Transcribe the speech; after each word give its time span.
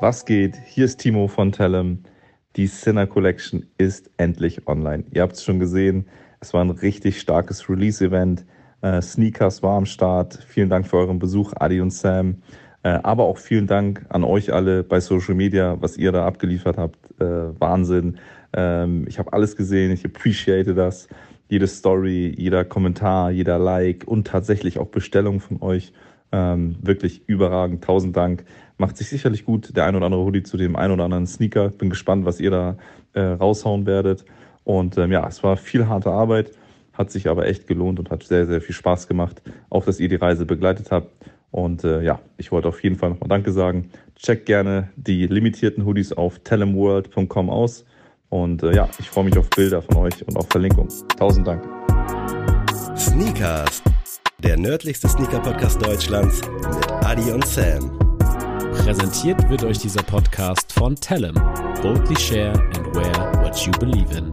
Was 0.00 0.24
geht? 0.24 0.56
Hier 0.64 0.86
ist 0.86 0.96
Timo 0.96 1.28
von 1.28 1.52
Tellem. 1.52 1.98
Die 2.56 2.66
Sinner 2.68 3.06
Collection 3.06 3.66
ist 3.76 4.10
endlich 4.16 4.66
online. 4.66 5.04
Ihr 5.12 5.20
habt 5.20 5.34
es 5.34 5.44
schon 5.44 5.58
gesehen, 5.58 6.06
es 6.40 6.54
war 6.54 6.64
ein 6.64 6.70
richtig 6.70 7.20
starkes 7.20 7.68
Release-Event. 7.68 8.46
Äh, 8.80 9.02
Sneakers 9.02 9.62
war 9.62 9.76
am 9.76 9.84
Start. 9.84 10.42
Vielen 10.48 10.70
Dank 10.70 10.86
für 10.86 10.96
euren 10.96 11.18
Besuch, 11.18 11.52
Adi 11.54 11.82
und 11.82 11.92
Sam. 11.92 12.36
Äh, 12.82 12.98
aber 13.02 13.24
auch 13.24 13.36
vielen 13.36 13.66
Dank 13.66 14.06
an 14.08 14.24
euch 14.24 14.54
alle 14.54 14.84
bei 14.84 15.00
Social 15.00 15.34
Media, 15.34 15.76
was 15.80 15.98
ihr 15.98 16.12
da 16.12 16.26
abgeliefert 16.26 16.78
habt. 16.78 16.96
Äh, 17.20 17.60
Wahnsinn. 17.60 18.16
Ähm, 18.54 19.04
ich 19.06 19.18
habe 19.18 19.34
alles 19.34 19.54
gesehen, 19.54 19.90
ich 19.90 20.06
appreciate 20.06 20.72
das. 20.74 21.08
Jede 21.50 21.66
Story, 21.66 22.34
jeder 22.38 22.64
Kommentar, 22.64 23.32
jeder 23.32 23.58
Like 23.58 24.04
und 24.06 24.26
tatsächlich 24.26 24.78
auch 24.78 24.88
Bestellung 24.88 25.40
von 25.40 25.60
euch. 25.60 25.92
Ähm, 26.32 26.76
wirklich 26.80 27.28
überragend. 27.28 27.84
Tausend 27.84 28.16
Dank. 28.16 28.44
Macht 28.80 28.96
sich 28.96 29.10
sicherlich 29.10 29.44
gut, 29.44 29.76
der 29.76 29.84
ein 29.84 29.94
oder 29.94 30.06
andere 30.06 30.24
Hoodie 30.24 30.42
zu 30.42 30.56
dem 30.56 30.74
ein 30.74 30.90
oder 30.90 31.04
anderen 31.04 31.26
Sneaker. 31.26 31.68
Bin 31.68 31.90
gespannt, 31.90 32.24
was 32.24 32.40
ihr 32.40 32.50
da 32.50 32.78
äh, 33.12 33.20
raushauen 33.20 33.84
werdet. 33.84 34.24
Und 34.64 34.96
ähm, 34.96 35.12
ja, 35.12 35.28
es 35.28 35.42
war 35.42 35.58
viel 35.58 35.86
harte 35.86 36.10
Arbeit, 36.10 36.52
hat 36.94 37.10
sich 37.10 37.28
aber 37.28 37.44
echt 37.46 37.66
gelohnt 37.66 37.98
und 37.98 38.10
hat 38.10 38.22
sehr, 38.22 38.46
sehr 38.46 38.62
viel 38.62 38.74
Spaß 38.74 39.06
gemacht. 39.06 39.42
Auch, 39.68 39.84
dass 39.84 40.00
ihr 40.00 40.08
die 40.08 40.16
Reise 40.16 40.46
begleitet 40.46 40.90
habt. 40.90 41.12
Und 41.50 41.84
äh, 41.84 42.00
ja, 42.02 42.20
ich 42.38 42.52
wollte 42.52 42.68
auf 42.68 42.82
jeden 42.82 42.96
Fall 42.96 43.10
nochmal 43.10 43.28
Danke 43.28 43.52
sagen. 43.52 43.90
Checkt 44.16 44.46
gerne 44.46 44.88
die 44.96 45.26
limitierten 45.26 45.84
Hoodies 45.84 46.14
auf 46.14 46.38
telemworld.com 46.38 47.50
aus. 47.50 47.84
Und 48.30 48.62
äh, 48.62 48.74
ja, 48.74 48.88
ich 48.98 49.10
freue 49.10 49.24
mich 49.24 49.36
auf 49.36 49.50
Bilder 49.50 49.82
von 49.82 49.98
euch 49.98 50.26
und 50.26 50.38
auf 50.38 50.48
Verlinkung. 50.48 50.88
Tausend 51.18 51.46
Dank. 51.46 51.68
Sneakers, 52.96 53.82
der 54.38 54.56
nördlichste 54.56 55.06
Sneaker-Podcast 55.06 55.84
Deutschlands 55.84 56.40
mit 56.48 56.90
Adi 57.04 57.30
und 57.30 57.44
Sam. 57.44 58.09
Präsentiert 58.82 59.48
wird 59.50 59.62
euch 59.62 59.78
dieser 59.78 60.02
Podcast 60.02 60.72
von 60.72 60.96
Tellem. 60.96 61.34
Boldly 61.82 62.18
share 62.18 62.52
and 62.52 62.94
wear 62.94 63.42
what 63.42 63.56
you 63.58 63.70
believe 63.72 64.16
in. 64.16 64.30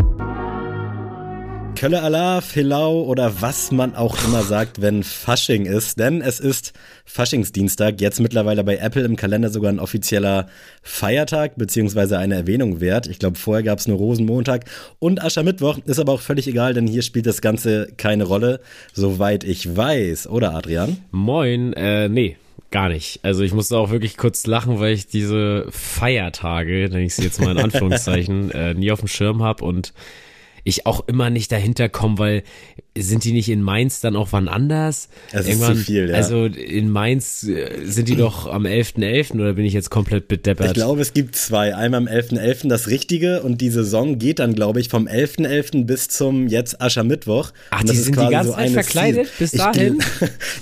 Kölle 1.76 2.02
Allah, 2.02 2.40
Filau 2.42 3.04
oder 3.04 3.42
was 3.42 3.72
man 3.72 3.94
auch 3.94 4.18
immer 4.26 4.44
sagt, 4.44 4.82
wenn 4.82 5.04
Fasching 5.04 5.66
ist. 5.66 6.00
Denn 6.00 6.22
es 6.22 6.40
ist 6.40 6.74
Faschingsdienstag, 7.06 8.00
jetzt 8.00 8.22
mittlerweile 8.22 8.64
bei 8.64 8.78
Apple 8.78 9.04
im 9.04 9.18
Kalender 9.18 9.50
sogar 9.50 9.72
ein 9.72 9.80
offizieller 9.80 10.48
Feiertag, 10.82 11.58
beziehungsweise 11.58 12.18
eine 12.18 12.36
Erwähnung 12.36 12.80
wert. 12.80 13.06
Ich 13.06 13.20
glaube, 13.20 13.38
vorher 13.38 13.64
gab 13.64 13.80
es 13.80 13.88
nur 13.88 13.98
Rosenmontag 13.98 14.64
und 14.98 15.22
Aschermittwoch. 15.22 15.78
Ist 15.86 16.00
aber 16.00 16.14
auch 16.14 16.22
völlig 16.22 16.48
egal, 16.48 16.74
denn 16.74 16.88
hier 16.88 17.02
spielt 17.04 17.28
das 17.28 17.42
Ganze 17.42 17.90
keine 17.98 18.24
Rolle, 18.24 18.62
soweit 18.94 19.44
ich 19.44 19.76
weiß. 19.76 20.28
Oder 20.28 20.56
Adrian? 20.56 20.98
Moin, 21.12 21.74
äh, 21.74 22.10
nee, 22.10 22.38
gar 22.72 22.90
nicht. 22.90 23.20
Also 23.24 23.44
ich 23.44 23.54
musste 23.54 23.78
auch 23.78 23.92
wirklich 23.92 24.18
kurz 24.18 24.46
lachen, 24.46 24.80
weil 24.80 24.94
ich 24.94 25.08
diese 25.08 25.68
Feiertage, 25.70 26.90
nenne 26.90 27.06
ich 27.06 27.16
sie 27.16 27.24
jetzt 27.24 27.40
mal 27.40 27.52
in 27.52 27.64
Anführungszeichen, 27.64 28.52
äh, 28.52 28.74
nie 28.74 28.92
auf 28.92 29.00
dem 29.00 29.08
Schirm 29.08 29.42
habe 29.42 29.64
und 29.64 29.94
ich 30.64 30.86
auch 30.86 31.08
immer 31.08 31.30
nicht 31.30 31.52
dahinter 31.52 31.88
komme, 31.88 32.18
weil 32.18 32.44
sind 33.00 33.24
die 33.24 33.32
nicht 33.32 33.50
in 33.50 33.62
Mainz 33.62 34.00
dann 34.02 34.16
auch 34.16 34.30
wann 34.32 34.48
anders? 34.48 35.10
Es 35.32 35.48
ist 35.48 35.64
zu 35.64 35.76
viel, 35.76 36.10
ja. 36.10 36.16
Also 36.16 36.46
in 36.46 36.90
Mainz 36.90 37.44
äh, 37.44 37.86
sind 37.86 38.08
die 38.08 38.16
doch 38.16 38.48
am 38.48 38.66
11.11. 38.66 38.98
.11. 38.98 39.34
oder 39.36 39.54
bin 39.54 39.66
ich 39.66 39.74
jetzt 39.74 39.90
komplett 39.90 40.28
bedeppert? 40.28 40.68
Ich 40.68 40.74
glaube, 40.74 41.02
es 41.02 41.14
gibt 41.14 41.36
zwei. 41.36 41.76
Einmal 41.76 42.02
am 42.02 42.08
11.11. 42.08 42.64
.11. 42.64 42.68
das 42.70 42.88
Richtige 42.88 43.42
und 43.44 43.62
die 43.62 43.70
Saison 43.70 44.20
geht 44.20 44.40
dann, 44.40 44.56
glaube 44.56 44.80
ich, 44.80 44.90
vom 44.90 45.08
11.11. 45.08 45.48
.11. 45.48 45.86
bis 45.86 46.08
zum 46.10 46.48
jetzt 46.48 46.82
Aschermittwoch. 46.82 47.52
Ach, 47.72 47.84
die 47.84 47.96
sind 47.96 48.16
die 48.16 48.28
ganze 48.28 48.52
so 48.52 48.56
Zeit 48.56 48.72
verkleidet 48.72 49.28
bis 49.40 49.52
dahin? 49.52 50.00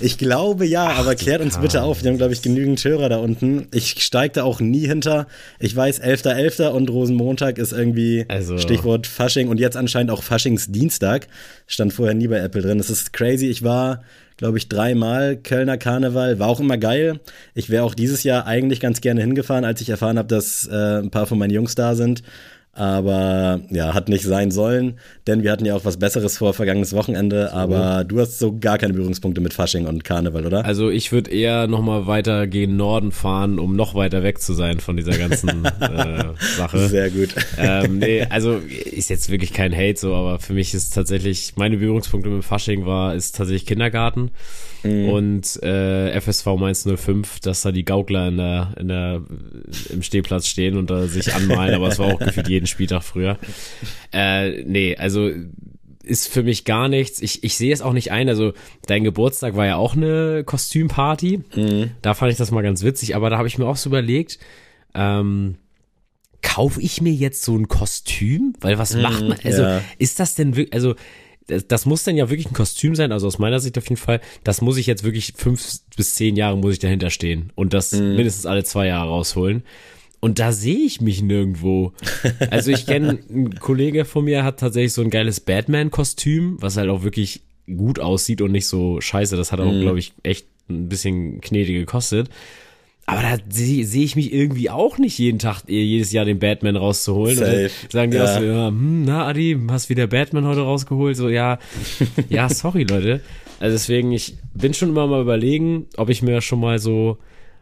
ich 0.00 0.18
glaube 0.18 0.66
ja, 0.66 0.88
Ach, 0.92 0.98
aber 1.00 1.14
klärt 1.14 1.42
uns 1.42 1.58
bitte 1.58 1.82
auf. 1.82 2.02
Wir 2.02 2.10
haben, 2.10 2.18
glaube 2.18 2.32
ich, 2.32 2.42
genügend 2.42 2.82
Hörer 2.84 3.08
da 3.08 3.18
unten. 3.18 3.68
Ich 3.72 4.02
steige 4.02 4.34
da 4.34 4.44
auch 4.44 4.60
nie 4.60 4.86
hinter. 4.86 5.26
Ich 5.58 5.74
weiß, 5.74 6.02
11.11. 6.02 6.60
.11. 6.60 6.68
und 6.68 6.90
Rosenmontag 6.90 7.58
ist 7.58 7.72
irgendwie 7.72 8.24
also. 8.28 8.58
Stichwort 8.58 9.06
Fasching 9.06 9.48
und 9.48 9.58
jetzt 9.58 9.76
anscheinend 9.76 10.10
auch 10.10 10.22
Faschingsdienstag. 10.22 11.28
Stand 11.66 11.92
vorher 11.92 12.14
nie 12.14 12.28
bei 12.28 12.38
Apple 12.38 12.62
drin. 12.62 12.78
Das 12.78 12.90
ist 12.90 13.12
crazy. 13.12 13.46
Ich 13.46 13.62
war, 13.62 14.02
glaube 14.36 14.58
ich, 14.58 14.68
dreimal 14.68 15.36
Kölner 15.36 15.78
Karneval. 15.78 16.38
War 16.38 16.48
auch 16.48 16.60
immer 16.60 16.78
geil. 16.78 17.20
Ich 17.54 17.70
wäre 17.70 17.84
auch 17.84 17.94
dieses 17.94 18.22
Jahr 18.22 18.46
eigentlich 18.46 18.80
ganz 18.80 19.00
gerne 19.00 19.20
hingefahren, 19.20 19.64
als 19.64 19.80
ich 19.80 19.88
erfahren 19.88 20.18
habe, 20.18 20.28
dass 20.28 20.66
äh, 20.68 20.98
ein 20.98 21.10
paar 21.10 21.26
von 21.26 21.38
meinen 21.38 21.50
Jungs 21.50 21.74
da 21.74 21.94
sind. 21.94 22.22
Aber 22.76 23.60
ja, 23.70 23.94
hat 23.94 24.10
nicht 24.10 24.24
sein 24.24 24.50
sollen, 24.50 24.98
denn 25.26 25.42
wir 25.42 25.50
hatten 25.50 25.64
ja 25.64 25.74
auch 25.74 25.86
was 25.86 25.96
Besseres 25.96 26.36
vor 26.36 26.52
vergangenes 26.52 26.92
Wochenende. 26.92 27.54
Aber 27.54 28.04
du 28.04 28.20
hast 28.20 28.38
so 28.38 28.58
gar 28.58 28.76
keine 28.76 28.92
Berührungspunkte 28.92 29.40
mit 29.40 29.54
Fasching 29.54 29.86
und 29.86 30.04
Karneval, 30.04 30.44
oder? 30.44 30.64
Also 30.64 30.90
ich 30.90 31.10
würde 31.10 31.30
eher 31.30 31.68
nochmal 31.68 32.06
weiter 32.06 32.46
gegen 32.46 32.76
Norden 32.76 33.12
fahren, 33.12 33.58
um 33.58 33.76
noch 33.76 33.94
weiter 33.94 34.22
weg 34.22 34.42
zu 34.42 34.52
sein 34.52 34.78
von 34.80 34.96
dieser 34.96 35.16
ganzen 35.16 35.64
äh, 35.80 36.24
Sache. 36.56 36.88
Sehr 36.88 37.08
gut. 37.08 37.34
Ähm, 37.58 37.98
nee, 37.98 38.26
also 38.30 38.56
ist 38.56 39.08
jetzt 39.08 39.30
wirklich 39.30 39.54
kein 39.54 39.74
Hate 39.74 39.98
so, 39.98 40.14
aber 40.14 40.38
für 40.38 40.52
mich 40.52 40.74
ist 40.74 40.94
tatsächlich, 40.94 41.54
meine 41.56 41.78
Berührungspunkte 41.78 42.28
mit 42.28 42.44
Fasching 42.44 42.84
war, 42.84 43.14
ist 43.14 43.36
tatsächlich 43.36 43.64
Kindergarten 43.64 44.32
mhm. 44.82 45.08
und 45.08 45.62
äh, 45.62 46.20
FSV 46.20 46.46
Mainz 46.58 46.86
05, 46.86 47.40
dass 47.40 47.62
da 47.62 47.72
die 47.72 47.84
Gaukler 47.84 48.28
in 48.28 48.36
der, 48.36 48.74
in 48.78 48.88
der, 48.88 49.22
im 49.90 50.02
Stehplatz 50.02 50.46
stehen 50.46 50.76
und 50.76 50.90
da 50.90 51.06
sich 51.06 51.34
anmalen, 51.34 51.74
aber 51.74 51.88
es 51.88 51.98
war 51.98 52.06
auch 52.06 52.18
gefühlt 52.18 52.48
jeden 52.48 52.66
Spieltag 52.66 53.02
früher. 53.02 53.38
Äh, 54.12 54.62
nee, 54.62 54.96
also 54.96 55.30
ist 56.06 56.28
für 56.28 56.42
mich 56.42 56.64
gar 56.64 56.88
nichts. 56.88 57.20
Ich, 57.20 57.42
ich 57.42 57.56
sehe 57.56 57.72
es 57.72 57.82
auch 57.82 57.92
nicht 57.92 58.12
ein. 58.12 58.28
Also 58.28 58.52
dein 58.86 59.02
Geburtstag 59.04 59.56
war 59.56 59.66
ja 59.66 59.76
auch 59.76 59.96
eine 59.96 60.44
Kostümparty. 60.44 61.40
Mhm. 61.54 61.90
Da 62.00 62.14
fand 62.14 62.30
ich 62.30 62.38
das 62.38 62.52
mal 62.52 62.62
ganz 62.62 62.82
witzig, 62.84 63.16
aber 63.16 63.28
da 63.28 63.38
habe 63.38 63.48
ich 63.48 63.58
mir 63.58 63.66
auch 63.66 63.76
so 63.76 63.90
überlegt, 63.90 64.38
ähm, 64.94 65.56
kaufe 66.42 66.80
ich 66.80 67.02
mir 67.02 67.12
jetzt 67.12 67.42
so 67.42 67.56
ein 67.56 67.66
Kostüm? 67.68 68.54
Weil 68.60 68.78
was 68.78 68.94
mhm, 68.94 69.02
macht 69.02 69.22
man? 69.22 69.38
Also 69.44 69.62
ja. 69.62 69.82
ist 69.98 70.20
das 70.20 70.36
denn 70.36 70.56
wirklich, 70.56 70.74
also 70.74 70.94
das, 71.46 71.66
das 71.66 71.86
muss 71.86 72.04
dann 72.04 72.16
ja 72.16 72.28
wirklich 72.28 72.50
ein 72.50 72.54
Kostüm 72.54 72.94
sein, 72.94 73.12
also 73.12 73.26
aus 73.26 73.38
meiner 73.38 73.60
Sicht 73.60 73.78
auf 73.78 73.88
jeden 73.88 74.00
Fall. 74.00 74.20
Das 74.44 74.60
muss 74.60 74.76
ich 74.76 74.86
jetzt 74.86 75.04
wirklich 75.04 75.34
fünf 75.36 75.64
bis 75.96 76.14
zehn 76.14 76.36
Jahre 76.36 76.56
muss 76.56 76.74
ich 76.74 76.78
dahinter 76.78 77.10
stehen 77.10 77.52
und 77.54 77.74
das 77.74 77.92
mhm. 77.92 78.16
mindestens 78.16 78.46
alle 78.46 78.64
zwei 78.64 78.86
Jahre 78.86 79.10
rausholen. 79.10 79.62
Und 80.20 80.38
da 80.38 80.50
sehe 80.50 80.78
ich 80.78 81.00
mich 81.00 81.22
nirgendwo. 81.22 81.92
Also 82.50 82.70
ich 82.70 82.86
kenne, 82.86 83.18
ein 83.30 83.58
Kollege 83.58 84.04
von 84.04 84.24
mir 84.24 84.44
hat 84.44 84.60
tatsächlich 84.60 84.92
so 84.92 85.02
ein 85.02 85.10
geiles 85.10 85.40
Batman-Kostüm, 85.40 86.56
was 86.60 86.76
halt 86.76 86.88
auch 86.88 87.02
wirklich 87.02 87.42
gut 87.66 87.98
aussieht 87.98 88.40
und 88.40 88.52
nicht 88.52 88.66
so 88.66 89.00
scheiße. 89.00 89.36
Das 89.36 89.52
hat 89.52 89.60
auch, 89.60 89.72
mhm. 89.72 89.80
glaube 89.80 89.98
ich, 89.98 90.12
echt 90.22 90.46
ein 90.68 90.88
bisschen 90.88 91.40
gnädig 91.40 91.76
gekostet. 91.76 92.28
Aber 93.08 93.22
da 93.22 93.36
sehe 93.48 93.86
seh 93.86 94.02
ich 94.02 94.16
mich 94.16 94.32
irgendwie 94.32 94.68
auch 94.68 94.98
nicht 94.98 95.16
jeden 95.18 95.38
Tag, 95.38 95.62
äh, 95.68 95.80
jedes 95.80 96.10
Jahr 96.10 96.24
den 96.24 96.40
Batman 96.40 96.74
rauszuholen. 96.74 97.36
Safe. 97.36 97.70
Und 97.84 97.92
sagen 97.92 98.10
die 98.10 98.16
ja. 98.16 98.24
auch 98.24 98.38
so, 98.38 98.44
ja, 98.44 98.68
hm, 98.68 99.04
na 99.04 99.26
Adi, 99.26 99.56
hast 99.70 99.88
wieder 99.88 100.08
Batman 100.08 100.44
heute 100.44 100.62
rausgeholt? 100.62 101.16
So, 101.16 101.28
ja, 101.28 101.58
ja, 102.28 102.48
sorry 102.48 102.82
Leute. 102.82 103.20
Also 103.60 103.74
deswegen, 103.74 104.10
ich 104.10 104.36
bin 104.54 104.74
schon 104.74 104.88
immer 104.88 105.06
mal 105.06 105.22
überlegen, 105.22 105.86
ob 105.96 106.10
ich 106.10 106.20
mir 106.20 106.40
schon 106.40 106.58
mal 106.58 106.80
so, 106.80 107.18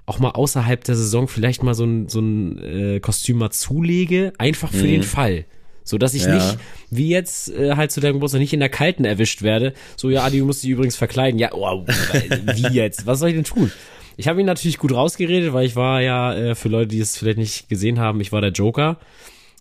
auch 0.06 0.18
mal 0.18 0.30
außerhalb 0.30 0.82
der 0.82 0.96
Saison 0.96 1.28
vielleicht 1.28 1.62
mal 1.62 1.74
so 1.74 1.84
ein, 1.84 2.08
so 2.08 2.20
ein 2.20 2.62
äh, 2.62 3.00
Kostüm 3.00 3.36
mal 3.36 3.50
zulege, 3.50 4.32
einfach 4.38 4.70
für 4.70 4.84
mhm. 4.84 4.92
den 4.92 5.02
Fall. 5.02 5.44
So 5.86 5.98
dass 5.98 6.14
ich 6.14 6.24
ja. 6.24 6.34
nicht, 6.34 6.58
wie 6.90 7.10
jetzt 7.10 7.50
äh, 7.50 7.76
halt 7.76 7.92
zu 7.92 8.00
deinem 8.00 8.14
Geburtstag, 8.14 8.40
nicht 8.40 8.54
in 8.54 8.60
der 8.60 8.70
Kalten 8.70 9.04
erwischt 9.04 9.42
werde. 9.42 9.74
So, 9.96 10.08
ja, 10.08 10.24
Adi, 10.24 10.38
du 10.38 10.46
musst 10.46 10.62
dich 10.62 10.70
übrigens 10.70 10.96
verkleiden. 10.96 11.38
Ja, 11.38 11.52
oh, 11.52 11.84
wie 12.54 12.74
jetzt? 12.74 13.04
Was 13.06 13.18
soll 13.18 13.28
ich 13.28 13.34
denn 13.34 13.44
tun? 13.44 13.70
Ich 14.16 14.28
habe 14.28 14.40
ihn 14.40 14.46
natürlich 14.46 14.78
gut 14.78 14.92
rausgeredet, 14.92 15.52
weil 15.52 15.66
ich 15.66 15.76
war 15.76 16.00
ja, 16.00 16.34
äh, 16.34 16.54
für 16.54 16.68
Leute, 16.68 16.88
die 16.88 17.00
es 17.00 17.16
vielleicht 17.16 17.38
nicht 17.38 17.68
gesehen 17.68 17.98
haben, 17.98 18.20
ich 18.20 18.32
war 18.32 18.40
der 18.40 18.52
Joker. 18.52 18.98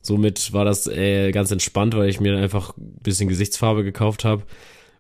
Somit 0.01 0.53
war 0.53 0.65
das 0.65 0.87
äh, 0.87 1.31
ganz 1.31 1.49
entspannt, 1.51 1.95
weil 1.95 2.09
ich 2.09 2.19
mir 2.19 2.37
einfach 2.37 2.75
ein 2.77 2.99
bisschen 3.01 3.29
Gesichtsfarbe 3.29 3.83
gekauft 3.83 4.25
habe 4.25 4.43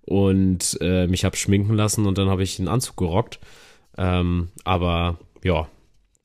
und 0.05 0.77
äh, 0.81 1.07
mich 1.07 1.25
hab 1.25 1.35
schminken 1.35 1.73
lassen 1.73 2.05
und 2.05 2.17
dann 2.17 2.29
habe 2.29 2.43
ich 2.43 2.57
einen 2.57 2.67
Anzug 2.67 2.97
gerockt. 2.97 3.39
Ähm, 3.97 4.49
aber 4.63 5.19
ja, 5.43 5.67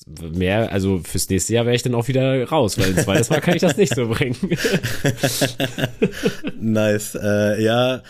mehr, 0.06 0.72
also 0.72 0.99
fürs 0.99 1.29
nächste 1.29 1.55
Jahr 1.55 1.67
wäre 1.67 1.75
ich 1.75 1.82
dann 1.82 1.94
auch 1.94 2.08
wieder 2.08 2.49
raus, 2.49 2.79
weil 2.79 2.91
ein 2.91 2.99
zweites 2.99 3.31
Mal 3.31 3.41
kann 3.41 3.56
ich 3.56 3.62
das 3.62 3.76
nicht 3.76 3.94
so 3.94 4.08
bringen. 4.08 4.37
nice. 6.61 7.19
Äh, 7.20 7.62
ja, 7.62 8.02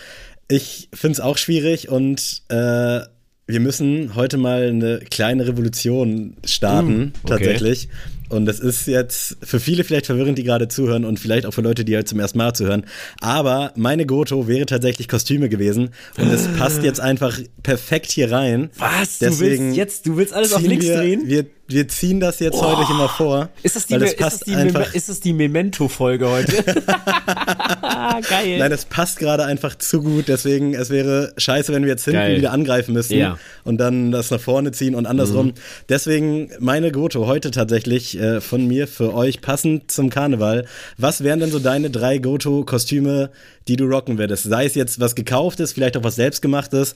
ich 0.49 0.89
finde 0.93 1.13
es 1.13 1.21
auch 1.21 1.39
schwierig 1.39 1.89
und 1.89 2.43
äh, 2.49 3.01
wir 3.49 3.61
müssen 3.61 4.15
heute 4.15 4.37
mal 4.37 4.69
eine 4.69 5.01
kleine 5.11 5.47
Revolution 5.47 6.35
starten, 6.45 6.99
mm, 6.99 7.13
okay. 7.23 7.29
tatsächlich. 7.29 7.89
Und 8.29 8.47
das 8.47 8.61
ist 8.61 8.87
jetzt 8.87 9.37
für 9.43 9.61
viele 9.61 9.85
vielleicht 9.85 10.07
verwirrend, 10.07 10.39
die 10.39 10.45
gerade 10.45 10.69
zuhören 10.69 11.05
und 11.05 11.19
vielleicht 11.19 11.47
auch 11.47 11.53
für 11.53 11.63
Leute, 11.63 11.85
die 11.85 11.97
halt 11.97 12.09
zum 12.09 12.21
ersten 12.21 12.39
Mal 12.39 12.55
zuhören. 12.55 12.85
Aber 13.21 13.73
meine 13.77 14.07
Goto 14.07 14.47
wäre 14.49 14.67
tatsächlich 14.67 15.09
Kostüme 15.09 15.49
gewesen 15.49 15.91
und 16.19 16.29
es 16.29 16.49
passt 16.57 16.83
jetzt 16.83 17.01
einfach 17.01 17.39
perfekt 17.63 18.11
hier 18.11 18.31
rein. 18.31 18.71
Was? 18.79 19.19
Deswegen 19.19 19.57
du 19.57 19.65
willst 19.65 19.77
jetzt, 19.77 20.07
du 20.07 20.17
willst 20.17 20.35
alles 20.35 20.53
auf 20.53 20.63
links 20.63 20.87
wir, 20.87 20.97
drehen? 20.97 21.23
Wir 21.27 21.47
wir 21.71 21.87
ziehen 21.87 22.19
das 22.19 22.41
jetzt 22.41 22.55
oh, 22.55 22.63
heute 22.63 22.91
immer 22.91 23.11
vor. 23.11 23.51
Ist 23.63 23.77
das 23.77 23.87
die, 23.87 23.99
das 23.99 24.13
ist 24.13 24.21
das 24.21 24.41
die, 24.41 24.55
einfach, 24.55 24.95
ist 24.95 25.11
das 25.11 25.21
die 25.21 25.35
Memento-Folge 25.35 26.27
heute? 26.27 26.63
Geil. 28.31 28.59
Nein, 28.59 28.71
das 28.71 28.87
passt 28.87 29.19
gerade 29.19 29.45
einfach 29.45 29.75
zu 29.77 30.03
gut. 30.03 30.29
Deswegen, 30.29 30.75
es 30.75 30.89
wäre 30.89 31.35
scheiße, 31.37 31.73
wenn 31.75 31.83
wir 31.83 31.91
jetzt 31.91 32.05
hinten 32.05 32.21
Geil. 32.21 32.39
wieder 32.39 32.53
angreifen 32.53 32.95
müssten 32.95 33.19
ja. 33.19 33.39
und 33.65 33.77
dann 33.77 34.13
das 34.13 34.31
nach 34.31 34.41
vorne 34.41 34.73
ziehen 34.73 34.95
und 34.95 35.05
andersrum. 35.05 35.49
Mhm. 35.49 35.55
Deswegen 35.91 36.51
meine 36.59 36.91
Goto 36.91 37.27
heute 37.27 37.51
tatsächlich 37.51 38.18
äh, 38.19 38.41
von 38.41 38.67
mir 38.67 38.87
für 38.89 39.15
euch 39.15 39.41
passend 39.41 39.91
zum 39.91 40.11
Karneval. 40.11 40.67
Was 40.97 41.23
wären 41.23 41.41
denn 41.41 41.51
so 41.51 41.59
deine 41.59 41.91
drei 41.91 42.19
Goto-Kostüme, 42.19 43.31
die 43.69 43.77
du 43.77 43.87
rocken 43.87 44.19
würdest? 44.19 44.45
Sei 44.45 44.65
es 44.65 44.75
jetzt 44.75 45.01
was 45.01 45.15
gekauftes, 45.15 45.73
vielleicht 45.73 45.97
auch 45.97 46.05
was 46.05 46.17
selbstgemachtes. 46.17 46.95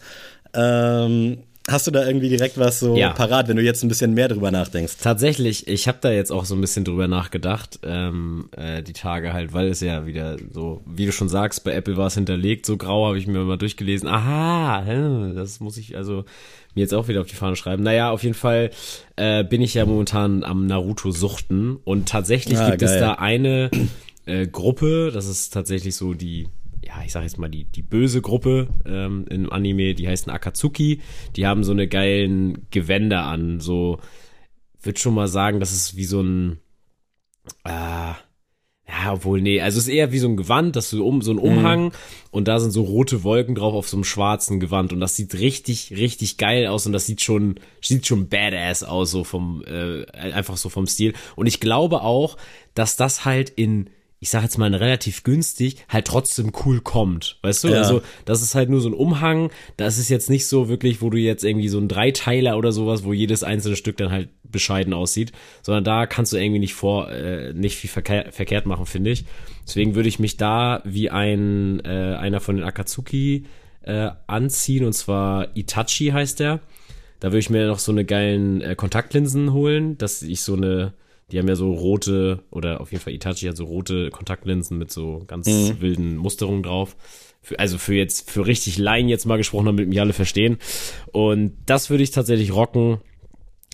Ähm, 0.54 1.38
Hast 1.68 1.86
du 1.86 1.92
da 1.92 2.04
irgendwie 2.04 2.28
direkt 2.28 2.58
was 2.58 2.80
so 2.80 2.96
ja. 2.96 3.12
parat, 3.12 3.46
wenn 3.46 3.56
du 3.56 3.62
jetzt 3.62 3.84
ein 3.84 3.88
bisschen 3.88 4.14
mehr 4.14 4.26
drüber 4.26 4.50
nachdenkst? 4.50 4.94
Tatsächlich, 5.00 5.68
ich 5.68 5.86
habe 5.86 5.98
da 6.00 6.10
jetzt 6.10 6.32
auch 6.32 6.44
so 6.44 6.56
ein 6.56 6.60
bisschen 6.60 6.84
drüber 6.84 7.06
nachgedacht, 7.06 7.78
ähm, 7.84 8.48
äh, 8.56 8.82
die 8.82 8.92
Tage 8.92 9.32
halt, 9.32 9.52
weil 9.52 9.68
es 9.68 9.80
ja 9.80 10.04
wieder 10.04 10.38
so, 10.50 10.82
wie 10.86 11.06
du 11.06 11.12
schon 11.12 11.28
sagst, 11.28 11.62
bei 11.62 11.72
Apple 11.72 11.96
war 11.96 12.08
es 12.08 12.14
hinterlegt, 12.14 12.66
so 12.66 12.76
grau 12.76 13.06
habe 13.06 13.16
ich 13.16 13.28
mir 13.28 13.38
mal 13.44 13.58
durchgelesen. 13.58 14.08
Aha, 14.08 14.84
das 15.34 15.60
muss 15.60 15.76
ich 15.76 15.96
also 15.96 16.24
mir 16.74 16.82
jetzt 16.82 16.94
auch 16.94 17.08
wieder 17.08 17.20
auf 17.20 17.26
die 17.26 17.34
Fahne 17.34 17.56
schreiben. 17.56 17.82
Naja, 17.82 18.10
auf 18.10 18.22
jeden 18.22 18.34
Fall 18.34 18.70
äh, 19.16 19.44
bin 19.44 19.60
ich 19.60 19.74
ja 19.74 19.86
momentan 19.86 20.44
am 20.44 20.66
Naruto 20.66 21.10
suchten 21.10 21.76
und 21.84 22.08
tatsächlich 22.08 22.58
ah, 22.58 22.70
gibt 22.70 22.82
geil. 22.82 22.94
es 22.94 23.00
da 23.00 23.14
eine 23.14 23.70
äh, 24.26 24.46
Gruppe, 24.46 25.10
das 25.12 25.26
ist 25.26 25.52
tatsächlich 25.52 25.96
so 25.96 26.14
die 26.14 26.48
ja, 26.84 27.02
ich 27.04 27.12
sag 27.12 27.22
jetzt 27.22 27.38
mal, 27.38 27.48
die, 27.48 27.64
die 27.64 27.82
böse 27.82 28.20
Gruppe 28.20 28.68
ähm, 28.84 29.24
im 29.30 29.52
Anime, 29.52 29.94
die 29.94 30.08
heißen 30.08 30.32
Akatsuki. 30.32 31.00
Die 31.36 31.46
haben 31.46 31.64
so 31.64 31.72
eine 31.72 31.86
geilen 31.86 32.66
Gewänder 32.70 33.24
an. 33.24 33.60
So, 33.60 34.00
würde 34.82 34.98
schon 34.98 35.14
mal 35.14 35.28
sagen, 35.28 35.60
das 35.60 35.72
ist 35.72 35.96
wie 35.96 36.04
so 36.04 36.20
ein, 36.20 36.58
äh, 37.64 37.70
ja, 39.04 39.12
obwohl, 39.12 39.40
nee, 39.40 39.60
also 39.60 39.78
es 39.78 39.84
ist 39.84 39.92
eher 39.92 40.12
wie 40.12 40.18
so 40.18 40.28
ein 40.28 40.36
Gewand, 40.36 40.76
das 40.76 40.90
so, 40.90 41.04
um, 41.04 41.22
so 41.22 41.32
ein. 41.32 41.38
Umhang 41.38 41.84
mhm. 41.86 41.92
und 42.30 42.46
da 42.46 42.60
sind 42.60 42.70
so 42.70 42.82
rote 42.82 43.24
Wolken 43.24 43.54
drauf 43.54 43.74
auf 43.74 43.88
so 43.88 43.96
einem 43.96 44.04
schwarzen 44.04 44.60
Gewand 44.60 44.92
und 44.92 45.00
das 45.00 45.16
sieht 45.16 45.34
richtig, 45.34 45.92
richtig 45.96 46.36
geil 46.36 46.66
aus 46.66 46.86
und 46.86 46.92
das 46.92 47.06
sieht 47.06 47.20
schon, 47.20 47.56
sieht 47.80 48.06
schon 48.06 48.28
badass 48.28 48.84
aus, 48.84 49.10
so 49.10 49.24
vom, 49.24 49.64
äh, 49.66 50.04
einfach 50.12 50.56
so 50.56 50.68
vom 50.68 50.86
Stil. 50.86 51.14
Und 51.36 51.46
ich 51.46 51.58
glaube 51.58 52.02
auch, 52.02 52.36
dass 52.74 52.96
das 52.96 53.24
halt 53.24 53.50
in 53.50 53.90
ich 54.22 54.30
sag 54.30 54.44
jetzt 54.44 54.56
mal 54.56 54.72
relativ 54.72 55.24
günstig, 55.24 55.78
halt 55.88 56.06
trotzdem 56.06 56.52
cool 56.64 56.80
kommt. 56.80 57.40
Weißt 57.42 57.64
du? 57.64 57.68
Ja. 57.70 57.78
Also, 57.78 58.02
das 58.24 58.40
ist 58.40 58.54
halt 58.54 58.70
nur 58.70 58.80
so 58.80 58.88
ein 58.88 58.94
Umhang. 58.94 59.50
Das 59.76 59.98
ist 59.98 60.10
jetzt 60.10 60.30
nicht 60.30 60.46
so 60.46 60.68
wirklich, 60.68 61.02
wo 61.02 61.10
du 61.10 61.18
jetzt 61.18 61.42
irgendwie 61.42 61.66
so 61.66 61.78
ein 61.78 61.88
Dreiteiler 61.88 62.56
oder 62.56 62.70
sowas, 62.70 63.02
wo 63.02 63.12
jedes 63.12 63.42
einzelne 63.42 63.74
Stück 63.74 63.96
dann 63.96 64.12
halt 64.12 64.28
bescheiden 64.52 64.92
aussieht, 64.92 65.32
sondern 65.62 65.84
da 65.84 66.06
kannst 66.06 66.32
du 66.32 66.36
irgendwie 66.36 66.60
nicht 66.60 66.74
vor, 66.74 67.10
äh, 67.10 67.52
nicht 67.52 67.76
viel 67.76 67.90
verkehr, 67.90 68.30
verkehrt 68.30 68.66
machen, 68.66 68.86
finde 68.86 69.10
ich. 69.10 69.24
Deswegen 69.66 69.94
würde 69.94 70.08
ich 70.08 70.18
mich 70.18 70.36
da 70.36 70.82
wie 70.84 71.10
ein, 71.10 71.80
äh, 71.84 72.16
einer 72.16 72.40
von 72.40 72.56
den 72.56 72.64
Akatsuki 72.64 73.44
äh, 73.82 74.10
anziehen, 74.26 74.84
und 74.84 74.92
zwar 74.92 75.56
Itachi 75.56 76.10
heißt 76.10 76.40
der. 76.40 76.60
Da 77.20 77.28
würde 77.28 77.38
ich 77.38 77.50
mir 77.50 77.66
noch 77.66 77.78
so 77.78 77.92
eine 77.92 78.04
geilen 78.04 78.60
äh, 78.60 78.74
Kontaktlinsen 78.74 79.52
holen, 79.52 79.96
dass 79.98 80.22
ich 80.22 80.42
so 80.42 80.54
eine 80.54 80.92
die 81.32 81.38
haben 81.38 81.48
ja 81.48 81.56
so 81.56 81.72
rote, 81.72 82.40
oder 82.50 82.80
auf 82.80 82.92
jeden 82.92 83.02
Fall 83.02 83.14
Itachi 83.14 83.46
hat 83.46 83.56
so 83.56 83.64
rote 83.64 84.10
Kontaktlinsen 84.10 84.76
mit 84.78 84.92
so 84.92 85.24
ganz 85.26 85.46
mhm. 85.46 85.80
wilden 85.80 86.16
Musterungen 86.16 86.62
drauf. 86.62 86.94
Für, 87.40 87.58
also 87.58 87.78
für 87.78 87.94
jetzt, 87.94 88.30
für 88.30 88.46
richtig 88.46 88.78
Laien 88.78 89.08
jetzt 89.08 89.24
mal 89.24 89.38
gesprochen, 89.38 89.66
damit 89.66 89.88
mich 89.88 90.00
alle 90.00 90.12
verstehen. 90.12 90.58
Und 91.10 91.56
das 91.66 91.90
würde 91.90 92.04
ich 92.04 92.10
tatsächlich 92.10 92.54
rocken. 92.54 92.98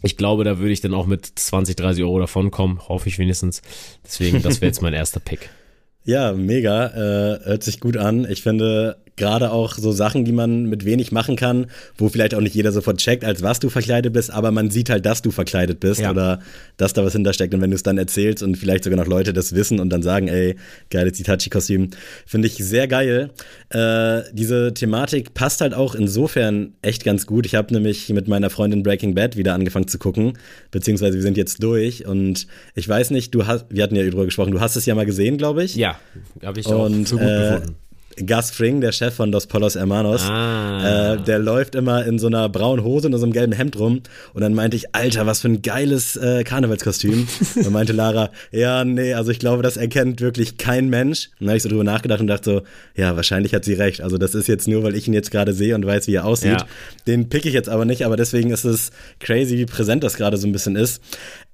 Ich 0.03 0.17
glaube, 0.17 0.45
da 0.45 0.59
würde 0.59 0.73
ich 0.73 0.81
dann 0.81 0.95
auch 0.95 1.07
mit 1.07 1.27
20, 1.27 1.77
30 1.77 2.05
Euro 2.05 2.21
davon 2.21 2.51
kommen, 2.51 2.81
hoffe 2.89 3.09
ich 3.09 3.19
wenigstens. 3.19 3.63
Deswegen, 4.05 4.43
das 4.43 4.61
wäre 4.61 4.69
jetzt 4.69 4.83
mein 4.83 4.95
erster 4.95 5.21
Pick. 5.21 5.51
Ja, 6.05 6.33
mega. 6.33 6.87
Äh, 6.87 7.45
hört 7.45 7.63
sich 7.63 7.81
gut 7.81 7.99
an. 7.99 8.27
Ich 8.31 8.43
finde, 8.43 8.97
gerade 9.19 9.51
auch 9.53 9.75
so 9.75 9.93
Sachen, 9.93 10.25
die 10.25 10.33
man 10.33 10.65
mit 10.67 10.85
wenig 10.85 11.13
machen 11.13 11.37
kann, 11.37 11.67
wo 11.97 12.09
vielleicht 12.09 12.35
auch 12.35 12.41
nicht 12.41 12.55
jeder 12.55 12.73
sofort 12.73 12.99
checkt, 12.99 13.25
als 13.25 13.43
was 13.43 13.61
du 13.61 13.69
verkleidet 13.69 14.13
bist, 14.13 14.31
aber 14.31 14.51
man 14.51 14.71
sieht 14.71 14.89
halt, 14.89 15.05
dass 15.05 15.21
du 15.21 15.31
verkleidet 15.31 15.81
bist 15.81 16.01
ja. 16.01 16.11
oder 16.11 16.41
dass 16.77 16.93
da 16.93 17.05
was 17.05 17.13
hintersteckt. 17.13 17.53
Und 17.53 17.61
wenn 17.61 17.71
du 17.71 17.77
es 17.77 17.83
dann 17.83 17.99
erzählst 17.99 18.43
und 18.43 18.57
vielleicht 18.57 18.85
sogar 18.85 18.99
noch 18.99 19.07
Leute 19.07 19.33
das 19.33 19.55
wissen 19.55 19.81
und 19.81 19.91
dann 19.91 20.03
sagen, 20.03 20.29
ey, 20.29 20.57
geiles 20.91 21.21
Itachi-Kostüm, 21.21 21.91
finde 22.27 22.49
ich 22.49 22.55
sehr 22.55 22.89
geil. 22.89 23.31
Äh, 23.71 24.23
diese 24.33 24.73
Thematik 24.73 25.35
passt 25.35 25.61
halt 25.61 25.75
auch 25.75 25.95
insofern 25.95 26.75
echt 26.83 27.05
ganz 27.05 27.27
gut. 27.27 27.45
Ich 27.47 27.55
habe 27.55 27.75
nämlich 27.75 28.09
mit 28.11 28.29
meiner 28.29 28.51
Freundin 28.51 28.83
Breaking 28.83 29.15
Bad 29.15 29.37
wieder 29.37 29.55
angefangen 29.55 29.89
zu 29.89 29.99
gucken, 29.99 30.35
beziehungsweise 30.71 31.17
wir 31.17 31.23
sind 31.23 31.37
jetzt 31.37 31.63
durch 31.63 32.07
und 32.07 32.47
ich 32.75 32.89
weiß 32.89 33.11
nicht, 33.11 33.35
du 33.35 33.47
hast, 33.47 33.67
wir 33.69 33.83
hatten 33.83 33.97
ja 33.97 34.05
darüber 34.05 34.25
gesprochen, 34.25 34.53
du 34.53 34.61
hast 34.61 34.77
es 34.77 34.87
ja 34.87 34.95
mal 34.95 35.07
gesehen, 35.07 35.39
glaube 35.39 35.65
ich. 35.65 35.75
Ja, 35.75 35.99
habe 36.43 36.61
ich 36.61 36.67
auch 36.67 36.87
und, 36.87 37.09
für 37.09 37.17
gut 37.17 37.25
äh, 37.25 37.51
befunden. 37.51 37.88
Gus 38.27 38.51
Fring, 38.51 38.81
der 38.81 38.93
Chef 38.93 39.15
von 39.15 39.33
Dos 39.33 39.47
Polos 39.47 39.75
Hermanos, 39.75 40.29
ah. 40.29 41.15
äh, 41.15 41.23
der 41.23 41.39
läuft 41.39 41.75
immer 41.75 42.05
in 42.05 42.19
so 42.19 42.27
einer 42.27 42.49
braunen 42.49 42.85
Hose 42.85 43.09
und 43.09 43.17
so 43.17 43.23
einem 43.23 43.33
gelben 43.33 43.53
Hemd 43.53 43.79
rum. 43.79 44.03
Und 44.35 44.43
dann 44.43 44.55
meinte 44.55 44.77
ich, 44.77 44.95
Alter, 44.95 45.27
was 45.27 45.41
für 45.41 45.49
ein 45.49 45.63
geiles 45.63 46.17
äh, 46.17 46.45
Karnevalskostüm. 46.45 47.27
dann 47.63 47.73
meinte 47.73 47.93
Lara, 47.93 48.31
ja, 48.51 48.85
nee, 48.85 49.15
also 49.15 49.31
ich 49.31 49.39
glaube, 49.39 49.63
das 49.63 49.77
erkennt 49.77 50.21
wirklich 50.21 50.57
kein 50.57 50.89
Mensch. 50.89 51.29
Und 51.39 51.47
dann 51.47 51.49
habe 51.51 51.57
ich 51.59 51.63
so 51.63 51.69
drüber 51.69 51.85
nachgedacht 51.85 52.21
und 52.21 52.27
dachte 52.27 52.45
so, 52.45 52.63
ja, 52.95 53.17
wahrscheinlich 53.17 53.55
hat 53.55 53.65
sie 53.65 53.75
recht. 53.75 54.01
Also 54.01 54.19
das 54.19 54.35
ist 54.35 54.49
jetzt 54.49 54.69
nur, 54.69 54.83
weil 54.83 54.95
ich 54.95 55.07
ihn 55.07 55.15
jetzt 55.15 55.31
gerade 55.31 55.53
sehe 55.53 55.75
und 55.75 55.85
weiß, 55.87 56.07
wie 56.07 56.15
er 56.15 56.25
aussieht. 56.25 56.61
Ja. 56.61 56.67
Den 57.07 57.29
pick 57.29 57.47
ich 57.47 57.55
jetzt 57.55 57.69
aber 57.69 57.85
nicht, 57.85 58.05
aber 58.05 58.17
deswegen 58.17 58.51
ist 58.51 58.65
es 58.65 58.91
crazy, 59.21 59.59
wie 59.59 59.67
präsent 59.67 60.05
das 60.05 60.15
gerade 60.15 60.37
so 60.37 60.47
ein 60.47 60.53
bisschen 60.53 60.77
ist. 60.77 61.03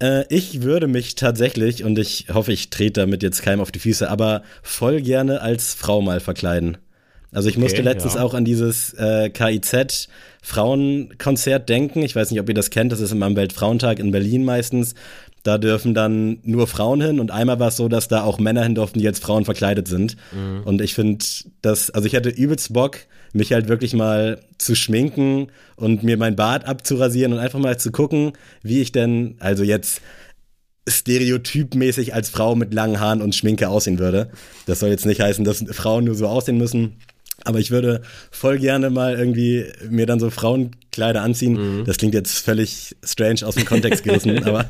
Äh, 0.00 0.24
ich 0.28 0.62
würde 0.62 0.86
mich 0.86 1.14
tatsächlich, 1.14 1.84
und 1.84 1.98
ich 1.98 2.26
hoffe, 2.32 2.52
ich 2.52 2.70
trete 2.70 3.00
damit 3.00 3.22
jetzt 3.22 3.42
keinem 3.42 3.60
auf 3.60 3.72
die 3.72 3.78
Füße, 3.78 4.08
aber 4.08 4.42
voll 4.62 5.00
gerne 5.00 5.40
als 5.40 5.74
Frau 5.74 6.00
mal 6.00 6.20
verkleiden. 6.20 6.53
Also 7.32 7.48
ich 7.48 7.56
okay, 7.56 7.64
musste 7.64 7.82
letztens 7.82 8.14
ja. 8.14 8.22
auch 8.22 8.32
an 8.32 8.44
dieses 8.44 8.94
äh, 8.94 9.28
KIZ 9.28 10.08
Frauenkonzert 10.42 11.68
denken. 11.68 12.02
Ich 12.02 12.14
weiß 12.14 12.30
nicht, 12.30 12.40
ob 12.40 12.48
ihr 12.48 12.54
das 12.54 12.70
kennt. 12.70 12.92
Das 12.92 13.00
ist 13.00 13.10
immer 13.10 13.26
am 13.26 13.34
Weltfrauentag 13.34 13.98
in 13.98 14.12
Berlin 14.12 14.44
meistens. 14.44 14.94
Da 15.42 15.58
dürfen 15.58 15.94
dann 15.94 16.38
nur 16.42 16.66
Frauen 16.66 17.02
hin 17.02 17.20
und 17.20 17.30
einmal 17.30 17.58
war 17.58 17.68
es 17.68 17.76
so, 17.76 17.88
dass 17.88 18.08
da 18.08 18.22
auch 18.22 18.38
Männer 18.38 18.62
hin 18.62 18.74
durften, 18.74 18.98
die 18.98 19.06
als 19.06 19.18
Frauen 19.18 19.44
verkleidet 19.44 19.88
sind. 19.88 20.16
Mhm. 20.32 20.62
Und 20.64 20.80
ich 20.80 20.94
finde 20.94 21.24
das, 21.60 21.90
also 21.90 22.06
ich 22.06 22.14
hatte 22.14 22.30
übelst 22.30 22.72
Bock, 22.72 22.98
mich 23.34 23.52
halt 23.52 23.68
wirklich 23.68 23.92
mal 23.92 24.40
zu 24.56 24.74
schminken 24.74 25.48
und 25.76 26.02
mir 26.02 26.16
mein 26.16 26.36
Bart 26.36 26.66
abzurasieren 26.66 27.32
und 27.32 27.40
einfach 27.40 27.58
mal 27.58 27.78
zu 27.78 27.90
gucken, 27.90 28.32
wie 28.62 28.80
ich 28.80 28.92
denn, 28.92 29.36
also 29.40 29.64
jetzt 29.64 30.00
stereotypmäßig 30.88 32.14
als 32.14 32.28
Frau 32.28 32.54
mit 32.54 32.74
langen 32.74 33.00
Haaren 33.00 33.22
und 33.22 33.34
Schminke 33.34 33.68
aussehen 33.68 33.98
würde. 33.98 34.30
Das 34.66 34.80
soll 34.80 34.90
jetzt 34.90 35.06
nicht 35.06 35.20
heißen, 35.20 35.44
dass 35.44 35.64
Frauen 35.70 36.04
nur 36.04 36.14
so 36.14 36.26
aussehen 36.26 36.58
müssen. 36.58 36.96
Aber 37.44 37.58
ich 37.58 37.70
würde 37.70 38.02
voll 38.30 38.58
gerne 38.58 38.90
mal 38.90 39.18
irgendwie 39.18 39.66
mir 39.88 40.06
dann 40.06 40.20
so 40.20 40.30
Frauenkleider 40.94 41.22
anziehen. 41.22 41.52
Mhm. 41.80 41.84
Das 41.84 41.98
klingt 41.98 42.14
jetzt 42.14 42.38
völlig 42.38 42.96
strange 43.04 43.40
aus 43.44 43.54
dem 43.56 43.64
Kontext 43.64 44.04
gerissen, 44.04 44.42
aber 44.44 44.66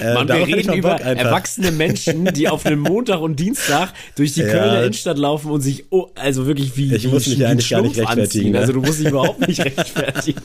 äh, 0.00 0.14
Mann, 0.14 0.28
wir 0.28 0.46
reden 0.46 0.74
über 0.74 1.00
erwachsene 1.00 1.72
Menschen, 1.72 2.26
die 2.26 2.48
auf 2.48 2.66
einem 2.66 2.80
Montag 2.80 3.20
und 3.20 3.38
Dienstag 3.38 3.92
durch 4.16 4.34
die 4.34 4.40
ja. 4.40 4.48
Kölner 4.48 4.82
Innenstadt 4.82 5.18
laufen 5.18 5.50
und 5.50 5.60
sich 5.60 5.86
oh, 5.90 6.08
also 6.14 6.46
wirklich 6.46 6.76
wie 6.76 6.94
ich 6.94 7.08
muss 7.08 7.26
mich 7.26 7.44
eigentlich 7.46 7.70
gar 7.70 7.82
nicht 7.82 7.98
rechtfertigen. 7.98 8.52
Ne? 8.52 8.58
Also 8.58 8.72
du 8.72 8.80
musst 8.80 9.00
dich 9.00 9.08
überhaupt 9.08 9.46
nicht 9.46 9.60
rechtfertigen. 9.64 10.40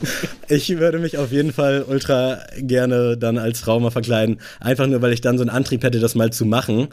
Ich 0.48 0.76
würde 0.78 0.98
mich 0.98 1.18
auf 1.18 1.32
jeden 1.32 1.52
Fall 1.52 1.84
ultra 1.86 2.38
gerne 2.58 3.16
dann 3.16 3.38
als 3.38 3.60
Frau 3.60 3.78
mal 3.80 3.90
verkleiden, 3.90 4.38
einfach 4.60 4.86
nur 4.86 5.02
weil 5.02 5.12
ich 5.12 5.20
dann 5.20 5.38
so 5.38 5.42
einen 5.42 5.50
Antrieb 5.50 5.82
hätte, 5.82 6.00
das 6.00 6.14
mal 6.14 6.32
zu 6.32 6.44
machen, 6.44 6.88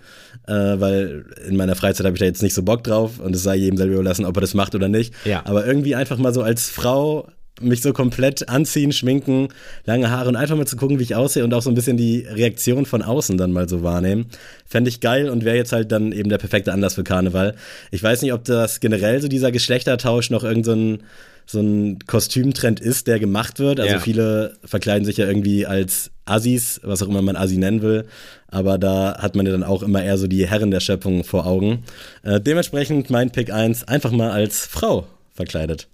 äh, 0.48 0.54
weil 0.54 1.26
in 1.48 1.56
meiner 1.56 1.76
Freizeit 1.76 2.06
habe 2.06 2.16
ich 2.16 2.20
da 2.20 2.26
jetzt 2.26 2.44
nicht 2.44 2.54
so 2.54 2.64
Bock 2.64 2.84
drauf 2.84 3.20
und 3.20 3.36
es 3.36 3.44
sei 3.44 3.56
jedem 3.56 3.78
selber 3.78 3.94
überlassen, 3.94 4.26
ob 4.26 4.36
er 4.38 4.42
das 4.42 4.54
macht 4.54 4.76
oder 4.76 4.90
nicht. 4.90 5.14
Ja. 5.26 5.42
Aber 5.46 5.66
irgendwie 5.66 5.96
einfach 5.96 6.18
mal 6.18 6.34
so 6.34 6.42
als 6.42 6.70
Frau 6.70 7.28
mich 7.62 7.82
so 7.82 7.94
komplett 7.94 8.50
anziehen, 8.50 8.92
schminken, 8.92 9.50
lange 9.86 10.10
Haare 10.10 10.30
und 10.30 10.36
einfach 10.36 10.56
mal 10.56 10.66
zu 10.66 10.76
gucken, 10.76 11.00
wie 11.00 11.04
ich 11.04 11.16
aussehe 11.16 11.44
und 11.44 11.54
auch 11.54 11.62
so 11.62 11.70
ein 11.70 11.76
bisschen 11.76 11.98
die 11.98 12.22
Reaktion 12.22 12.86
von 12.86 13.02
außen 13.02 13.38
dann 13.38 13.52
mal 13.52 13.70
so 13.70 13.84
wahrnehmen. 13.84 14.26
Fände 14.66 14.90
ich 14.90 15.00
geil 15.00 15.30
und 15.30 15.46
wäre 15.46 15.56
jetzt 15.56 15.72
halt 15.72 15.92
dann 15.92 16.12
eben 16.12 16.30
der 16.30 16.40
perfekte 16.40 16.74
Anlass 16.74 16.96
für 16.96 17.04
Karneval. 17.04 17.56
Ich 17.92 18.02
weiß 18.02 18.22
nicht, 18.22 18.34
ob 18.34 18.44
das 18.44 18.80
generell 18.80 19.22
so 19.22 19.28
dieser 19.28 19.52
Geschlechtertausch 19.52 20.30
noch 20.30 20.44
irgendein 20.44 20.98
so 20.98 21.06
so 21.46 21.60
ein 21.60 22.00
Kostümtrend 22.08 22.80
ist, 22.80 23.08
der 23.08 23.20
gemacht 23.20 23.60
wird. 23.60 23.80
Also 23.80 23.96
ja. 23.96 24.00
viele 24.00 24.54
verkleiden 24.64 25.06
sich 25.06 25.18
ja 25.18 25.28
irgendwie 25.28 25.66
als 25.66 26.12
Assis, 26.26 26.80
was 26.84 27.02
auch 27.02 27.10
immer 27.10 27.22
man 27.22 27.36
Assi 27.36 27.58
nennen 27.58 27.82
will. 27.82 28.06
Aber 28.48 28.78
da 28.78 29.18
hat 29.20 29.36
man 29.36 29.46
ja 29.46 29.52
dann 29.52 29.64
auch 29.64 29.84
immer 29.84 30.04
eher 30.04 30.18
so 30.18 30.28
die 30.28 30.48
Herren 30.48 30.72
der 30.72 30.80
Schöpfung 30.80 31.24
vor 31.24 31.46
Augen. 31.46 31.84
Äh, 32.24 32.40
dementsprechend 32.40 33.10
mein 33.10 33.32
Pick 33.32 33.52
1 33.52 33.88
einfach 33.88 34.12
mal 34.12 34.32
als 34.32 34.66
Frau 34.66 35.08
verkleidet. 35.34 35.88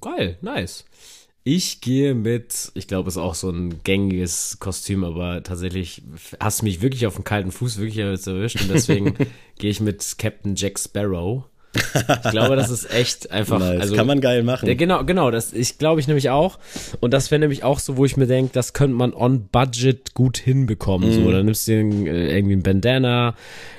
Geil, 0.00 0.38
nice. 0.40 0.84
Ich 1.44 1.80
gehe 1.80 2.14
mit, 2.14 2.70
ich 2.74 2.86
glaube, 2.86 3.08
es 3.08 3.16
ist 3.16 3.22
auch 3.22 3.34
so 3.34 3.50
ein 3.50 3.82
gängiges 3.82 4.58
Kostüm, 4.60 5.02
aber 5.02 5.42
tatsächlich 5.42 6.02
hast 6.38 6.60
du 6.60 6.66
mich 6.66 6.82
wirklich 6.82 7.06
auf 7.06 7.16
den 7.16 7.24
kalten 7.24 7.50
Fuß 7.50 7.78
wirklich 7.78 7.98
erwischt 7.98 8.60
und 8.60 8.70
deswegen 8.70 9.14
gehe 9.58 9.70
ich 9.70 9.80
mit 9.80 10.18
Captain 10.18 10.54
Jack 10.54 10.78
Sparrow. 10.78 11.44
Ich 11.74 12.30
glaube, 12.30 12.54
das 12.54 12.70
ist 12.70 12.92
echt 12.92 13.30
einfach. 13.30 13.58
Nice. 13.58 13.80
Also, 13.80 13.96
Kann 13.96 14.06
man 14.06 14.20
geil 14.20 14.42
machen. 14.42 14.66
Der, 14.66 14.76
genau, 14.76 15.04
genau. 15.04 15.30
Das 15.30 15.52
ich 15.52 15.78
glaube 15.78 16.00
ich 16.00 16.06
nämlich 16.06 16.28
auch. 16.30 16.58
Und 17.00 17.12
das 17.14 17.30
wäre 17.30 17.38
nämlich 17.40 17.64
auch 17.64 17.78
so, 17.78 17.96
wo 17.96 18.04
ich 18.04 18.16
mir 18.16 18.26
denke, 18.26 18.52
das 18.52 18.72
könnte 18.74 18.94
man 18.94 19.14
on 19.14 19.48
Budget 19.48 20.14
gut 20.14 20.36
hinbekommen. 20.36 21.08
Mhm. 21.08 21.24
So, 21.24 21.32
dann 21.32 21.46
nimmst 21.46 21.66
du 21.66 21.72
den, 21.72 22.06
äh, 22.06 22.36
irgendwie 22.36 22.56
ein 22.56 22.62
Bandana. 22.62 23.34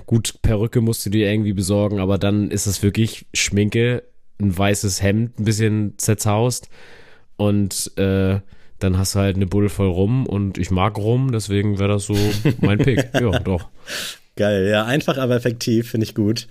Gut, 0.05 0.39
Perücke 0.41 0.81
musst 0.81 1.05
du 1.05 1.11
dir 1.11 1.31
irgendwie 1.31 1.53
besorgen, 1.53 1.99
aber 1.99 2.17
dann 2.17 2.49
ist 2.49 2.65
es 2.65 2.81
wirklich 2.81 3.25
Schminke, 3.33 4.03
ein 4.39 4.57
weißes 4.57 5.01
Hemd, 5.01 5.39
ein 5.39 5.45
bisschen 5.45 5.93
zerzaust 5.97 6.69
und 7.37 7.91
äh, 7.97 8.39
dann 8.79 8.97
hast 8.97 9.15
du 9.15 9.19
halt 9.19 9.35
eine 9.35 9.47
Bulle 9.47 9.69
voll 9.69 9.87
rum 9.87 10.25
und 10.25 10.57
ich 10.57 10.71
mag 10.71 10.97
rum, 10.97 11.31
deswegen 11.31 11.79
wäre 11.79 11.89
das 11.93 12.05
so 12.05 12.17
mein 12.61 12.79
Pick. 12.79 13.09
ja, 13.13 13.39
doch. 13.39 13.69
Geil, 14.35 14.67
ja, 14.67 14.85
einfach, 14.85 15.17
aber 15.17 15.35
effektiv, 15.35 15.91
finde 15.91 16.05
ich 16.05 16.15
gut. 16.15 16.47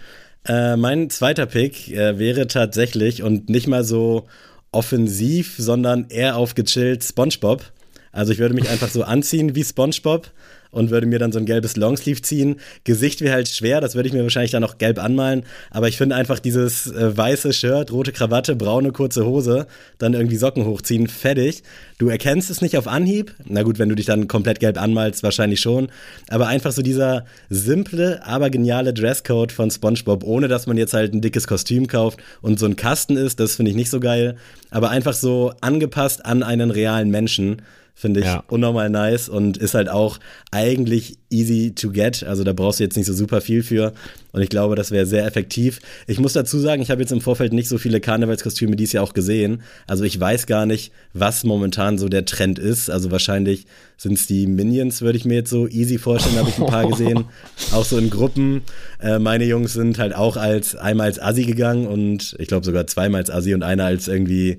Äh, 0.46 0.76
mein 0.76 1.10
zweiter 1.10 1.46
Pick 1.46 1.90
äh, 1.90 2.18
wäre 2.18 2.46
tatsächlich 2.46 3.22
und 3.22 3.48
nicht 3.48 3.66
mal 3.66 3.84
so 3.84 4.26
offensiv, 4.72 5.54
sondern 5.58 6.06
eher 6.08 6.36
auf 6.36 6.54
gechillt 6.54 7.04
SpongeBob. 7.04 7.62
Also 8.10 8.32
ich 8.32 8.38
würde 8.38 8.54
mich 8.54 8.68
einfach 8.68 8.88
so 8.88 9.04
anziehen 9.04 9.54
wie 9.54 9.64
SpongeBob 9.64 10.30
und 10.72 10.90
würde 10.90 11.06
mir 11.06 11.20
dann 11.20 11.30
so 11.30 11.38
ein 11.38 11.46
gelbes 11.46 11.76
Longsleeve 11.76 12.22
ziehen. 12.22 12.56
Gesicht 12.82 13.20
wäre 13.20 13.34
halt 13.34 13.48
schwer, 13.48 13.80
das 13.80 13.94
würde 13.94 14.08
ich 14.08 14.12
mir 14.12 14.22
wahrscheinlich 14.24 14.50
dann 14.50 14.62
noch 14.62 14.78
gelb 14.78 14.98
anmalen. 14.98 15.44
Aber 15.70 15.86
ich 15.86 15.96
finde 15.96 16.16
einfach 16.16 16.40
dieses 16.40 16.88
äh, 16.88 17.16
weiße 17.16 17.52
Shirt, 17.52 17.92
rote 17.92 18.10
Krawatte, 18.10 18.56
braune 18.56 18.90
kurze 18.90 19.24
Hose, 19.24 19.66
dann 19.98 20.14
irgendwie 20.14 20.36
Socken 20.36 20.64
hochziehen, 20.64 21.06
fertig. 21.06 21.62
Du 21.98 22.08
erkennst 22.08 22.50
es 22.50 22.62
nicht 22.62 22.76
auf 22.76 22.88
Anhieb. 22.88 23.34
Na 23.44 23.62
gut, 23.62 23.78
wenn 23.78 23.88
du 23.88 23.94
dich 23.94 24.06
dann 24.06 24.26
komplett 24.26 24.58
gelb 24.58 24.80
anmalst, 24.80 25.22
wahrscheinlich 25.22 25.60
schon. 25.60 25.88
Aber 26.28 26.48
einfach 26.48 26.72
so 26.72 26.82
dieser 26.82 27.26
simple, 27.50 28.24
aber 28.24 28.50
geniale 28.50 28.94
Dresscode 28.94 29.52
von 29.52 29.70
SpongeBob, 29.70 30.24
ohne 30.24 30.48
dass 30.48 30.66
man 30.66 30.78
jetzt 30.78 30.94
halt 30.94 31.12
ein 31.12 31.20
dickes 31.20 31.46
Kostüm 31.46 31.86
kauft 31.86 32.18
und 32.40 32.58
so 32.58 32.66
ein 32.66 32.76
Kasten 32.76 33.16
ist, 33.16 33.38
das 33.38 33.56
finde 33.56 33.70
ich 33.70 33.76
nicht 33.76 33.90
so 33.90 34.00
geil. 34.00 34.36
Aber 34.70 34.90
einfach 34.90 35.12
so 35.12 35.52
angepasst 35.60 36.24
an 36.24 36.42
einen 36.42 36.70
realen 36.70 37.10
Menschen. 37.10 37.62
Finde 37.94 38.20
ich 38.20 38.26
ja. 38.26 38.42
unnormal 38.48 38.90
nice 38.90 39.28
und 39.28 39.58
ist 39.58 39.74
halt 39.74 39.88
auch 39.88 40.18
eigentlich 40.50 41.18
easy 41.30 41.72
to 41.74 41.90
get. 41.90 42.24
Also 42.24 42.42
da 42.42 42.52
brauchst 42.52 42.80
du 42.80 42.84
jetzt 42.84 42.96
nicht 42.96 43.06
so 43.06 43.12
super 43.12 43.40
viel 43.40 43.62
für. 43.62 43.92
Und 44.32 44.40
ich 44.40 44.48
glaube, 44.48 44.76
das 44.76 44.90
wäre 44.90 45.04
sehr 45.04 45.26
effektiv. 45.26 45.78
Ich 46.06 46.18
muss 46.18 46.32
dazu 46.32 46.58
sagen, 46.58 46.80
ich 46.80 46.90
habe 46.90 47.02
jetzt 47.02 47.12
im 47.12 47.20
Vorfeld 47.20 47.52
nicht 47.52 47.68
so 47.68 47.76
viele 47.76 48.00
Karnevalskostüme 48.00 48.76
dies 48.76 48.92
Jahr 48.92 49.04
auch 49.04 49.12
gesehen. 49.12 49.62
Also 49.86 50.04
ich 50.04 50.18
weiß 50.18 50.46
gar 50.46 50.64
nicht, 50.64 50.90
was 51.12 51.44
momentan 51.44 51.98
so 51.98 52.08
der 52.08 52.24
Trend 52.24 52.58
ist. 52.58 52.90
Also 52.90 53.10
wahrscheinlich 53.10 53.66
sind 53.98 54.14
es 54.14 54.26
die 54.26 54.46
Minions, 54.46 55.02
würde 55.02 55.18
ich 55.18 55.24
mir 55.24 55.34
jetzt 55.34 55.50
so 55.50 55.68
easy 55.68 55.98
vorstellen, 55.98 56.38
habe 56.38 56.48
ich 56.48 56.58
ein 56.58 56.66
paar 56.66 56.88
gesehen. 56.88 57.26
Auch 57.72 57.84
so 57.84 57.98
in 57.98 58.10
Gruppen. 58.10 58.62
Äh, 59.00 59.18
meine 59.18 59.44
Jungs 59.44 59.74
sind 59.74 59.98
halt 59.98 60.14
auch 60.14 60.36
als 60.36 60.74
einmal 60.74 61.06
als 61.06 61.20
Assi 61.20 61.44
gegangen 61.44 61.86
und 61.86 62.34
ich 62.38 62.48
glaube 62.48 62.64
sogar 62.64 62.86
zweimal 62.86 63.20
als 63.20 63.30
Assi 63.30 63.54
und 63.54 63.62
einer 63.62 63.84
als 63.84 64.08
irgendwie 64.08 64.58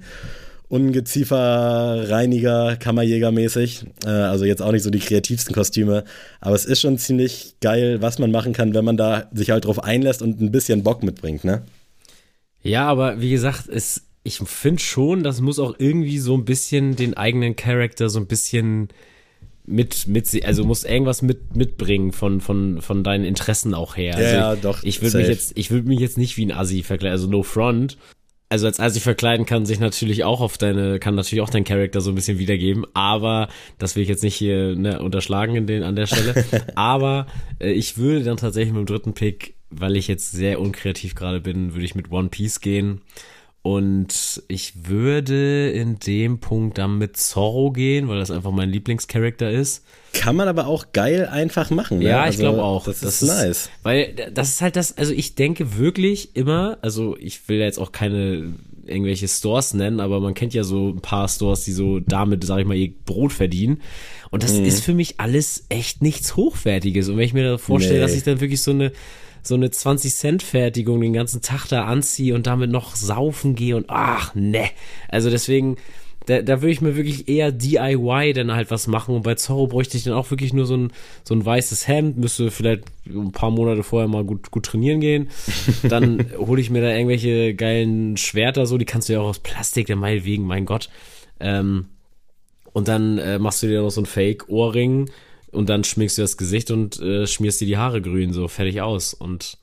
Ungezieferreiniger, 0.74 2.78
Kammerjäger-mäßig. 2.78 3.86
Äh, 4.06 4.10
also 4.10 4.44
jetzt 4.44 4.64
auch 4.64 4.72
nicht 4.72 4.82
so 4.82 4.90
die 4.90 4.98
kreativsten 4.98 5.54
Kostüme. 5.54 6.04
Aber 6.42 6.56
es 6.56 6.66
ist 6.66 6.82
schon 6.82 6.98
ziemlich 6.98 7.58
geil, 7.62 8.02
was 8.02 8.18
man 8.18 8.32
machen 8.32 8.54
kann, 8.54 8.74
wenn 8.74 8.84
man 8.84 8.98
da 8.98 9.30
sich 9.34 9.52
halt 9.52 9.66
drauf 9.66 9.84
einlässt 9.84 10.24
und 10.24 10.42
ein 10.42 10.52
bisschen 10.52 10.82
Bock 10.82 11.04
mitbringt, 11.04 11.44
ne? 11.44 11.62
Ja, 12.64 12.88
aber 12.88 13.22
wie 13.22 13.30
gesagt, 13.30 13.70
es, 13.70 14.02
ich 14.24 14.40
finde 14.40 14.82
schon, 14.82 15.22
das 15.22 15.42
muss 15.42 15.60
auch 15.60 15.76
irgendwie 15.78 16.18
so 16.18 16.36
ein 16.36 16.44
bisschen 16.44 16.96
den 16.96 17.16
eigenen 17.16 17.56
Charakter 17.56 18.10
so 18.10 18.20
ein 18.20 18.26
bisschen 18.26 18.88
mit, 19.68 20.08
mit, 20.08 20.44
also 20.44 20.64
muss 20.64 20.86
irgendwas 20.86 21.22
mit, 21.22 21.56
mitbringen 21.56 22.12
von, 22.12 22.42
von, 22.42 22.82
von 22.82 23.04
deinen 23.04 23.26
Interessen 23.26 23.76
auch 23.76 23.96
her. 23.96 24.16
Also 24.16 24.36
ja, 24.36 24.54
ich, 24.56 24.62
doch. 24.62 24.82
Ich 24.82 25.04
würde 25.04 25.20
mich 25.20 25.28
jetzt, 25.28 25.52
ich 25.56 25.70
würde 25.70 25.88
mich 25.88 26.00
jetzt 26.00 26.18
nicht 26.18 26.36
wie 26.38 26.48
ein 26.48 26.52
Assi 26.52 26.82
vergleichen, 26.82 27.14
also 27.14 27.28
no 27.28 27.44
front 27.44 27.96
also 28.54 28.68
als 28.68 28.80
Asi 28.80 29.00
verkleiden 29.00 29.48
kann 29.48 29.66
sich 29.66 29.80
natürlich 29.80 30.24
auch 30.24 30.40
auf 30.40 30.60
deine, 30.60 31.00
kann 31.00 31.16
natürlich 31.16 31.42
auch 31.42 31.50
dein 31.50 31.64
Charakter 31.64 32.02
so 32.02 32.12
ein 32.12 32.16
bisschen 32.16 32.38
wiedergeben, 32.38 32.86
aber 32.94 33.48
das 33.80 33.96
will 33.96 34.04
ich 34.04 34.10
jetzt 34.10 34.22
nicht 34.22 34.36
hier 34.36 34.76
ne, 34.76 35.02
unterschlagen 35.02 35.56
in 35.56 35.66
den, 35.66 35.82
an 35.82 35.96
der 35.96 36.06
Stelle. 36.06 36.46
aber 36.76 37.26
äh, 37.60 37.72
ich 37.72 37.98
würde 37.98 38.24
dann 38.24 38.38
tatsächlich 38.38 38.72
mit 38.72 38.88
dem 38.88 38.94
dritten 38.94 39.14
Pick, 39.16 39.56
weil 39.72 39.96
ich 39.96 40.08
jetzt 40.08 40.34
sehr 40.34 40.62
unkreativ 40.62 41.16
gerade 41.16 41.42
bin, 41.42 41.74
würde 41.74 41.84
ich 41.84 41.96
mit 41.96 42.12
One 42.12 42.30
Piece 42.30 42.60
gehen. 42.60 43.02
Und 43.64 44.44
ich 44.50 44.90
würde 44.90 45.72
in 45.72 45.98
dem 45.98 46.40
Punkt 46.40 46.78
dann 46.78 46.98
mit 46.98 47.16
Zorro 47.16 47.72
gehen, 47.72 48.10
weil 48.10 48.20
das 48.20 48.30
einfach 48.30 48.52
mein 48.52 48.70
Lieblingscharakter 48.70 49.50
ist. 49.50 49.86
Kann 50.12 50.36
man 50.36 50.50
aber 50.50 50.68
auch 50.68 50.88
geil 50.92 51.28
einfach 51.28 51.70
machen. 51.70 52.00
Ne? 52.00 52.06
Ja, 52.06 52.20
ich 52.24 52.32
also, 52.32 52.42
glaube 52.42 52.62
auch. 52.62 52.84
Das, 52.84 53.00
das 53.00 53.22
ist, 53.22 53.30
ist 53.30 53.30
nice. 53.30 53.70
Weil 53.82 54.16
das 54.34 54.50
ist 54.50 54.62
halt 54.62 54.76
das, 54.76 54.98
also 54.98 55.14
ich 55.14 55.36
denke 55.36 55.78
wirklich 55.78 56.36
immer, 56.36 56.78
also 56.82 57.16
ich 57.18 57.48
will 57.48 57.60
jetzt 57.60 57.80
auch 57.80 57.94
keine 57.94 58.54
irgendwelche 58.86 59.30
Stores 59.30 59.74
nennen, 59.74 60.02
aber 60.02 60.20
man 60.20 60.34
kennt 60.34 60.54
ja 60.54 60.66
so 60.66 60.90
ein 60.90 61.00
paar 61.00 61.30
Stores, 61.30 61.64
die 61.64 61.72
so 61.72 62.02
damit, 62.02 62.44
sag 62.44 62.60
ich 62.60 62.66
mal, 62.66 62.76
ihr 62.76 62.92
Brot 63.06 63.32
verdienen. 63.32 63.82
Und 64.30 64.44
das 64.44 64.54
mhm. 64.54 64.66
ist 64.66 64.84
für 64.84 64.94
mich 64.94 65.22
alles 65.22 65.68
echt 65.70 66.02
nichts 66.02 66.36
Hochwertiges. 66.36 67.08
Und 67.08 67.16
wenn 67.16 67.24
ich 67.26 67.34
mir 67.34 67.50
da 67.50 67.58
vorstelle, 67.58 68.00
nee. 68.00 68.02
dass 68.02 68.14
ich 68.14 68.24
dann 68.24 68.42
wirklich 68.42 68.62
so 68.62 68.72
eine 68.72 68.92
so 69.44 69.56
eine 69.56 69.68
20-Cent-Fertigung 69.68 71.02
den 71.02 71.14
ganzen 71.14 71.42
Tag 71.42 71.68
da 71.68 71.86
anziehe 71.86 72.34
und 72.34 72.48
damit 72.48 72.72
noch 72.72 72.96
saufen 72.96 73.56
gehe 73.56 73.76
und 73.76 73.86
ach, 73.90 74.34
ne. 74.36 74.70
Also 75.10 75.30
deswegen, 75.30 75.78
da, 76.26 76.42
da 76.42 76.62
würde 76.62 76.72
ich 76.72 76.82
mir 76.82 76.96
wirklich 76.96 77.28
eher 77.28 77.52
DIY 77.52 78.34
dann 78.34 78.54
halt 78.54 78.72
was 78.72 78.88
machen. 78.88 79.16
Und 79.16 79.24
bei 79.24 79.36
Zorro 79.36 79.68
bräuchte 79.68 79.98
ich 79.98 80.04
dann 80.04 80.14
auch 80.14 80.32
wirklich 80.32 80.54
nur 80.54 80.66
so 80.66 80.78
ein, 80.78 80.94
so 81.24 81.36
ein 81.36 81.46
weißes 81.46 81.88
Hemd, 81.88 82.18
müsste 82.18 82.52
vielleicht 82.52 82.84
ein 83.06 83.34
paar 83.34 83.52
Monate 83.52 83.84
vorher 83.84 84.08
mal 84.08 84.24
gut, 84.24 84.50
gut 84.50 84.66
trainieren 84.66 85.02
gehen. 85.02 85.30
Dann 85.84 86.26
hole 86.38 86.62
ich 86.62 86.70
mir 86.70 86.82
da 86.82 86.90
irgendwelche 86.90 87.54
geilen 87.54 88.16
Schwerter, 88.16 88.66
so, 88.66 88.78
die 88.78 88.86
kannst 88.86 89.10
du 89.10 89.14
ja 89.14 89.20
auch 89.20 89.30
aus 89.30 89.40
Plastik, 89.40 89.88
der 89.88 89.98
meinetwegen, 89.98 90.46
mein 90.46 90.66
Gott. 90.66 90.90
Ähm, 91.40 91.88
und 92.72 92.88
dann 92.88 93.18
äh, 93.18 93.40
machst 93.40 93.62
du 93.62 93.68
dir 93.68 93.82
noch 93.82 93.92
so 93.92 94.02
ein 94.02 94.06
Fake-Ohrring 94.06 95.10
und 95.54 95.70
dann 95.70 95.84
schminkst 95.84 96.18
du 96.18 96.22
das 96.22 96.38
Gesicht 96.38 96.72
und 96.72 97.00
äh, 97.00 97.28
schmierst 97.28 97.62
dir 97.62 97.68
die 97.68 97.78
Haare 97.78 98.02
grün, 98.02 98.34
so 98.34 98.48
fertig 98.48 98.82
aus. 98.82 99.14
Und 99.14 99.58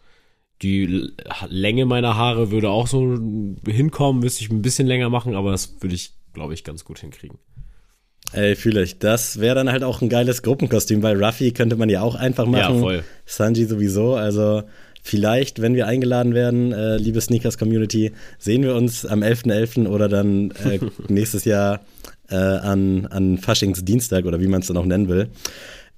die 0.63 1.13
Länge 1.49 1.87
meiner 1.87 2.17
Haare 2.17 2.51
würde 2.51 2.71
auch 2.71 2.87
so 2.87 3.19
hinkommen, 3.67 4.21
müsste 4.21 4.45
ich 4.45 4.51
ein 4.51 4.63
bisschen 4.63 4.87
länger 4.87 5.09
machen, 5.09 5.35
aber 5.35 5.51
das 5.53 5.77
würde 5.81 5.95
ich, 5.95 6.13
glaube 6.33 6.55
ich, 6.55 6.65
ganz 6.65 6.85
gut 6.85 6.99
hinkriegen. 6.99 7.39
Ey, 8.33 8.55
fühle 8.55 8.83
ich. 8.83 8.99
Das 8.99 9.41
wäre 9.41 9.57
dann 9.57 9.73
halt 9.73 9.83
auch 9.83 10.03
ein 10.03 10.09
geiles 10.09 10.43
Gruppenkostüm, 10.43 11.03
weil 11.03 11.23
Ruffy 11.23 11.53
könnte 11.53 11.77
man 11.77 11.89
ja 11.89 12.03
auch 12.03 12.15
einfach 12.15 12.47
machen. 12.47 12.77
Ja, 12.77 12.81
voll. 12.81 13.05
Sanji 13.27 13.65
sowieso. 13.65 14.15
Also 14.15 14.63
vielleicht, 15.03 15.61
wenn 15.61 15.75
wir 15.75 15.87
eingeladen 15.87 16.35
werden, 16.35 16.73
äh, 16.73 16.97
liebe 16.97 17.21
Sneakers-Community, 17.21 18.13
sehen 18.39 18.63
wir 18.63 18.77
uns 18.77 19.05
am 19.05 19.23
11.11. 19.23 19.85
.11. 19.85 19.89
oder 19.89 20.09
dann 20.09 20.53
äh, 20.53 20.79
nächstes 21.09 21.45
Jahr 21.45 21.81
äh, 22.29 22.37
an, 22.37 23.07
an 23.07 23.39
Faschingsdienstag 23.39 24.25
oder 24.25 24.41
wie 24.41 24.47
man 24.47 24.61
es 24.61 24.69
dann 24.69 24.77
auch 24.77 24.87
nennen 24.87 25.09
will. 25.09 25.29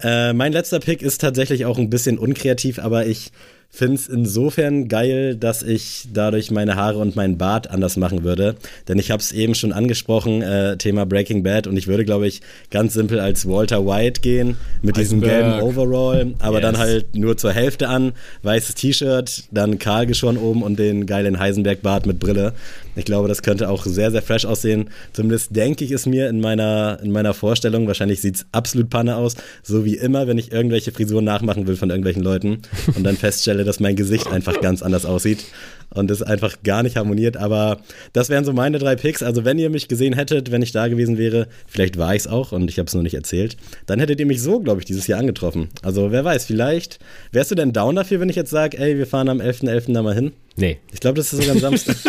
Äh, 0.03 0.33
mein 0.33 0.53
letzter 0.53 0.81
Pick 0.81 1.03
ist 1.03 1.21
tatsächlich 1.21 1.65
auch 1.65 1.79
ein 1.79 1.91
bisschen 1.91 2.19
unkreativ, 2.19 2.79
aber 2.79 3.07
ich 3.07 3.31
finde 3.75 3.95
es 3.95 4.07
insofern 4.07 4.87
geil, 4.87 5.35
dass 5.35 5.63
ich 5.63 6.07
dadurch 6.13 6.51
meine 6.51 6.77
Haare 6.77 6.99
und 6.99 7.17
meinen 7.17 7.39
Bart 7.39 7.71
anders 7.71 7.97
machen 7.97 8.23
würde. 8.23 8.55
Denn 8.87 8.99
ich 8.99 9.11
habe 9.11 9.23
es 9.23 9.33
eben 9.33 9.55
schon 9.55 9.73
angesprochen, 9.73 10.43
äh, 10.43 10.77
Thema 10.77 11.07
Breaking 11.07 11.43
Bad. 11.43 11.67
Und 11.67 11.79
ich 11.79 11.87
würde, 11.87 12.05
glaube 12.05 12.27
ich, 12.27 12.43
ganz 12.71 12.93
simpel 12.93 13.19
als 13.19 13.49
Walter 13.49 13.87
White 13.87 14.21
gehen, 14.21 14.59
mit 14.83 14.99
diesem 14.99 15.23
gelben 15.23 15.63
Overall, 15.63 16.35
aber 16.39 16.61
yes. 16.61 16.63
dann 16.63 16.79
halt 16.79 17.17
nur 17.17 17.39
zur 17.39 17.53
Hälfte 17.53 17.89
an, 17.89 18.13
weißes 18.43 18.75
T-Shirt, 18.75 19.45
dann 19.51 19.79
kahl 19.79 20.07
geschoren 20.07 20.37
oben 20.37 20.63
und 20.63 20.79
den 20.79 21.07
geilen 21.07 21.39
Heisenberg-Bart 21.39 22.05
mit 22.05 22.19
Brille. 22.19 22.53
Ich 22.95 23.07
glaube, 23.07 23.29
das 23.29 23.43
könnte 23.43 23.71
auch 23.71 23.87
sehr, 23.87 24.11
sehr 24.11 24.21
fresh 24.21 24.45
aussehen. 24.45 24.91
Zumindest 25.15 25.57
denke 25.57 25.85
ich 25.85 25.93
es 25.93 26.05
mir 26.05 26.29
in 26.29 26.41
meiner, 26.41 26.99
in 27.03 27.11
meiner 27.11 27.33
Vorstellung. 27.33 27.87
Wahrscheinlich 27.87 28.21
sieht 28.21 28.37
es 28.37 28.47
absolut 28.53 28.91
Panne 28.91 29.17
aus. 29.17 29.35
So 29.63 29.87
wie 29.87 29.97
immer, 29.97 30.27
wenn 30.27 30.37
ich 30.37 30.53
irgendwelche 30.53 30.93
Frisuren 30.93 31.25
nachmachen 31.25 31.67
will 31.67 31.77
von 31.77 31.89
irgendwelchen 31.89 32.23
Leuten 32.23 32.63
und 32.95 33.05
dann 33.05 33.17
feststelle, 33.23 33.62
dass 33.65 33.81
mein 33.81 33.97
Gesicht 33.97 34.27
einfach 34.27 34.61
ganz 34.61 34.83
anders 34.83 35.05
aussieht 35.05 35.45
und 35.91 36.11
es 36.11 36.23
einfach 36.23 36.63
gar 36.63 36.83
nicht 36.83 36.97
harmoniert. 36.97 37.37
Aber 37.37 37.79
das 38.13 38.29
wären 38.29 38.45
so 38.45 38.53
meine 38.53 38.79
drei 38.79 38.97
Picks. 38.97 39.23
Also 39.23 39.45
wenn 39.45 39.59
ihr 39.59 39.71
mich 39.71 39.89
gesehen 39.89 40.15
hättet, 40.15 40.51
wenn 40.51 40.63
ich 40.63 40.73
da 40.73 40.89
gewesen 40.89 41.19
wäre, 41.19 41.49
vielleicht 41.67 41.99
war 41.99 42.15
ich 42.15 42.23
es 42.23 42.27
auch 42.27 42.53
und 42.53 42.69
ich 42.69 42.79
habe 42.79 42.87
es 42.87 42.95
nur 42.95 43.03
nicht 43.03 43.15
erzählt, 43.15 43.57
dann 43.87 44.01
hättet 44.01 44.21
ihr 44.21 44.27
mich 44.27 44.43
so, 44.43 44.61
glaube 44.61 44.81
ich, 44.81 44.87
dieses 44.87 45.07
Jahr 45.07 45.21
angetroffen. 45.21 45.69
Also 45.83 46.13
wer 46.13 46.25
weiß, 46.25 46.47
vielleicht 46.47 46.99
wärst 47.33 47.51
du 47.51 47.55
denn 47.55 47.73
down 47.73 47.97
dafür, 47.97 48.21
wenn 48.21 48.29
ich 48.29 48.37
jetzt 48.37 48.51
sage, 48.51 48.79
ey, 48.79 48.99
wir 48.99 49.07
fahren 49.07 49.29
am 49.29 49.41
11.11. 49.41 49.87
.11. 49.87 49.93
da 49.95 50.03
mal 50.03 50.15
hin? 50.15 50.33
Nee. 50.57 50.79
Ich 50.93 51.01
glaube, 51.01 51.17
das 51.17 51.33
ist 51.33 51.41
sogar 51.41 51.55
am 51.55 51.61
Samstag. 51.61 51.97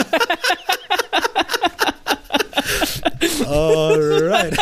Alright. 3.48 4.58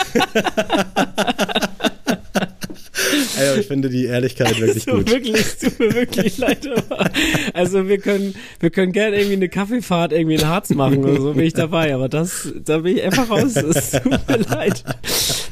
Ey, 3.42 3.60
ich 3.60 3.68
finde 3.68 3.90
die 3.90 4.06
Ehrlichkeit 4.06 4.60
wirklich 4.60 4.88
also 4.88 5.00
gut. 5.00 5.12
Wirklich, 5.12 5.36
es 5.36 5.58
tut 5.60 5.80
mir 5.80 5.94
wirklich 5.94 6.38
leid, 6.38 6.70
also 7.54 7.88
wir 7.88 7.98
können, 7.98 8.36
wir 8.60 8.70
können 8.70 8.92
gerne 8.92 9.18
irgendwie 9.18 9.36
eine 9.36 9.50
Kaffeefahrt 9.50 10.14
irgendwie 10.14 10.36
in 10.36 10.48
Harz 10.48 10.70
machen 10.72 11.04
oder 11.04 11.20
so, 11.20 11.34
bin 11.34 11.46
ich 11.46 11.54
dabei, 11.54 11.94
aber 11.94 12.10
das, 12.10 12.54
da 12.66 12.80
bin 12.80 12.98
ich 12.98 13.04
einfach 13.04 13.30
raus. 13.30 13.56
Es 13.56 13.92
tut 13.92 14.06
mir 14.06 14.38
leid. 14.50 14.84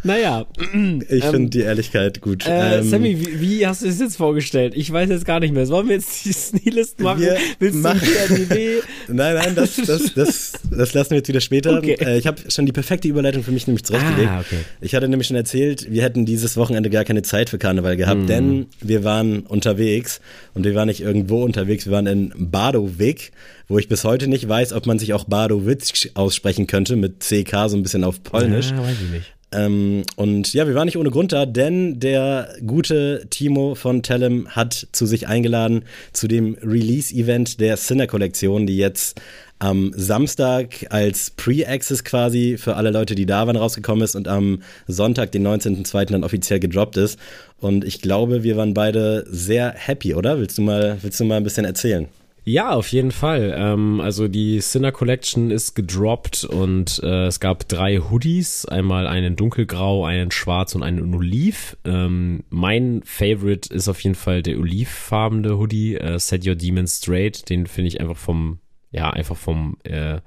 Naja. 0.03 0.46
Ich 1.10 1.24
ähm, 1.25 1.31
finde 1.31 1.50
die 1.50 1.62
Ehrlichkeit 1.62 2.22
gut. 2.22 2.46
Äh, 2.46 2.79
ähm, 2.79 2.89
Sammy, 2.89 3.19
wie, 3.19 3.41
wie, 3.41 3.67
hast 3.67 3.81
du 3.81 3.88
es 3.88 4.00
jetzt 4.00 4.17
vorgestellt? 4.17 4.74
Ich 4.75 4.91
weiß 4.91 5.10
jetzt 5.10 5.25
gar 5.25 5.39
nicht 5.39 5.53
mehr. 5.53 5.67
Wollen 5.69 5.88
wir 5.88 5.96
jetzt 5.96 6.25
die 6.25 6.34
Sneelist 6.34 7.00
machen? 7.00 7.22
Wir 7.22 7.38
Willst 7.60 7.79
machen. 7.79 8.01
du 8.01 8.50
wieder 8.50 8.84
Nein, 9.08 9.36
nein, 9.36 9.55
das, 9.55 9.75
das, 9.75 10.13
das, 10.13 10.53
das 10.69 10.93
lassen 10.93 11.12
wir 11.12 11.17
jetzt 11.17 11.27
wieder 11.27 11.41
später. 11.41 11.77
Okay. 11.77 11.98
Äh, 12.00 12.17
ich 12.17 12.27
habe 12.27 12.39
schon 12.50 12.65
die 12.65 12.72
perfekte 12.72 13.08
Überleitung 13.08 13.43
für 13.43 13.51
mich 13.51 13.67
nämlich 13.67 13.84
zurechtgelegt. 13.84 14.29
Ah, 14.29 14.39
okay. 14.39 14.60
Ich 14.81 14.93
hatte 14.93 15.08
nämlich 15.08 15.27
schon 15.27 15.38
erzählt, 15.38 15.91
wir 15.91 16.03
hätten 16.03 16.25
dieses 16.25 16.58
Wochenende 16.58 16.89
gar 16.89 17.05
keine 17.05 17.22
Zeit 17.22 17.50
für 17.50 17.58
Karneval 17.58 17.78
gehabt, 17.81 18.24
mm. 18.24 18.27
denn 18.27 18.65
wir 18.81 19.03
waren 19.03 19.41
unterwegs 19.41 20.21
und 20.53 20.65
wir 20.65 20.75
waren 20.75 20.88
nicht 20.88 21.01
irgendwo 21.01 21.43
unterwegs, 21.43 21.86
wir 21.86 21.93
waren 21.93 22.07
in 22.07 22.33
Badowik, 22.38 23.31
wo 23.67 23.77
ich 23.77 23.88
bis 23.88 24.03
heute 24.03 24.27
nicht 24.27 24.48
weiß, 24.48 24.74
ob 24.74 24.86
man 24.86 25.00
sich 25.00 25.13
auch 25.13 25.25
Badowitz 25.25 26.09
aussprechen 26.13 26.67
könnte 26.67 26.95
mit 26.95 27.19
CK 27.19 27.69
so 27.69 27.77
ein 27.77 27.83
bisschen 27.83 28.03
auf 28.03 28.24
Polnisch. 28.24 28.71
Ja, 28.71 28.79
weiß 28.79 28.98
ich 29.03 29.12
nicht. 29.12 29.33
Ähm, 29.51 30.03
und 30.15 30.53
ja, 30.53 30.67
wir 30.67 30.75
waren 30.75 30.86
nicht 30.86 30.98
ohne 30.98 31.09
Grund 31.09 31.31
da, 31.31 31.45
denn 31.45 32.00
der 32.00 32.53
gute 32.65 33.25
Timo 33.29 33.74
von 33.74 34.03
Tellem 34.03 34.50
hat 34.50 34.88
zu 34.91 35.05
sich 35.07 35.27
eingeladen 35.27 35.86
zu 36.13 36.27
dem 36.27 36.55
Release-Event 36.62 37.59
der 37.59 37.77
Sinner-Kollektion, 37.77 38.67
die 38.67 38.77
jetzt 38.77 39.19
am 39.59 39.91
Samstag 39.95 40.87
als 40.89 41.31
Pre-Access 41.31 42.03
quasi 42.03 42.57
für 42.57 42.75
alle 42.75 42.91
Leute, 42.91 43.13
die 43.15 43.25
da 43.25 43.45
waren, 43.45 43.57
rausgekommen 43.57 44.03
ist 44.03 44.15
und 44.15 44.27
am 44.27 44.61
Sonntag, 44.87 45.31
den 45.31 45.45
19.02. 45.45 46.05
dann 46.05 46.23
offiziell 46.23 46.59
gedroppt 46.59 46.97
ist. 46.97 47.19
Und 47.59 47.83
ich 47.83 48.01
glaube, 48.01 48.43
wir 48.43 48.55
waren 48.57 48.73
beide 48.73 49.25
sehr 49.29 49.73
happy, 49.75 50.15
oder? 50.15 50.39
Willst 50.39 50.57
du 50.57 50.61
mal, 50.61 50.97
willst 51.01 51.19
du 51.19 51.25
mal 51.25 51.35
ein 51.35 51.43
bisschen 51.43 51.65
erzählen? 51.65 52.07
Ja, 52.45 52.71
auf 52.71 52.87
jeden 52.87 53.11
Fall. 53.11 53.53
Ähm, 53.55 54.01
also 54.01 54.27
die 54.27 54.59
Sinner 54.59 54.91
Collection 54.91 55.51
ist 55.51 55.75
gedroppt 55.75 56.45
und 56.45 56.99
äh, 57.03 57.27
es 57.27 57.39
gab 57.39 57.67
drei 57.67 57.97
Hoodies. 57.97 58.65
Einmal 58.65 59.05
einen 59.05 59.35
dunkelgrau, 59.35 60.05
einen 60.05 60.31
schwarz 60.31 60.73
und 60.73 60.81
einen 60.81 61.13
oliv. 61.13 61.77
Ähm, 61.85 62.43
mein 62.49 63.01
Favorite 63.05 63.71
ist 63.71 63.87
auf 63.87 63.99
jeden 64.01 64.15
Fall 64.15 64.41
der 64.41 64.57
olivfarbene 64.57 65.59
Hoodie, 65.59 65.95
äh, 65.95 66.17
Set 66.17 66.47
Your 66.47 66.55
Demon 66.55 66.87
Straight. 66.87 67.47
Den 67.49 67.67
finde 67.67 67.89
ich 67.89 68.01
einfach 68.01 68.17
vom, 68.17 68.57
ja, 68.91 69.10
einfach 69.10 69.38
vom 69.38 69.77
äh, 69.84 70.19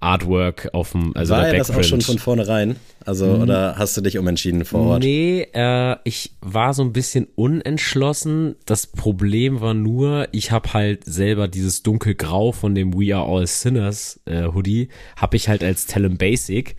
Artwork 0.00 0.70
auf 0.72 0.92
dem, 0.92 1.16
also 1.16 1.34
War 1.34 1.42
der 1.42 1.52
ja 1.52 1.58
das 1.58 1.70
auch 1.70 1.82
schon 1.82 2.02
von 2.02 2.18
vornherein? 2.18 2.76
Also, 3.04 3.32
hm. 3.32 3.42
oder 3.42 3.76
hast 3.78 3.96
du 3.96 4.02
dich 4.02 4.18
umentschieden 4.18 4.64
vor 4.64 4.80
Ort? 4.80 5.02
Nee, 5.02 5.48
äh, 5.52 5.96
ich 6.04 6.32
war 6.40 6.74
so 6.74 6.82
ein 6.82 6.92
bisschen 6.92 7.28
unentschlossen. 7.34 8.56
Das 8.66 8.86
Problem 8.86 9.60
war 9.60 9.74
nur, 9.74 10.28
ich 10.32 10.50
habe 10.50 10.72
halt 10.74 11.04
selber 11.04 11.48
dieses 11.48 11.82
dunkelgrau 11.82 12.52
von 12.52 12.74
dem 12.74 12.92
We 12.92 13.16
Are 13.16 13.26
All 13.26 13.46
Sinners 13.46 14.20
äh, 14.26 14.44
Hoodie, 14.46 14.88
habe 15.16 15.36
ich 15.36 15.48
halt 15.48 15.64
als 15.64 15.86
Talent 15.86 16.18
Basic. 16.18 16.76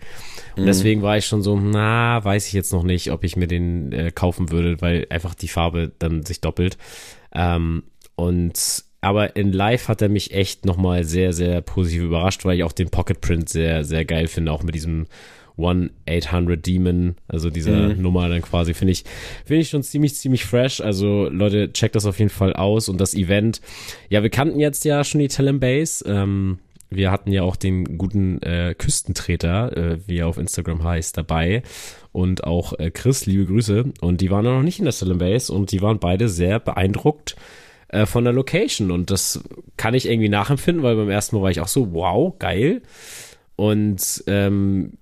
Und 0.56 0.62
mhm. 0.62 0.66
deswegen 0.66 1.02
war 1.02 1.16
ich 1.18 1.26
schon 1.26 1.42
so, 1.42 1.58
na, 1.58 2.24
weiß 2.24 2.46
ich 2.46 2.52
jetzt 2.52 2.72
noch 2.72 2.84
nicht, 2.84 3.10
ob 3.10 3.24
ich 3.24 3.36
mir 3.36 3.48
den 3.48 3.90
äh, 3.92 4.12
kaufen 4.12 4.50
würde, 4.50 4.80
weil 4.80 5.06
einfach 5.10 5.34
die 5.34 5.48
Farbe 5.48 5.90
dann 5.98 6.24
sich 6.24 6.40
doppelt. 6.40 6.78
Ähm, 7.34 7.82
und 8.14 8.84
aber 9.00 9.36
in 9.36 9.52
Live 9.52 9.88
hat 9.88 10.02
er 10.02 10.08
mich 10.08 10.32
echt 10.32 10.64
nochmal 10.64 11.04
sehr, 11.04 11.32
sehr 11.32 11.60
positiv 11.60 12.02
überrascht, 12.02 12.44
weil 12.44 12.56
ich 12.56 12.64
auch 12.64 12.72
den 12.72 12.90
Pocket 12.90 13.20
Print 13.20 13.48
sehr, 13.48 13.84
sehr 13.84 14.04
geil 14.04 14.26
finde, 14.26 14.52
auch 14.52 14.62
mit 14.62 14.74
diesem 14.74 15.06
1-800 15.58 16.56
Demon, 16.56 17.16
also 17.26 17.50
dieser 17.50 17.94
mhm. 17.94 18.02
Nummer 18.02 18.28
dann 18.28 18.42
quasi, 18.42 18.74
finde 18.74 18.92
ich, 18.92 19.04
finde 19.44 19.62
ich 19.62 19.70
schon 19.70 19.82
ziemlich, 19.82 20.14
ziemlich 20.14 20.44
fresh. 20.44 20.80
Also 20.80 21.28
Leute, 21.28 21.72
checkt 21.72 21.96
das 21.96 22.06
auf 22.06 22.18
jeden 22.18 22.30
Fall 22.30 22.52
aus 22.52 22.88
und 22.88 23.00
das 23.00 23.14
Event, 23.14 23.60
ja, 24.08 24.22
wir 24.22 24.30
kannten 24.30 24.60
jetzt 24.60 24.84
ja 24.84 25.02
schon 25.04 25.20
die 25.20 25.28
Talent 25.28 25.60
Base, 25.60 26.04
ähm, 26.06 26.58
wir 26.90 27.10
hatten 27.10 27.32
ja 27.32 27.42
auch 27.42 27.56
den 27.56 27.98
guten 27.98 28.40
äh, 28.42 28.74
Küstentreter, 28.76 29.76
äh, 29.76 29.98
wie 30.06 30.18
er 30.18 30.28
auf 30.28 30.38
Instagram 30.38 30.84
heißt, 30.84 31.16
dabei. 31.18 31.62
Und 32.12 32.44
auch 32.44 32.72
äh, 32.78 32.90
Chris, 32.90 33.26
liebe 33.26 33.44
Grüße. 33.44 33.92
Und 34.00 34.22
die 34.22 34.30
waren 34.30 34.44
noch 34.44 34.62
nicht 34.62 34.78
in 34.78 34.86
der 34.86 34.94
Talent 34.94 35.18
Base 35.18 35.52
und 35.52 35.70
die 35.70 35.82
waren 35.82 35.98
beide 35.98 36.30
sehr 36.30 36.58
beeindruckt 36.58 37.36
äh, 37.88 38.06
von 38.06 38.24
der 38.24 38.32
Location. 38.32 38.90
Und 38.90 39.10
das 39.10 39.42
kann 39.76 39.94
ich 39.94 40.08
irgendwie 40.08 40.28
nachempfinden, 40.28 40.82
weil 40.82 40.96
beim 40.96 41.10
ersten 41.10 41.36
Mal 41.36 41.42
war 41.42 41.50
ich 41.50 41.60
auch 41.60 41.68
so, 41.68 41.92
wow, 41.92 42.34
geil. 42.38 42.82
Und 43.56 44.24
ähm, 44.26 44.92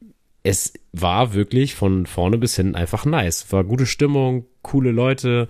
es 0.43 0.73
war 0.93 1.35
wirklich 1.35 1.75
von 1.75 2.07
vorne 2.07 2.39
bis 2.39 2.57
hinten 2.57 2.77
einfach 2.77 3.05
nice. 3.05 3.53
War 3.53 3.65
gute 3.65 3.87
Stimmung, 3.87 4.47
coole 4.63 4.93
Leute, 4.93 5.49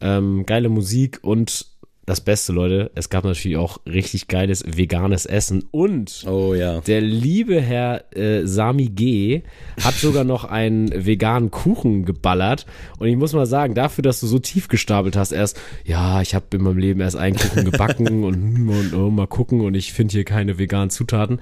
ähm, 0.00 0.46
geile 0.46 0.68
Musik 0.68 1.18
und 1.22 1.66
das 2.06 2.20
Beste, 2.20 2.52
Leute, 2.52 2.92
es 2.94 3.10
gab 3.10 3.24
natürlich 3.24 3.56
auch 3.56 3.78
richtig 3.84 4.28
geiles 4.28 4.64
veganes 4.64 5.26
Essen 5.26 5.64
und 5.72 6.24
oh, 6.28 6.54
ja. 6.54 6.80
der 6.80 7.00
liebe 7.00 7.60
Herr 7.60 8.04
äh, 8.16 8.46
Sami 8.46 8.86
G 8.86 9.42
hat 9.84 9.94
sogar 9.94 10.22
noch 10.22 10.44
einen 10.44 11.04
veganen 11.04 11.50
Kuchen 11.50 12.04
geballert 12.04 12.64
und 13.00 13.08
ich 13.08 13.16
muss 13.16 13.32
mal 13.32 13.46
sagen, 13.46 13.74
dafür, 13.74 14.02
dass 14.02 14.20
du 14.20 14.28
so 14.28 14.38
tief 14.38 14.68
gestapelt 14.68 15.16
hast, 15.16 15.32
erst, 15.32 15.60
ja, 15.84 16.22
ich 16.22 16.36
habe 16.36 16.46
in 16.52 16.62
meinem 16.62 16.78
Leben 16.78 17.00
erst 17.00 17.16
einen 17.16 17.36
Kuchen 17.36 17.64
gebacken 17.64 18.06
und, 18.24 18.34
hm, 18.34 18.68
und 18.70 18.94
oh, 18.94 19.10
mal 19.10 19.26
gucken 19.26 19.60
und 19.60 19.74
ich 19.74 19.92
finde 19.92 20.12
hier 20.12 20.24
keine 20.24 20.58
veganen 20.58 20.90
Zutaten. 20.90 21.40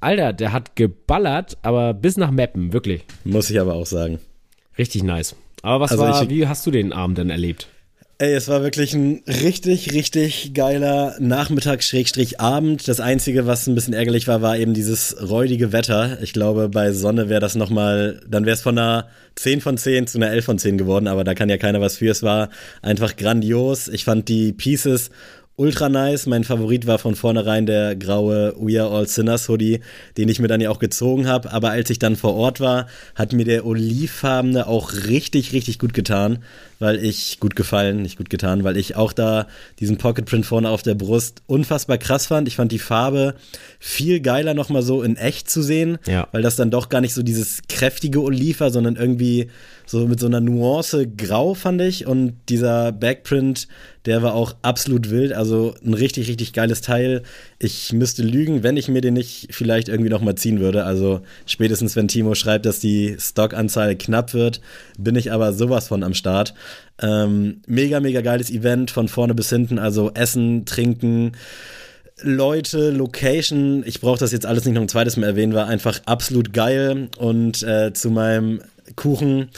Alter, 0.00 0.32
der 0.32 0.52
hat 0.52 0.74
geballert, 0.74 1.58
aber 1.62 1.94
bis 1.94 2.16
nach 2.16 2.32
Meppen, 2.32 2.72
wirklich. 2.72 3.04
Muss 3.22 3.50
ich 3.50 3.60
aber 3.60 3.74
auch 3.74 3.86
sagen. 3.86 4.18
Richtig 4.76 5.04
nice. 5.04 5.36
Aber 5.62 5.80
was 5.80 5.92
also 5.92 6.02
war, 6.02 6.30
wie 6.30 6.48
hast 6.48 6.66
du 6.66 6.70
den 6.70 6.92
Abend 6.92 7.18
denn 7.18 7.30
erlebt? 7.30 7.68
Ey, 8.20 8.34
es 8.34 8.48
war 8.48 8.62
wirklich 8.62 8.92
ein 8.92 9.22
richtig, 9.26 9.94
richtig 9.94 10.52
geiler 10.52 11.16
Nachmittag-Abend. 11.20 12.86
Das 12.86 13.00
Einzige, 13.00 13.46
was 13.46 13.66
ein 13.66 13.74
bisschen 13.74 13.94
ärgerlich 13.94 14.28
war, 14.28 14.42
war 14.42 14.58
eben 14.58 14.74
dieses 14.74 15.16
räudige 15.30 15.72
Wetter. 15.72 16.18
Ich 16.20 16.34
glaube, 16.34 16.68
bei 16.68 16.92
Sonne 16.92 17.30
wäre 17.30 17.40
das 17.40 17.54
nochmal, 17.54 18.20
dann 18.28 18.44
wäre 18.44 18.52
es 18.52 18.60
von 18.60 18.76
einer 18.76 19.08
10 19.36 19.62
von 19.62 19.78
10 19.78 20.06
zu 20.06 20.18
einer 20.18 20.28
11 20.28 20.44
von 20.44 20.58
10 20.58 20.76
geworden, 20.76 21.08
aber 21.08 21.24
da 21.24 21.32
kann 21.34 21.48
ja 21.48 21.56
keiner 21.56 21.80
was 21.80 21.96
für. 21.96 22.10
Es 22.10 22.22
war 22.22 22.50
einfach 22.82 23.16
grandios. 23.16 23.88
Ich 23.88 24.04
fand 24.04 24.28
die 24.28 24.52
Pieces 24.52 25.10
ultra 25.56 25.88
nice. 25.88 26.26
Mein 26.26 26.44
Favorit 26.44 26.86
war 26.86 26.98
von 26.98 27.14
vornherein 27.14 27.64
der 27.64 27.96
graue 27.96 28.54
We 28.58 28.82
Are 28.82 28.90
All 28.90 29.06
Sinners 29.06 29.48
Hoodie, 29.48 29.80
den 30.18 30.28
ich 30.28 30.40
mir 30.40 30.48
dann 30.48 30.60
ja 30.60 30.68
auch 30.68 30.78
gezogen 30.78 31.26
habe. 31.26 31.52
Aber 31.52 31.70
als 31.70 31.88
ich 31.88 31.98
dann 31.98 32.16
vor 32.16 32.34
Ort 32.34 32.60
war, 32.60 32.86
hat 33.14 33.32
mir 33.32 33.46
der 33.46 33.64
olivfarbene 33.64 34.66
auch 34.66 34.92
richtig, 35.06 35.54
richtig 35.54 35.78
gut 35.78 35.94
getan, 35.94 36.40
weil 36.80 37.04
ich 37.04 37.38
gut 37.38 37.54
gefallen, 37.54 38.02
nicht 38.02 38.16
gut 38.16 38.30
getan, 38.30 38.64
weil 38.64 38.76
ich 38.76 38.96
auch 38.96 39.12
da 39.12 39.46
diesen 39.78 39.98
Pocket 39.98 40.24
Print 40.24 40.46
vorne 40.46 40.70
auf 40.70 40.82
der 40.82 40.94
Brust 40.94 41.42
unfassbar 41.46 41.98
krass 41.98 42.26
fand. 42.26 42.48
Ich 42.48 42.56
fand 42.56 42.72
die 42.72 42.78
Farbe 42.78 43.34
viel 43.78 44.20
geiler 44.20 44.54
nochmal 44.54 44.82
so 44.82 45.02
in 45.02 45.16
echt 45.16 45.48
zu 45.48 45.62
sehen, 45.62 45.98
ja. 46.06 46.26
weil 46.32 46.42
das 46.42 46.56
dann 46.56 46.70
doch 46.70 46.88
gar 46.88 47.02
nicht 47.02 47.14
so 47.14 47.22
dieses 47.22 47.60
kräftige 47.68 48.22
Oliv 48.22 48.60
war, 48.60 48.70
sondern 48.70 48.96
irgendwie 48.96 49.48
so 49.90 50.06
mit 50.06 50.20
so 50.20 50.26
einer 50.26 50.40
Nuance 50.40 51.08
grau, 51.08 51.54
fand 51.54 51.82
ich. 51.82 52.06
Und 52.06 52.34
dieser 52.48 52.92
Backprint, 52.92 53.66
der 54.06 54.22
war 54.22 54.34
auch 54.34 54.54
absolut 54.62 55.10
wild. 55.10 55.32
Also 55.32 55.74
ein 55.84 55.94
richtig, 55.94 56.28
richtig 56.28 56.52
geiles 56.52 56.80
Teil. 56.80 57.22
Ich 57.58 57.92
müsste 57.92 58.22
lügen, 58.22 58.62
wenn 58.62 58.76
ich 58.76 58.86
mir 58.88 59.00
den 59.00 59.14
nicht 59.14 59.48
vielleicht 59.50 59.88
irgendwie 59.88 60.10
nochmal 60.10 60.36
ziehen 60.36 60.60
würde. 60.60 60.84
Also 60.84 61.22
spätestens, 61.44 61.96
wenn 61.96 62.06
Timo 62.06 62.36
schreibt, 62.36 62.66
dass 62.66 62.78
die 62.78 63.16
Stockanzahl 63.18 63.96
knapp 63.96 64.32
wird, 64.32 64.60
bin 64.96 65.16
ich 65.16 65.32
aber 65.32 65.52
sowas 65.52 65.88
von 65.88 66.04
am 66.04 66.14
Start. 66.14 66.54
Ähm, 67.02 67.62
mega, 67.66 68.00
mega 68.00 68.20
geiles 68.20 68.50
Event 68.50 68.90
von 68.90 69.08
vorne 69.08 69.34
bis 69.34 69.48
hinten. 69.48 69.78
Also 69.78 70.10
Essen, 70.14 70.64
Trinken. 70.66 71.32
Leute, 72.22 72.90
Location, 72.90 73.82
ich 73.86 74.00
brauche 74.00 74.18
das 74.18 74.32
jetzt 74.32 74.44
alles 74.44 74.66
nicht 74.66 74.74
noch 74.74 74.82
ein 74.82 74.88
zweites 74.88 75.16
Mal 75.16 75.26
erwähnen, 75.26 75.54
war 75.54 75.68
einfach 75.68 76.00
absolut 76.04 76.52
geil. 76.52 77.08
Und 77.16 77.62
äh, 77.62 77.92
zu 77.92 78.10
meinem 78.10 78.60
Kuchen. 78.96 79.50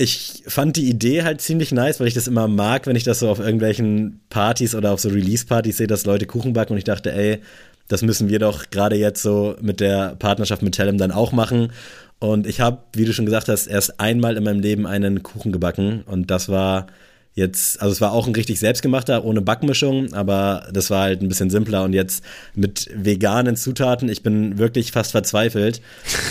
Ich 0.00 0.44
fand 0.46 0.76
die 0.76 0.88
Idee 0.88 1.24
halt 1.24 1.40
ziemlich 1.40 1.72
nice, 1.72 1.98
weil 1.98 2.06
ich 2.06 2.14
das 2.14 2.28
immer 2.28 2.46
mag, 2.46 2.86
wenn 2.86 2.94
ich 2.94 3.02
das 3.02 3.18
so 3.18 3.28
auf 3.28 3.40
irgendwelchen 3.40 4.20
Partys 4.30 4.76
oder 4.76 4.92
auf 4.92 5.00
so 5.00 5.08
Release-Partys 5.08 5.76
sehe, 5.76 5.88
dass 5.88 6.06
Leute 6.06 6.26
Kuchen 6.26 6.52
backen 6.52 6.74
und 6.74 6.78
ich 6.78 6.84
dachte, 6.84 7.12
ey, 7.12 7.40
das 7.88 8.02
müssen 8.02 8.28
wir 8.28 8.38
doch 8.38 8.70
gerade 8.70 8.96
jetzt 8.96 9.22
so 9.22 9.56
mit 9.60 9.80
der 9.80 10.14
Partnerschaft 10.16 10.62
mit 10.62 10.74
Tellem 10.74 10.98
dann 10.98 11.10
auch 11.10 11.32
machen. 11.32 11.72
Und 12.20 12.46
ich 12.46 12.60
habe, 12.60 12.78
wie 12.94 13.04
du 13.04 13.12
schon 13.12 13.26
gesagt 13.26 13.48
hast, 13.48 13.66
erst 13.66 14.00
einmal 14.00 14.36
in 14.36 14.44
meinem 14.44 14.60
Leben 14.60 14.86
einen 14.86 15.22
Kuchen 15.22 15.52
gebacken. 15.52 16.02
Und 16.02 16.30
das 16.30 16.48
war 16.48 16.86
jetzt, 17.34 17.80
also 17.80 17.92
es 17.92 18.00
war 18.00 18.12
auch 18.12 18.26
ein 18.26 18.34
richtig 18.34 18.58
selbstgemachter, 18.58 19.24
ohne 19.24 19.40
Backmischung, 19.40 20.12
aber 20.12 20.68
das 20.72 20.90
war 20.90 21.02
halt 21.02 21.22
ein 21.22 21.28
bisschen 21.28 21.50
simpler. 21.50 21.84
Und 21.84 21.92
jetzt 21.92 22.24
mit 22.54 22.90
veganen 22.92 23.56
Zutaten, 23.56 24.08
ich 24.08 24.22
bin 24.22 24.58
wirklich 24.58 24.92
fast 24.92 25.12
verzweifelt, 25.12 25.80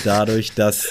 dadurch, 0.04 0.54
dass 0.54 0.90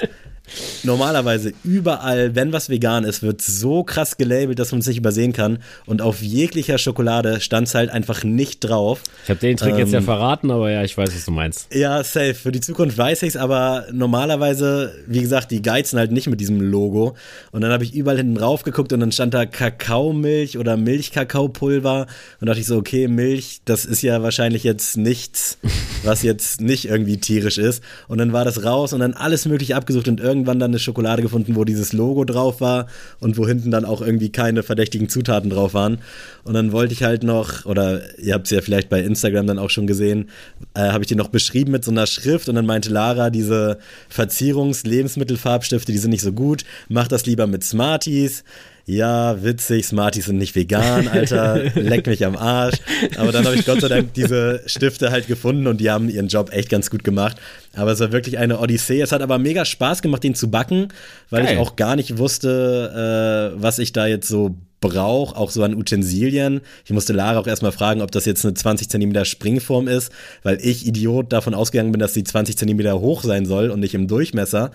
normalerweise 0.83 1.53
überall, 1.65 2.35
wenn 2.35 2.53
was 2.53 2.69
vegan 2.69 3.05
ist, 3.05 3.23
wird 3.23 3.43
so 3.43 3.85
krass 3.85 4.17
gelabelt, 4.17 4.59
dass 4.59 4.73
man 4.73 4.81
es 4.81 4.87
nicht 4.87 4.99
übersehen 4.99 5.33
kann. 5.33 5.59
Und 5.87 6.03
auf 6.03 6.23
jeglicher 6.23 6.79
Schokolade 6.79 7.41
stand 7.41 7.69
es 7.69 7.75
halt 7.75 7.91
einfach 7.91 8.25
nicht 8.25 8.61
drauf. 8.61 9.01
Ich 9.25 9.31
habe 9.31 9.41
den 9.41 9.57
Trick 9.57 9.73
ähm, 9.73 9.79
jetzt 9.79 9.93
ja 9.93 9.99
ähm, 9.99 10.05
verraten, 10.05 10.51
aber 10.51 10.71
ja, 10.71 10.83
ich 10.83 10.97
weiß, 10.97 11.15
was 11.15 11.25
du 11.25 11.31
meinst. 11.31 11.75
Ja, 11.75 12.03
safe. 12.05 12.35
Für 12.35 12.53
die 12.53 12.61
Zukunft 12.61 12.97
weiß 12.97 13.23
ich 13.23 13.31
es, 13.31 13.37
aber 13.37 13.87
normalerweise, 13.93 14.95
wie 15.07 15.21
gesagt, 15.21 15.51
die 15.51 15.63
geizen 15.63 15.99
halt 15.99 16.13
nicht 16.13 16.29
mit 16.29 16.41
diesem 16.41 16.61
Logo. 16.61 17.17
Und 17.53 17.63
dann 17.63 17.73
habe 17.73 17.85
ich 17.85 17.95
überall 17.95 18.17
hinten 18.17 18.37
drauf 18.37 18.63
geguckt 18.63 18.93
und 18.93 19.01
dann 19.01 19.13
stand 19.13 19.35
da 19.35 19.47
Kakaomilch 19.47 20.59
oder 20.59 20.77
Milchkakaopulver. 20.77 22.07
Und 22.41 22.47
dachte 22.47 22.61
ich 22.61 22.67
so, 22.67 22.77
okay, 22.77 23.09
Milch, 23.09 23.61
das 23.65 23.85
ist 23.85 24.03
ja 24.03 24.23
wahrscheinlich 24.23 24.65
jetzt 24.65 24.97
nichts, 24.97 25.59
was 26.05 26.23
jetzt 26.23 26.61
nicht 26.61 26.87
irgendwie 26.87 27.19
tierisch 27.19 27.59
ist. 27.59 27.83
Und 28.09 28.19
dann 28.19 28.33
war 28.33 28.45
das 28.45 28.65
raus 28.65 28.93
und 28.93 29.01
dann 29.01 29.15
alles 29.15 29.47
mögliche 29.47 29.77
abgesucht 29.77 30.09
und 30.09 30.21
irgendwie 30.21 30.36
irgendwann 30.37 30.61
dann 30.61 30.71
eine 30.71 30.79
Schokolade 30.79 31.23
gefunden, 31.23 31.57
wo 31.57 31.65
dieses 31.65 31.93
Logo 31.93 32.25
drauf 32.25 32.61
war 32.61 32.87
und 33.21 33.39
wo 33.39 33.47
hinten 33.47 33.71
dann 33.71 33.85
auch 33.85 34.03
irgendwie 34.03 34.31
keine 34.31 34.63
verdächtigen 34.63 35.09
Zutaten 35.09 35.51
drauf 35.51 35.75
waren. 35.75 35.99
Und 36.45 36.55
dann 36.55 36.73
wollte 36.73 36.93
ich 36.93 37.03
halt 37.03 37.23
noch, 37.23 37.65
oder 37.65 38.03
ihr 38.19 38.35
habt 38.35 38.47
es 38.47 38.51
ja 38.51 38.61
vielleicht 38.61 38.89
bei 38.89 39.01
Instagram 39.01 39.47
dann 39.47 39.59
auch 39.59 39.71
schon 39.71 39.87
gesehen, 39.87 40.29
äh, 40.75 40.81
habe 40.81 41.03
ich 41.03 41.09
die 41.09 41.15
noch 41.15 41.29
beschrieben 41.29 41.73
mit 41.73 41.85
so 41.85 41.91
einer 41.91 42.07
Schrift 42.07 42.49
und 42.49 42.55
dann 42.55 42.67
meinte 42.67 42.91
Lara, 42.91 43.31
diese 43.31 43.79
Verzierungs-Lebensmittelfarbstifte, 44.09 45.93
die 45.93 45.99
sind 45.99 46.11
nicht 46.11 46.23
so 46.23 46.33
gut, 46.33 46.65
mach 46.89 47.09
das 47.09 47.27
lieber 47.27 47.47
mit 47.47 47.65
Smarties 47.65 48.45
ja, 48.89 49.43
witzig, 49.43 49.85
Smarties 49.85 50.27
sind 50.27 50.39
nicht 50.39 50.55
vegan, 50.55 51.09
Alter, 51.09 51.57
leck 51.75 52.07
mich 52.07 52.25
am 52.25 52.37
Arsch. 52.37 52.77
Aber 53.17 53.33
dann 53.33 53.45
habe 53.45 53.57
ich 53.57 53.67
Gott 53.67 53.81
sei 53.81 53.89
Dank 53.89 54.15
diese 54.15 54.63
Stifte 54.67 55.11
halt 55.11 55.27
gefunden 55.27 55.67
und 55.67 55.81
die 55.81 55.91
haben 55.91 56.09
ihren 56.09 56.29
Job 56.29 56.53
echt 56.53 56.69
ganz 56.69 56.89
gut 56.89 57.03
gemacht. 57.03 57.37
Aber 57.75 57.91
es 57.91 57.99
war 57.99 58.13
wirklich 58.13 58.39
eine 58.39 58.61
Odyssee. 58.61 59.01
Es 59.01 59.11
hat 59.11 59.23
aber 59.23 59.39
mega 59.39 59.65
Spaß 59.65 60.03
gemacht, 60.03 60.23
den 60.23 60.37
zu 60.37 60.53
backen, 60.53 60.89
weil 61.31 61.43
Geil. 61.43 61.55
ich 61.55 61.59
auch 61.59 61.75
gar 61.75 61.97
nicht 61.97 62.19
wusste, 62.19 63.53
äh, 63.57 63.61
was 63.61 63.81
ich 63.81 63.93
da 63.93 64.07
jetzt 64.07 64.29
so 64.29 64.55
brauche, 64.81 65.37
auch 65.37 65.51
so 65.51 65.65
an 65.65 65.75
Utensilien. 65.75 66.61
Ich 66.85 66.93
musste 66.93 67.13
Lara 67.13 67.41
auch 67.41 67.47
erstmal 67.49 67.73
fragen, 67.73 68.03
ob 68.03 68.13
das 68.13 68.25
jetzt 68.25 68.45
eine 68.45 68.55
20 68.55 68.89
cm 68.89 69.25
Springform 69.25 69.89
ist, 69.89 70.13
weil 70.45 70.59
ich 70.63 70.87
Idiot 70.87 71.33
davon 71.33 71.55
ausgegangen 71.55 71.91
bin, 71.91 71.99
dass 71.99 72.15
sie 72.15 72.23
20 72.23 72.57
cm 72.57 72.93
hoch 72.93 73.25
sein 73.25 73.47
soll 73.47 73.71
und 73.71 73.81
nicht 73.81 73.95
im 73.95 74.07
Durchmesser 74.07 74.71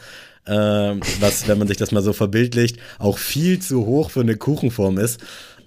äh, 0.46 0.54
was, 1.20 1.48
wenn 1.48 1.58
man 1.58 1.68
sich 1.68 1.78
das 1.78 1.92
mal 1.92 2.02
so 2.02 2.14
verbildlicht, 2.14 2.78
auch 3.00 3.18
viel 3.18 3.60
zu 3.60 3.86
hoch 3.86 4.12
für 4.12 4.22
eine 4.22 4.36
Kuchenform 4.36 4.98
ist. 4.98 5.20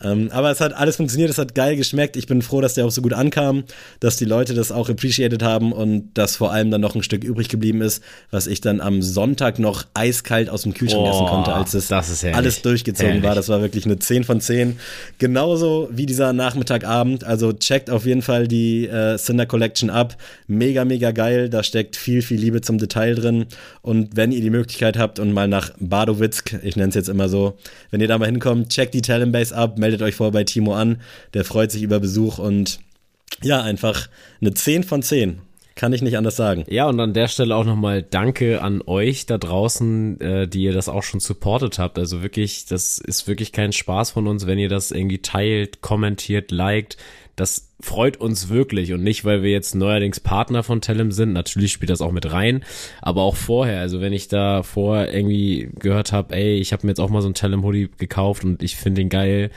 Ähm, 0.05 0.31
aber 0.33 0.51
es 0.51 0.61
hat 0.61 0.75
alles 0.75 0.97
funktioniert, 0.97 1.31
es 1.31 1.39
hat 1.39 1.55
geil 1.55 1.77
geschmeckt. 1.77 2.17
Ich 2.17 2.27
bin 2.27 2.43
froh, 2.43 2.61
dass 2.61 2.75
der 2.75 2.87
auch 2.87 2.91
so 2.91 3.03
gut 3.03 3.13
ankam, 3.13 3.65
dass 4.01 4.17
die 4.17 4.25
Leute 4.25 4.55
das 4.55 4.71
auch 4.71 4.89
appreciated 4.89 5.43
haben 5.43 5.73
und 5.73 6.13
dass 6.15 6.37
vor 6.37 6.53
allem 6.53 6.71
dann 6.71 6.81
noch 6.81 6.95
ein 6.95 7.03
Stück 7.03 7.25
übrig 7.25 7.49
geblieben 7.49 7.81
ist, 7.81 8.03
was 8.31 8.47
ich 8.47 8.61
dann 8.61 8.81
am 8.81 9.03
Sonntag 9.03 9.59
noch 9.59 9.85
eiskalt 9.95 10.51
aus 10.51 10.63
dem 10.63 10.75
Kühlschrank 10.75 11.07
oh, 11.07 11.11
essen 11.11 11.27
konnte, 11.27 11.53
als 11.55 11.75
es 11.75 11.91
alles 11.93 12.63
durchgezogen 12.63 13.07
herrlich. 13.07 13.25
war. 13.25 13.35
Das 13.35 13.49
war 13.49 13.61
wirklich 13.61 13.87
eine 13.87 13.99
10 13.99 14.25
von 14.25 14.41
10. 14.41 14.79
Genauso 15.19 15.89
wie 15.91 16.07
dieser 16.07 16.33
Nachmittagabend. 16.33 17.25
Also 17.25 17.53
checkt 17.53 17.91
auf 17.91 18.07
jeden 18.07 18.23
Fall 18.23 18.47
die 18.47 18.87
äh, 18.87 19.17
Cinder 19.19 19.47
Collection 19.47 19.91
ab. 19.91 20.17
Mega, 20.47 20.85
mega 20.85 21.11
geil. 21.11 21.49
Da 21.49 21.63
steckt 21.63 21.97
viel, 21.97 22.23
viel 22.23 22.39
Liebe 22.39 22.61
zum 22.61 22.79
Detail 22.79 23.15
drin. 23.15 23.47
Und 23.83 24.17
wenn 24.17 24.33
ihr 24.33 24.41
die 24.41 24.51
Möglichkeit 24.51 24.99
habt 24.99 25.19
und 25.19 25.33
mal 25.33 25.49
nach 25.49 25.71
Badowitzk, 25.79 26.59
ich 26.63 26.77
nenne 26.77 26.89
es 26.89 26.95
jetzt 26.95 27.09
immer 27.09 27.29
so, 27.29 27.57
wenn 27.91 28.01
ihr 28.01 28.09
da 28.09 28.19
mal 28.19 28.27
hinkommt, 28.27 28.69
checkt 28.69 28.95
die 28.95 29.03
Talonbase 29.03 29.57
ab, 29.57 29.79
meldet 29.79 29.94
euch 30.03 30.15
vor 30.15 30.33
bei 30.33 30.45
Timo 30.45 30.75
an. 30.75 31.01
Der 31.35 31.45
freut 31.45 31.71
sich 31.71 31.83
über 31.83 32.01
Besuch 32.01 32.39
und 32.39 32.81
ja, 33.43 33.63
einfach 33.63 34.09
eine 34.41 34.55
10 34.55 34.85
von 34.85 35.03
10. 35.03 35.41
Kann 35.77 35.93
ich 35.93 36.03
nicht 36.03 36.17
anders 36.17 36.37
sagen. 36.37 36.65
Ja, 36.69 36.89
und 36.89 37.01
an 37.01 37.15
der 37.15 37.27
Stelle 37.27 37.57
auch 37.57 37.65
nochmal 37.65 38.03
Danke 38.03 38.63
an 38.63 38.81
euch 38.87 39.27
da 39.27 39.39
draußen, 39.39 40.21
äh, 40.21 40.49
die 40.49 40.63
ihr 40.63 40.73
das 40.73 40.89
auch 40.89 41.03
schon 41.03 41.19
supportet 41.19 41.81
habt. 41.81 41.99
Also 41.99 42.23
wirklich, 42.23 42.67
das 42.67 42.99
ist 42.99 43.27
wirklich 43.27 43.51
kein 43.51 43.73
Spaß 43.73 44.13
von 44.13 44.29
uns, 44.29 44.47
wenn 44.47 44.59
ihr 44.59 44.69
das 44.69 44.93
irgendwie 44.93 45.19
teilt, 45.19 45.81
kommentiert, 45.81 46.53
liked. 46.53 46.97
Das 47.37 47.75
freut 47.81 48.17
uns 48.17 48.49
wirklich 48.49 48.93
und 48.93 49.03
nicht, 49.03 49.25
weil 49.25 49.43
wir 49.43 49.51
jetzt 49.51 49.75
neuerdings 49.75 50.21
Partner 50.21 50.63
von 50.63 50.81
Tellem 50.81 51.11
sind. 51.13 51.33
Natürlich 51.33 51.73
spielt 51.73 51.91
das 51.91 52.01
auch 52.01 52.13
mit 52.13 52.31
rein, 52.33 52.65
aber 53.03 53.23
auch 53.23 53.37
vorher. 53.37 53.81
Also 53.81 54.01
wenn 54.01 54.13
ich 54.13 54.29
da 54.29 54.63
vorher 54.63 55.13
irgendwie 55.13 55.71
gehört 55.79 56.13
habe, 56.13 56.35
ey, 56.35 56.57
ich 56.57 56.73
habe 56.73 56.87
mir 56.87 56.93
jetzt 56.93 57.01
auch 57.01 57.11
mal 57.11 57.23
so 57.23 57.29
ein 57.29 57.35
Tellem 57.35 57.65
Hoodie 57.65 57.91
gekauft 57.99 58.45
und 58.45 58.63
ich 58.63 58.77
finde 58.77 59.03
den 59.03 59.09
geil, 59.09 59.51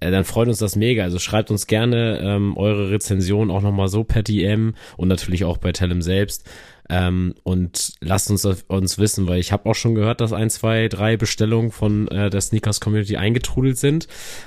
äh, 0.00 0.10
dann 0.10 0.24
freut 0.24 0.48
uns 0.48 0.58
das 0.58 0.76
mega. 0.76 1.02
Also 1.02 1.18
schreibt 1.18 1.50
uns 1.50 1.66
gerne 1.66 2.20
ähm, 2.22 2.56
eure 2.56 2.90
Rezension 2.90 3.50
auch 3.50 3.62
nochmal 3.62 3.88
so 3.88 4.04
per 4.04 4.22
DM 4.22 4.74
und 4.96 5.08
natürlich 5.08 5.44
auch 5.44 5.58
bei 5.58 5.72
Tellem 5.72 6.02
selbst. 6.02 6.48
Ähm, 6.90 7.34
und 7.44 7.94
lasst 8.00 8.30
uns 8.30 8.44
uns 8.44 8.98
wissen, 8.98 9.26
weil 9.26 9.40
ich 9.40 9.52
habe 9.52 9.68
auch 9.68 9.74
schon 9.74 9.94
gehört, 9.94 10.20
dass 10.20 10.32
ein, 10.32 10.50
zwei, 10.50 10.88
drei 10.88 11.16
Bestellungen 11.16 11.70
von 11.70 12.08
äh, 12.08 12.28
der 12.28 12.40
Sneakers 12.40 12.80
Community 12.80 13.16
eingetrudelt 13.16 13.78
sind. 13.78 14.04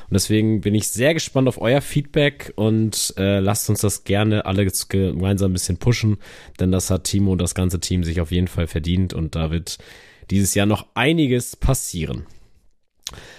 Und 0.10 0.14
deswegen 0.14 0.62
bin 0.62 0.76
ich 0.76 0.90
sehr 0.90 1.14
gespannt 1.14 1.48
auf 1.48 1.60
euer 1.60 1.82
Feedback 1.82 2.54
und 2.56 3.14
äh, 3.18 3.40
lasst 3.40 3.70
uns 3.70 3.82
das 3.82 4.04
gerne 4.04 4.46
alle 4.46 4.68
gemeinsam 4.90 5.52
ein 5.52 5.54
bisschen 5.54 5.78
pushen, 5.78 6.18
denn 6.60 6.72
das 6.72 6.92
hat 6.92 7.06
Timo 7.06 7.32
und 7.32 7.42
das 7.42 7.56
ganze 7.56 7.80
Team 7.80 8.04
sich 8.04 8.22
auf 8.22 8.32
jeden 8.32 8.48
Fall 8.48 8.68
verdient 8.68 9.14
und 9.14 9.36
da 9.36 9.52
wird 9.52 9.78
dieses 10.30 10.54
Jahr 10.54 10.66
noch 10.66 10.88
einiges 10.94 11.56
passieren. 11.56 12.26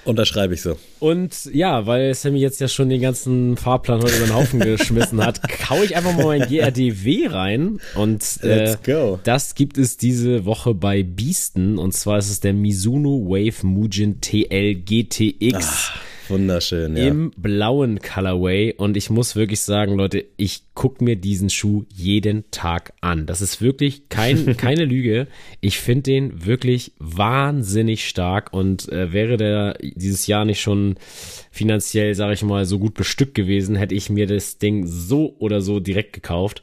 Unterschreibe 0.05 0.55
ich 0.55 0.63
so. 0.63 0.77
Und 1.01 1.45
ja, 1.53 1.87
weil 1.87 2.15
Sammy 2.15 2.41
jetzt 2.41 2.61
ja 2.61 2.69
schon 2.69 2.89
den 2.89 3.01
ganzen 3.01 3.57
Fahrplan 3.57 4.03
heute 4.03 4.17
über 4.17 4.27
den 4.27 4.35
Haufen 4.35 4.61
geschmissen 4.79 5.25
hat, 5.25 5.41
kau 5.61 5.83
ich 5.83 5.97
einfach 5.97 6.17
mal 6.17 6.39
mein 6.39 6.49
GRDW 6.49 7.27
rein. 7.29 7.81
Und 7.95 8.43
äh, 8.43 8.77
das 9.25 9.55
gibt 9.55 9.79
es 9.79 9.97
diese 9.97 10.45
Woche 10.45 10.75
bei 10.75 11.03
Beasten. 11.03 11.79
Und 11.79 11.93
zwar 11.93 12.19
ist 12.19 12.31
es 12.31 12.41
der 12.41 12.53
Mizuno 12.53 13.27
Wave 13.29 13.67
Mujin 13.67 14.21
TL 14.21 14.75
GTX. 14.75 15.55
Ach. 15.57 16.08
Wunderschön, 16.29 16.97
ja. 16.97 17.07
Im 17.07 17.31
blauen 17.37 18.01
Colorway. 18.01 18.75
Und 18.77 18.97
ich 18.97 19.11
muss 19.11 19.37
wirklich 19.37 19.61
sagen, 19.61 19.95
Leute, 19.95 20.25
ich 20.37 20.63
gucke 20.75 21.03
mir 21.03 21.17
diesen 21.17 21.51
Schuh 21.51 21.85
jeden 21.95 22.45
Tag 22.51 22.93
an. 23.01 23.27
Das 23.27 23.41
ist 23.41 23.61
wirklich 23.61 24.09
kein, 24.09 24.57
keine 24.57 24.85
Lüge. 24.85 25.27
Ich 25.61 25.79
finde 25.79 26.03
den 26.03 26.45
wirklich 26.47 26.93
wahnsinnig 26.99 28.09
stark. 28.09 28.53
Und 28.53 28.89
äh, 28.91 29.13
wäre 29.13 29.37
der 29.37 29.79
dieses 29.81 30.27
Jahr 30.27 30.45
nicht 30.45 30.61
schon 30.61 30.97
finanziell, 31.51 32.15
sage 32.15 32.35
ich 32.35 32.43
mal, 32.43 32.65
so 32.65 32.79
gut 32.79 32.95
bestückt 32.95 33.35
gewesen, 33.35 33.77
hätte 33.77 33.95
ich 33.95 34.11
mir 34.11 34.27
das 34.27 34.59
Ding 34.59 34.87
so 34.87 35.35
oder 35.39 35.61
so 35.61 35.81
direkt 35.81 36.13
gekauft. 36.13 36.63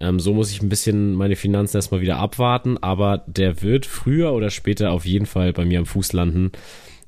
Ähm, 0.00 0.18
so 0.18 0.32
muss 0.32 0.50
ich 0.50 0.62
ein 0.62 0.68
bisschen 0.68 1.14
meine 1.14 1.36
Finanzen 1.36 1.76
erstmal 1.76 2.00
wieder 2.00 2.16
abwarten, 2.16 2.78
aber 2.78 3.24
der 3.26 3.62
wird 3.62 3.84
früher 3.86 4.32
oder 4.32 4.50
später 4.50 4.92
auf 4.92 5.04
jeden 5.04 5.26
Fall 5.26 5.52
bei 5.52 5.64
mir 5.64 5.78
am 5.78 5.86
Fuß 5.86 6.14
landen. 6.14 6.52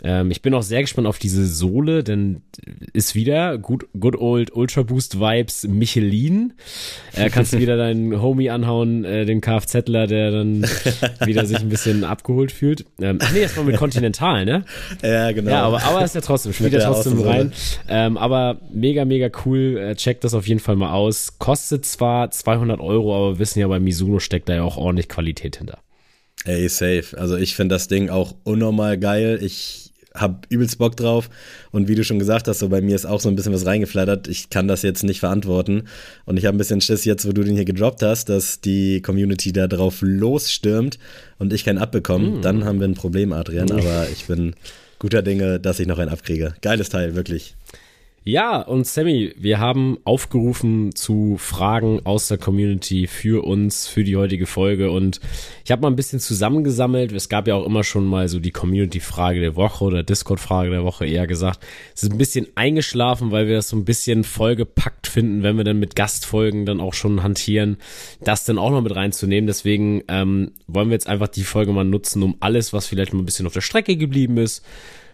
Ähm, 0.05 0.31
ich 0.33 0.43
bin 0.43 0.53
auch 0.55 0.63
sehr 0.63 0.81
gespannt 0.81 1.07
auf 1.07 1.19
diese 1.19 1.47
Sohle, 1.47 2.03
denn 2.03 2.43
ist 2.93 3.15
wieder 3.15 3.57
good, 3.59 3.87
good 3.99 4.17
old 4.17 4.55
Ultra 4.55 4.83
Boost 4.83 5.21
Vibes 5.21 5.65
Michelin. 5.69 6.55
Äh, 7.15 7.31
kannst 7.31 7.53
du 7.53 7.59
wieder 7.59 7.77
deinen 7.77 8.21
Homie 8.23 8.51
anhauen, 8.51 9.05
äh, 9.05 9.25
den 9.25 9.41
Kfzler, 9.41 10.09
der 10.09 10.33
dann 10.33 10.63
wieder 11.25 11.47
sich 11.47 11.61
ein 11.61 11.69
bisschen 11.69 12.03
abgeholt 12.03 12.51
fühlt. 12.51 12.85
Ähm, 13.01 13.19
ach 13.23 13.33
nee, 13.33 13.43
das 13.43 13.57
war 13.57 13.65
mit 13.65 13.77
Continental, 13.77 14.45
ne? 14.45 14.65
Ja, 15.03 15.31
genau. 15.33 15.51
Ja, 15.51 15.63
aber, 15.63 15.83
aber 15.85 16.05
ist 16.05 16.15
ja 16.15 16.21
trotzdem, 16.21 16.53
spielt 16.53 16.73
ja 16.73 16.81
trotzdem 16.81 17.21
rein. 17.21 17.53
Ähm, 17.89 18.17
aber 18.17 18.61
mega, 18.73 19.05
mega 19.05 19.31
cool. 19.45 19.79
Äh, 19.79 19.95
checkt 19.95 20.25
das 20.25 20.35
auf 20.35 20.49
jeden 20.49 20.61
Fall 20.61 20.77
mal 20.77 20.93
aus. 20.93 21.39
Kostet 21.39 21.85
zwar 21.85 22.31
200 22.31 22.81
Euro, 22.81 23.15
aber 23.15 23.35
wir 23.35 23.39
wissen 23.39 23.61
ja, 23.61 23.69
bei 23.69 23.79
Mizuno 23.79 24.19
steckt 24.19 24.49
da 24.49 24.55
ja 24.55 24.63
auch 24.63 24.77
ordentlich 24.77 25.09
Qualität 25.09 25.57
hinter. 25.57 25.79
Ey, 26.45 26.69
safe. 26.69 27.17
Also 27.17 27.37
ich 27.37 27.55
finde 27.55 27.75
das 27.75 27.89
Ding 27.89 28.11
auch 28.11 28.35
unnormal 28.45 28.99
geil. 28.99 29.39
Ich 29.43 29.92
hab 30.15 30.47
übelst 30.49 30.79
Bock 30.79 30.97
drauf. 30.97 31.31
Und 31.71 31.89
wie 31.89 31.95
du 31.95 32.05
schon 32.05 32.19
gesagt 32.19 32.49
hast, 32.49 32.59
so 32.59 32.69
bei 32.69 32.81
mir 32.81 32.95
ist 32.95 33.07
auch 33.07 33.21
so 33.21 33.29
ein 33.29 33.37
bisschen 33.37 33.53
was 33.53 33.67
reingeflattert. 33.67 34.29
Ich 34.29 34.51
kann 34.51 34.69
das 34.69 34.83
jetzt 34.83 35.03
nicht 35.05 35.21
verantworten. 35.21 35.85
Und 36.25 36.39
ich 36.39 36.47
habe 36.47 36.57
ein 36.57 36.59
bisschen 36.59 36.81
Schiss 36.81 37.05
jetzt, 37.05 37.27
wo 37.27 37.33
du 37.33 37.43
den 37.45 37.55
hier 37.55 37.65
gedroppt 37.65 38.03
hast, 38.03 38.29
dass 38.29 38.61
die 38.61 39.01
Community 39.03 39.53
da 39.53 39.67
drauf 39.67 39.99
losstürmt 40.01 40.99
und 41.39 41.53
ich 41.53 41.65
keinen 41.65 41.79
abbekomme. 41.79 42.39
Mm. 42.39 42.43
Dann 42.43 42.65
haben 42.65 42.81
wir 42.81 42.89
ein 42.89 42.95
Problem, 42.95 43.33
Adrian. 43.33 43.71
Aber 43.73 44.09
ich 44.13 44.27
bin 44.27 44.55
guter 44.99 45.23
Dinge, 45.23 45.59
dass 45.59 45.81
ich 45.81 45.87
noch 45.87 45.99
einen 45.99 46.11
abkriege. 46.11 46.55
Geiles 46.61 46.89
Teil, 46.89 47.15
wirklich. 47.15 47.55
Ja, 48.25 48.61
und 48.61 48.87
Sammy, 48.87 49.35
wir 49.37 49.59
haben 49.59 49.99
aufgerufen 50.05 50.95
zu 50.95 51.39
Fragen 51.39 52.07
aus 52.07 52.29
der 52.29 52.39
Community 52.39 53.09
für 53.09 53.45
uns, 53.45 53.89
für 53.89 54.05
die 54.05 54.17
heutige 54.17 54.47
Folge. 54.47 54.93
Und 54.93 55.19
ich 55.65 55.73
habe 55.73 55.83
mal 55.83 55.89
ein 55.89 55.97
bisschen 55.97 56.21
zusammengesammelt. 56.21 57.11
Es 57.11 57.29
gab 57.29 57.49
ja 57.49 57.57
auch 57.57 57.67
immer 57.67 57.83
schon 57.83 58.07
mal 58.07 58.29
so 58.29 58.39
die 58.39 58.53
Community-Frage 58.53 59.41
der 59.41 59.57
Woche 59.57 59.83
oder 59.85 60.05
Discord-Frage 60.05 60.71
der 60.71 60.85
Woche 60.85 61.05
eher 61.05 61.27
gesagt. 61.27 61.67
Es 61.97 62.05
ist 62.05 62.13
ein 62.13 62.19
bisschen 62.19 62.47
eingeschlafen, 62.55 63.33
weil 63.33 63.49
wir 63.49 63.57
das 63.57 63.69
so 63.69 63.77
ein 63.77 63.85
bisschen 63.85 64.23
vollgepackt 64.23 65.09
finden, 65.09 65.43
wenn 65.43 65.57
wir 65.57 65.65
dann 65.65 65.81
mit 65.81 65.97
Gastfolgen 65.97 66.65
dann 66.65 66.81
auch 66.81 66.95
schon 66.95 67.25
hantieren, 67.25 67.77
das 68.21 68.45
dann 68.45 68.57
auch 68.57 68.71
noch 68.71 68.83
mit 68.83 68.95
reinzunehmen. 68.95 69.49
Deswegen 69.49 70.05
ähm, 70.07 70.53
wollen 70.69 70.91
wir 70.91 70.95
jetzt 70.95 71.09
einfach 71.09 71.27
die 71.27 71.43
Folge 71.43 71.73
mal 71.73 71.83
nutzen, 71.83 72.23
um 72.23 72.37
alles, 72.39 72.73
was 72.73 72.87
vielleicht 72.87 73.15
mal 73.15 73.19
ein 73.19 73.27
bisschen 73.27 73.49
auf 73.49 73.53
der 73.53 73.63
Strecke 73.63 73.97
geblieben 73.97 74.37
ist, 74.37 74.65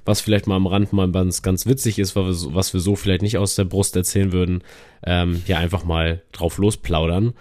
was 0.08 0.22
vielleicht 0.22 0.46
mal 0.46 0.56
am 0.56 0.66
Rand 0.66 0.92
mal 0.92 1.10
ganz, 1.12 1.42
ganz 1.42 1.66
witzig 1.66 1.98
ist, 1.98 2.16
was 2.16 2.46
wir, 2.46 2.54
was 2.54 2.72
wir 2.72 2.80
so 2.80 2.96
vielleicht 2.96 3.22
nicht 3.22 3.38
aus 3.38 3.54
der 3.54 3.64
Brust 3.64 3.94
erzählen 3.94 4.32
würden, 4.32 4.64
ähm, 5.04 5.42
ja 5.46 5.58
einfach 5.58 5.84
mal 5.84 6.22
drauf 6.32 6.58
losplaudern. 6.58 7.34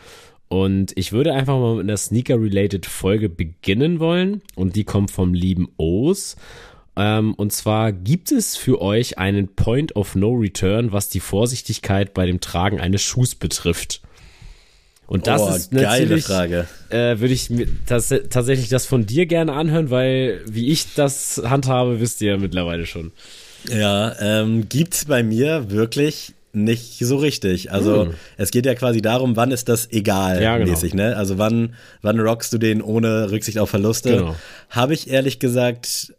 Und 0.50 0.92
ich 0.96 1.12
würde 1.12 1.34
einfach 1.34 1.58
mal 1.58 1.76
mit 1.76 1.86
einer 1.86 1.98
Sneaker-related 1.98 2.86
Folge 2.86 3.30
beginnen 3.30 4.00
wollen. 4.00 4.42
Und 4.56 4.76
die 4.76 4.84
kommt 4.84 5.12
vom 5.12 5.34
lieben 5.34 5.70
O's. 5.78 6.36
Ähm, 6.96 7.34
und 7.36 7.52
zwar 7.54 7.92
gibt 7.92 8.32
es 8.32 8.58
für 8.58 8.82
euch 8.82 9.18
einen 9.18 9.56
Point 9.56 9.96
of 9.96 10.16
No 10.16 10.34
Return, 10.34 10.92
was 10.92 11.10
die 11.10 11.20
Vorsichtigkeit 11.20 12.14
bei 12.14 12.26
dem 12.26 12.40
Tragen 12.40 12.80
eines 12.80 13.02
Schuhs 13.02 13.36
betrifft. 13.36 14.02
Und 15.08 15.26
das 15.26 15.42
oh, 15.42 15.50
ist 15.50 15.72
geile 15.72 16.18
Frage. 16.20 16.68
Äh, 16.90 17.20
würde 17.20 17.34
ich 17.34 17.50
mir 17.50 17.68
das, 17.86 18.14
tatsächlich 18.30 18.68
das 18.68 18.86
von 18.86 19.06
dir 19.06 19.26
gerne 19.26 19.54
anhören, 19.54 19.90
weil 19.90 20.42
wie 20.46 20.70
ich 20.70 20.94
das 20.96 21.42
handhabe, 21.46 22.02
wisst 22.02 22.22
ihr 22.22 22.34
ja 22.34 22.38
mittlerweile 22.38 22.86
schon. 22.86 23.12
Ja, 23.70 24.16
ähm, 24.20 24.68
gibt's 24.70 25.06
bei 25.06 25.24
mir 25.24 25.72
wirklich 25.72 26.34
nicht 26.52 26.98
so 27.00 27.18
richtig. 27.18 27.72
Also 27.72 28.08
hm. 28.08 28.14
es 28.38 28.52
geht 28.52 28.66
ja 28.66 28.76
quasi 28.76 29.02
darum, 29.02 29.36
wann 29.36 29.52
ist 29.52 29.70
das 29.70 29.92
egal 29.92 30.42
ja, 30.42 30.58
genau. 30.58 30.72
mäßig, 30.72 30.94
ne? 30.94 31.16
Also 31.16 31.38
wann, 31.38 31.76
wann 32.02 32.20
rockst 32.20 32.52
du 32.52 32.58
den 32.58 32.82
ohne 32.82 33.32
Rücksicht 33.32 33.60
auf 33.60 33.70
Verluste? 33.70 34.12
Genau. 34.18 34.36
Habe 34.70 34.94
ich 34.94 35.10
ehrlich 35.10 35.40
gesagt 35.40 36.14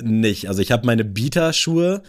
nicht. 0.00 0.48
Also 0.48 0.62
ich 0.62 0.70
habe 0.70 0.86
meine 0.86 1.04
Bieter-Schuhe, 1.04 2.02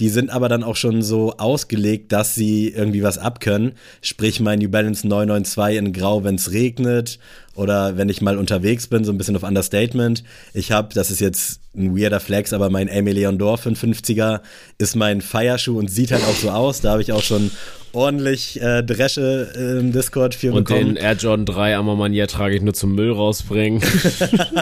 die 0.00 0.08
sind 0.10 0.30
aber 0.30 0.48
dann 0.48 0.62
auch 0.62 0.76
schon 0.76 1.02
so 1.02 1.36
ausgelegt, 1.38 2.12
dass 2.12 2.34
sie 2.34 2.68
irgendwie 2.68 3.02
was 3.02 3.18
abkönnen. 3.18 3.72
Sprich, 4.02 4.40
mein 4.40 4.58
New 4.58 4.68
Balance 4.68 5.06
992 5.06 5.78
in 5.78 5.92
Grau, 5.92 6.22
wenn 6.22 6.34
es 6.34 6.52
regnet 6.52 7.18
oder 7.54 7.96
wenn 7.96 8.10
ich 8.10 8.20
mal 8.20 8.36
unterwegs 8.36 8.86
bin, 8.86 9.04
so 9.04 9.12
ein 9.12 9.18
bisschen 9.18 9.36
auf 9.36 9.42
Understatement. 9.42 10.22
Ich 10.52 10.72
habe, 10.72 10.92
das 10.94 11.10
ist 11.10 11.20
jetzt 11.20 11.60
ein 11.74 11.96
weirder 11.96 12.20
Flex, 12.20 12.52
aber 12.52 12.68
mein 12.68 12.90
Amy 12.90 13.12
Leon 13.12 13.38
Dor 13.38 13.58
550er 13.58 14.40
ist 14.78 14.96
mein 14.96 15.22
Feierschuh 15.22 15.78
und 15.78 15.90
sieht 15.90 16.12
halt 16.12 16.24
auch 16.24 16.36
so 16.36 16.50
aus. 16.50 16.82
Da 16.82 16.92
habe 16.92 17.02
ich 17.02 17.12
auch 17.12 17.22
schon 17.22 17.50
ordentlich 17.96 18.60
äh, 18.60 18.82
Dresche 18.82 19.80
im 19.80 19.92
Discord 19.92 20.34
für 20.34 20.52
und 20.52 20.64
bekommen. 20.64 20.94
Den 20.94 20.96
Air 20.96 21.14
Jordan 21.14 21.46
3 21.46 21.76
Ammermanier 21.76 22.28
trage 22.28 22.54
ich 22.54 22.62
nur 22.62 22.74
zum 22.74 22.94
Müll 22.94 23.10
rausbringen. 23.10 23.82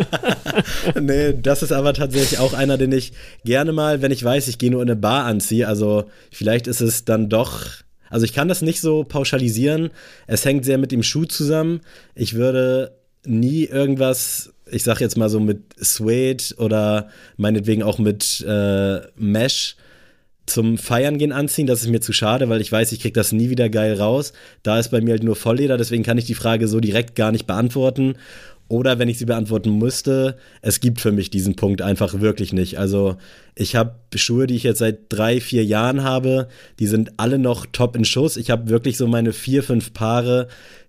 nee, 1.00 1.34
das 1.34 1.62
ist 1.62 1.72
aber 1.72 1.92
tatsächlich 1.92 2.38
auch 2.38 2.54
einer, 2.54 2.78
den 2.78 2.92
ich 2.92 3.12
gerne 3.44 3.72
mal, 3.72 4.00
wenn 4.00 4.12
ich 4.12 4.24
weiß, 4.24 4.48
ich 4.48 4.58
gehe 4.58 4.70
nur 4.70 4.82
in 4.82 4.88
eine 4.88 4.96
Bar 4.96 5.24
anziehe. 5.24 5.66
Also 5.66 6.04
vielleicht 6.30 6.66
ist 6.66 6.80
es 6.80 7.04
dann 7.04 7.28
doch 7.28 7.66
also 8.10 8.26
ich 8.26 8.32
kann 8.32 8.46
das 8.46 8.62
nicht 8.62 8.80
so 8.80 9.02
pauschalisieren. 9.02 9.90
Es 10.28 10.44
hängt 10.44 10.64
sehr 10.64 10.78
mit 10.78 10.92
dem 10.92 11.02
Schuh 11.02 11.24
zusammen. 11.24 11.80
Ich 12.14 12.34
würde 12.34 12.92
nie 13.26 13.64
irgendwas, 13.64 14.52
ich 14.70 14.84
sag 14.84 15.00
jetzt 15.00 15.16
mal 15.16 15.28
so 15.28 15.40
mit 15.40 15.62
Suede 15.76 16.44
oder 16.58 17.08
meinetwegen 17.36 17.82
auch 17.82 17.98
mit 17.98 18.44
äh, 18.46 19.00
Mesh 19.16 19.76
zum 20.46 20.76
Feiern 20.78 21.18
gehen 21.18 21.32
anziehen, 21.32 21.66
das 21.66 21.82
ist 21.82 21.88
mir 21.88 22.00
zu 22.00 22.12
schade, 22.12 22.48
weil 22.48 22.60
ich 22.60 22.70
weiß, 22.70 22.92
ich 22.92 23.00
krieg 23.00 23.14
das 23.14 23.32
nie 23.32 23.50
wieder 23.50 23.68
geil 23.68 23.94
raus. 23.94 24.32
Da 24.62 24.78
ist 24.78 24.90
bei 24.90 25.00
mir 25.00 25.12
halt 25.12 25.22
nur 25.22 25.36
Vollleder, 25.36 25.76
deswegen 25.76 26.02
kann 26.02 26.18
ich 26.18 26.26
die 26.26 26.34
Frage 26.34 26.68
so 26.68 26.80
direkt 26.80 27.14
gar 27.14 27.32
nicht 27.32 27.46
beantworten. 27.46 28.16
Oder 28.68 28.98
wenn 28.98 29.08
ich 29.08 29.18
sie 29.18 29.26
beantworten 29.26 29.78
müsste, 29.78 30.36
es 30.62 30.80
gibt 30.80 31.00
für 31.00 31.12
mich 31.12 31.28
diesen 31.28 31.54
Punkt 31.54 31.82
einfach 31.82 32.20
wirklich 32.20 32.52
nicht. 32.52 32.78
Also 32.78 33.16
ich 33.54 33.76
habe 33.76 33.96
Schuhe, 34.14 34.46
die 34.46 34.56
ich 34.56 34.62
jetzt 34.62 34.78
seit 34.78 35.00
drei, 35.10 35.40
vier 35.40 35.64
Jahren 35.64 36.02
habe, 36.02 36.48
die 36.78 36.86
sind 36.86 37.12
alle 37.18 37.38
noch 37.38 37.66
top 37.66 37.94
in 37.94 38.06
Schuss. 38.06 38.38
Ich 38.38 38.50
habe 38.50 38.70
wirklich 38.70 38.96
so 38.96 39.06
meine 39.06 39.34
vier, 39.34 39.62
fünf 39.62 39.92
Paare, 39.92 40.48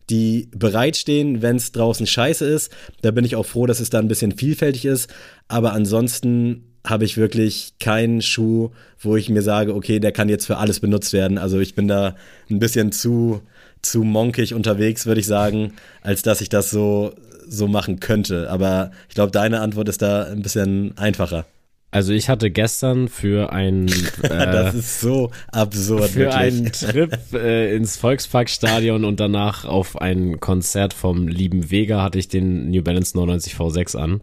die 0.10 0.50
bereitstehen, 0.56 1.42
wenn 1.42 1.58
es 1.58 1.74
draußen 1.74 2.08
scheiße 2.08 2.46
ist. 2.46 2.72
Da 3.02 3.12
bin 3.12 3.26
ich 3.26 3.36
auch 3.36 3.46
froh, 3.46 3.66
dass 3.66 3.82
es 3.82 3.90
da 3.90 4.00
ein 4.00 4.08
bisschen 4.08 4.32
vielfältig 4.32 4.86
ist. 4.86 5.14
Aber 5.50 5.74
ansonsten 5.74 6.75
habe 6.86 7.06
ich 7.06 7.18
wirklich 7.18 7.74
keinen 7.80 8.22
Schuh, 8.22 8.70
wo 9.00 9.16
ich 9.16 9.30
mir 9.30 9.42
sage, 9.42 9.74
okay, 9.76 10.00
der 10.00 10.12
kann 10.12 10.30
jetzt 10.30 10.46
für 10.46 10.58
alles 10.58 10.80
benutzt 10.80 11.14
werden. 11.14 11.38
Also 11.38 11.60
ich 11.60 11.76
bin 11.76 11.88
da 11.88 12.16
ein 12.50 12.60
bisschen 12.60 12.92
zu, 12.92 13.42
zu 13.82 14.04
monkig 14.04 14.54
unterwegs, 14.54 15.06
würde 15.06 15.20
ich 15.20 15.28
sagen, 15.28 15.74
als 16.02 16.22
dass 16.22 16.42
ich 16.42 16.50
das 16.50 16.70
so, 16.70 17.14
so 17.48 17.68
machen 17.68 18.00
könnte. 18.00 18.50
Aber 18.50 18.92
ich 19.10 19.16
glaube, 19.16 19.32
deine 19.32 19.62
Antwort 19.62 19.90
ist 19.90 20.02
da 20.02 20.26
ein 20.26 20.44
bisschen 20.44 20.98
einfacher. 20.98 21.46
Also 21.92 22.12
ich 22.12 22.28
hatte 22.28 22.52
gestern 22.52 23.08
für 23.08 23.54
ein 23.54 23.88
äh, 24.22 24.28
das 24.30 24.76
ist 24.76 25.00
so 25.00 25.32
absurd 25.52 26.10
für 26.10 26.20
wirklich. 26.20 26.36
einen 26.36 26.72
Trip 26.72 27.18
äh, 27.34 27.74
ins 27.74 27.96
Volksparkstadion 27.96 29.06
und 29.06 29.20
danach 29.22 29.64
auf 29.64 30.02
ein 30.02 30.42
Konzert 30.42 30.94
vom 30.94 31.30
lieben 31.30 31.72
Vega 31.72 32.04
hatte 32.04 32.20
ich 32.20 32.28
den 32.28 32.70
New 32.70 32.84
Balance 32.84 33.16
99 33.16 33.54
V6 33.54 33.98
an 33.98 34.22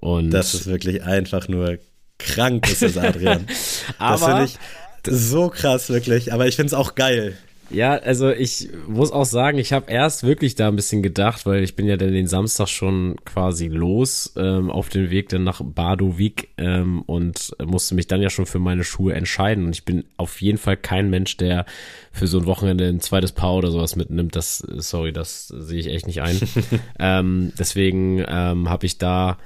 und 0.00 0.30
das 0.30 0.54
ist 0.54 0.66
wirklich 0.66 1.02
einfach 1.02 1.48
nur 1.48 1.78
krank, 2.18 2.70
ist 2.70 2.82
das 2.82 2.96
Adrian. 2.96 3.46
das 3.98 4.24
finde 4.24 4.44
ich 4.44 4.58
so 5.06 5.48
krass 5.48 5.88
wirklich, 5.88 6.32
aber 6.32 6.46
ich 6.46 6.56
finde 6.56 6.68
es 6.68 6.74
auch 6.74 6.94
geil. 6.94 7.36
Ja, 7.70 7.96
also 7.96 8.30
ich 8.30 8.70
muss 8.86 9.12
auch 9.12 9.26
sagen, 9.26 9.58
ich 9.58 9.74
habe 9.74 9.90
erst 9.90 10.22
wirklich 10.22 10.54
da 10.54 10.68
ein 10.68 10.76
bisschen 10.76 11.02
gedacht, 11.02 11.44
weil 11.44 11.62
ich 11.62 11.76
bin 11.76 11.86
ja 11.86 11.98
dann 11.98 12.12
den 12.12 12.26
Samstag 12.26 12.68
schon 12.68 13.16
quasi 13.26 13.68
los 13.68 14.32
ähm, 14.36 14.70
auf 14.70 14.88
den 14.88 15.10
Weg 15.10 15.28
dann 15.28 15.44
nach 15.44 15.60
Badowik 15.62 16.48
ähm, 16.56 17.02
und 17.02 17.54
musste 17.62 17.94
mich 17.94 18.06
dann 18.06 18.22
ja 18.22 18.30
schon 18.30 18.46
für 18.46 18.58
meine 18.58 18.84
Schuhe 18.84 19.12
entscheiden. 19.12 19.66
Und 19.66 19.74
ich 19.74 19.84
bin 19.84 20.04
auf 20.16 20.40
jeden 20.40 20.56
Fall 20.56 20.78
kein 20.78 21.10
Mensch, 21.10 21.36
der 21.36 21.66
für 22.10 22.26
so 22.26 22.38
ein 22.38 22.46
Wochenende 22.46 22.86
ein 22.86 23.00
zweites 23.00 23.32
Paar 23.32 23.54
oder 23.54 23.70
sowas 23.70 23.96
mitnimmt. 23.96 24.34
Das, 24.34 24.58
sorry, 24.58 25.12
das 25.12 25.48
sehe 25.48 25.80
ich 25.80 25.88
echt 25.88 26.06
nicht 26.06 26.22
ein. 26.22 26.40
ähm, 26.98 27.52
deswegen 27.58 28.24
ähm, 28.26 28.70
habe 28.70 28.86
ich 28.86 28.96
da 28.96 29.36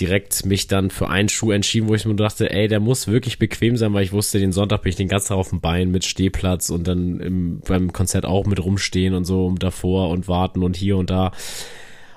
direkt 0.00 0.44
mich 0.44 0.66
dann 0.66 0.90
für 0.90 1.08
einen 1.08 1.28
Schuh 1.28 1.52
entschieden, 1.52 1.88
wo 1.88 1.94
ich 1.94 2.04
mir 2.04 2.14
dachte, 2.14 2.50
ey, 2.50 2.68
der 2.68 2.80
muss 2.80 3.06
wirklich 3.06 3.38
bequem 3.38 3.76
sein, 3.76 3.92
weil 3.94 4.04
ich 4.04 4.12
wusste, 4.12 4.38
den 4.38 4.52
Sonntag 4.52 4.82
bin 4.82 4.90
ich 4.90 4.96
den 4.96 5.08
ganzen 5.08 5.28
Tag 5.28 5.38
auf 5.38 5.50
dem 5.50 5.60
Bein 5.60 5.90
mit 5.90 6.04
Stehplatz 6.04 6.70
und 6.70 6.86
dann 6.86 7.20
im, 7.20 7.60
beim 7.60 7.92
Konzert 7.92 8.26
auch 8.26 8.46
mit 8.46 8.62
rumstehen 8.62 9.14
und 9.14 9.24
so 9.24 9.54
davor 9.58 10.10
und 10.10 10.28
warten 10.28 10.62
und 10.62 10.76
hier 10.76 10.96
und 10.96 11.10
da. 11.10 11.32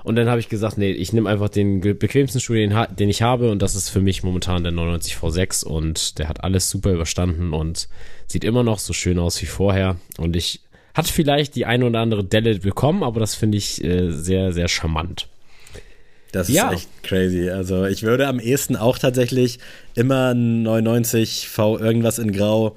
Und 0.02 0.16
dann 0.16 0.28
habe 0.28 0.40
ich 0.40 0.48
gesagt, 0.48 0.78
nee, 0.78 0.92
ich 0.92 1.12
nehme 1.12 1.28
einfach 1.28 1.48
den 1.48 1.80
bequemsten 1.80 2.40
Schuh, 2.40 2.54
den, 2.54 2.74
den, 2.98 3.08
ich 3.08 3.22
habe 3.22 3.50
und 3.50 3.60
das 3.60 3.74
ist 3.74 3.90
für 3.90 4.00
mich 4.00 4.22
momentan 4.22 4.62
der 4.62 4.72
99 4.72 5.16
V6 5.16 5.64
und 5.64 6.18
der 6.18 6.28
hat 6.28 6.42
alles 6.42 6.70
super 6.70 6.92
überstanden 6.92 7.52
und 7.52 7.88
sieht 8.26 8.44
immer 8.44 8.62
noch 8.62 8.78
so 8.78 8.92
schön 8.92 9.18
aus 9.18 9.40
wie 9.42 9.46
vorher 9.46 9.96
und 10.16 10.36
ich 10.36 10.60
hat 10.94 11.06
vielleicht 11.06 11.54
die 11.54 11.66
eine 11.66 11.86
oder 11.86 12.00
andere 12.00 12.24
Delle 12.24 12.58
bekommen, 12.58 13.02
aber 13.02 13.20
das 13.20 13.34
finde 13.34 13.58
ich 13.58 13.82
äh, 13.84 14.10
sehr, 14.10 14.52
sehr 14.52 14.68
charmant. 14.68 15.28
Das 16.32 16.48
ist 16.48 16.54
ja. 16.54 16.72
echt 16.72 16.88
crazy. 17.02 17.50
Also 17.50 17.84
ich 17.86 18.02
würde 18.02 18.26
am 18.26 18.40
ehesten 18.40 18.76
auch 18.76 18.98
tatsächlich 18.98 19.58
immer 19.94 20.34
99 20.34 21.48
V 21.48 21.78
irgendwas 21.78 22.18
in 22.18 22.32
Grau 22.32 22.76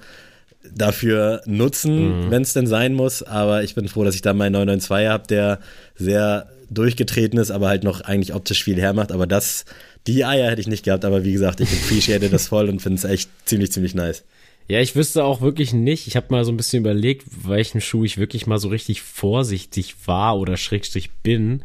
dafür 0.75 1.41
nutzen, 1.45 2.25
mhm. 2.25 2.31
wenn 2.31 2.41
es 2.41 2.53
denn 2.53 2.67
sein 2.67 2.93
muss. 2.93 3.23
Aber 3.23 3.63
ich 3.63 3.75
bin 3.75 3.87
froh, 3.87 4.03
dass 4.03 4.15
ich 4.15 4.21
da 4.21 4.33
meinen 4.33 4.53
992 4.53 5.09
habe, 5.09 5.27
der 5.27 5.59
sehr 5.95 6.49
durchgetreten 6.69 7.39
ist, 7.39 7.51
aber 7.51 7.67
halt 7.67 7.83
noch 7.83 8.01
eigentlich 8.01 8.33
optisch 8.33 8.63
viel 8.63 8.79
hermacht. 8.79 9.11
Aber 9.11 9.27
das, 9.27 9.65
die 10.07 10.25
Eier 10.25 10.49
hätte 10.49 10.61
ich 10.61 10.67
nicht 10.67 10.83
gehabt. 10.83 11.05
Aber 11.05 11.23
wie 11.23 11.33
gesagt, 11.33 11.59
ich 11.59 11.71
appreciate 11.71 12.29
das 12.29 12.47
voll 12.47 12.69
und 12.69 12.81
finde 12.81 12.97
es 12.97 13.03
echt 13.03 13.29
ziemlich, 13.45 13.71
ziemlich 13.71 13.93
nice. 13.93 14.23
Ja, 14.67 14.79
ich 14.79 14.95
wüsste 14.95 15.25
auch 15.25 15.41
wirklich 15.41 15.73
nicht. 15.73 16.07
Ich 16.07 16.15
habe 16.15 16.27
mal 16.29 16.45
so 16.45 16.51
ein 16.51 16.57
bisschen 16.57 16.83
überlegt, 16.83 17.25
welchen 17.45 17.81
Schuh 17.81 18.05
ich 18.05 18.17
wirklich 18.17 18.47
mal 18.47 18.59
so 18.59 18.69
richtig 18.69 19.01
vorsichtig 19.01 19.95
war 20.05 20.39
oder 20.39 20.55
schrägstrich 20.55 21.11
bin. 21.21 21.63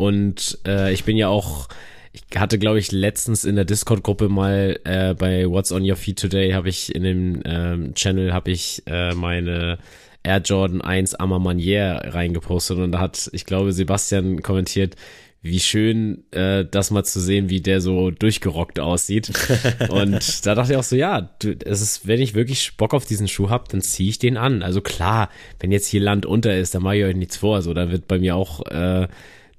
Und 0.00 0.58
äh, 0.66 0.92
ich 0.92 1.04
bin 1.04 1.16
ja 1.16 1.28
auch, 1.28 1.68
ich 2.12 2.22
hatte, 2.36 2.58
glaube 2.58 2.78
ich, 2.78 2.90
letztens 2.90 3.44
in 3.44 3.54
der 3.54 3.66
Discord-Gruppe 3.66 4.28
mal 4.28 4.80
äh, 4.84 5.14
bei 5.14 5.46
What's 5.46 5.72
on 5.72 5.88
Your 5.88 5.96
Feed 5.96 6.18
Today 6.18 6.52
habe 6.52 6.68
ich 6.68 6.94
in 6.94 7.02
dem 7.02 7.42
ähm, 7.44 7.94
Channel 7.94 8.32
habe 8.32 8.50
ich 8.50 8.82
äh, 8.86 9.14
meine 9.14 9.78
Air 10.22 10.40
Jordan 10.44 10.80
1 10.80 11.14
Ama 11.14 11.38
Manier 11.38 12.00
reingepostet 12.04 12.78
und 12.78 12.92
da 12.92 13.00
hat, 13.00 13.28
ich 13.32 13.44
glaube, 13.44 13.72
Sebastian 13.72 14.42
kommentiert, 14.42 14.96
wie 15.42 15.60
schön 15.60 16.24
äh, 16.32 16.66
das 16.70 16.90
mal 16.90 17.04
zu 17.04 17.18
sehen, 17.18 17.48
wie 17.48 17.60
der 17.60 17.80
so 17.80 18.10
durchgerockt 18.10 18.78
aussieht. 18.78 19.32
Und 19.88 20.44
da 20.44 20.54
dachte 20.54 20.72
ich 20.72 20.78
auch 20.78 20.82
so, 20.84 20.96
ja, 20.96 21.30
du, 21.38 21.56
es 21.64 21.80
ist, 21.80 22.06
wenn 22.06 22.20
ich 22.20 22.34
wirklich 22.34 22.76
Bock 22.76 22.92
auf 22.92 23.06
diesen 23.06 23.26
Schuh 23.26 23.48
hab, 23.48 23.70
dann 23.70 23.80
ziehe 23.80 24.10
ich 24.10 24.18
den 24.18 24.36
an. 24.36 24.62
Also 24.62 24.82
klar, 24.82 25.30
wenn 25.58 25.72
jetzt 25.72 25.86
hier 25.86 26.02
Land 26.02 26.26
unter 26.26 26.54
ist, 26.54 26.74
dann 26.74 26.82
mache 26.82 26.96
ich 26.98 27.04
euch 27.04 27.16
nichts 27.16 27.38
vor. 27.38 27.62
So, 27.62 27.72
da 27.72 27.90
wird 27.90 28.06
bei 28.06 28.18
mir 28.18 28.36
auch 28.36 28.66
äh, 28.66 29.08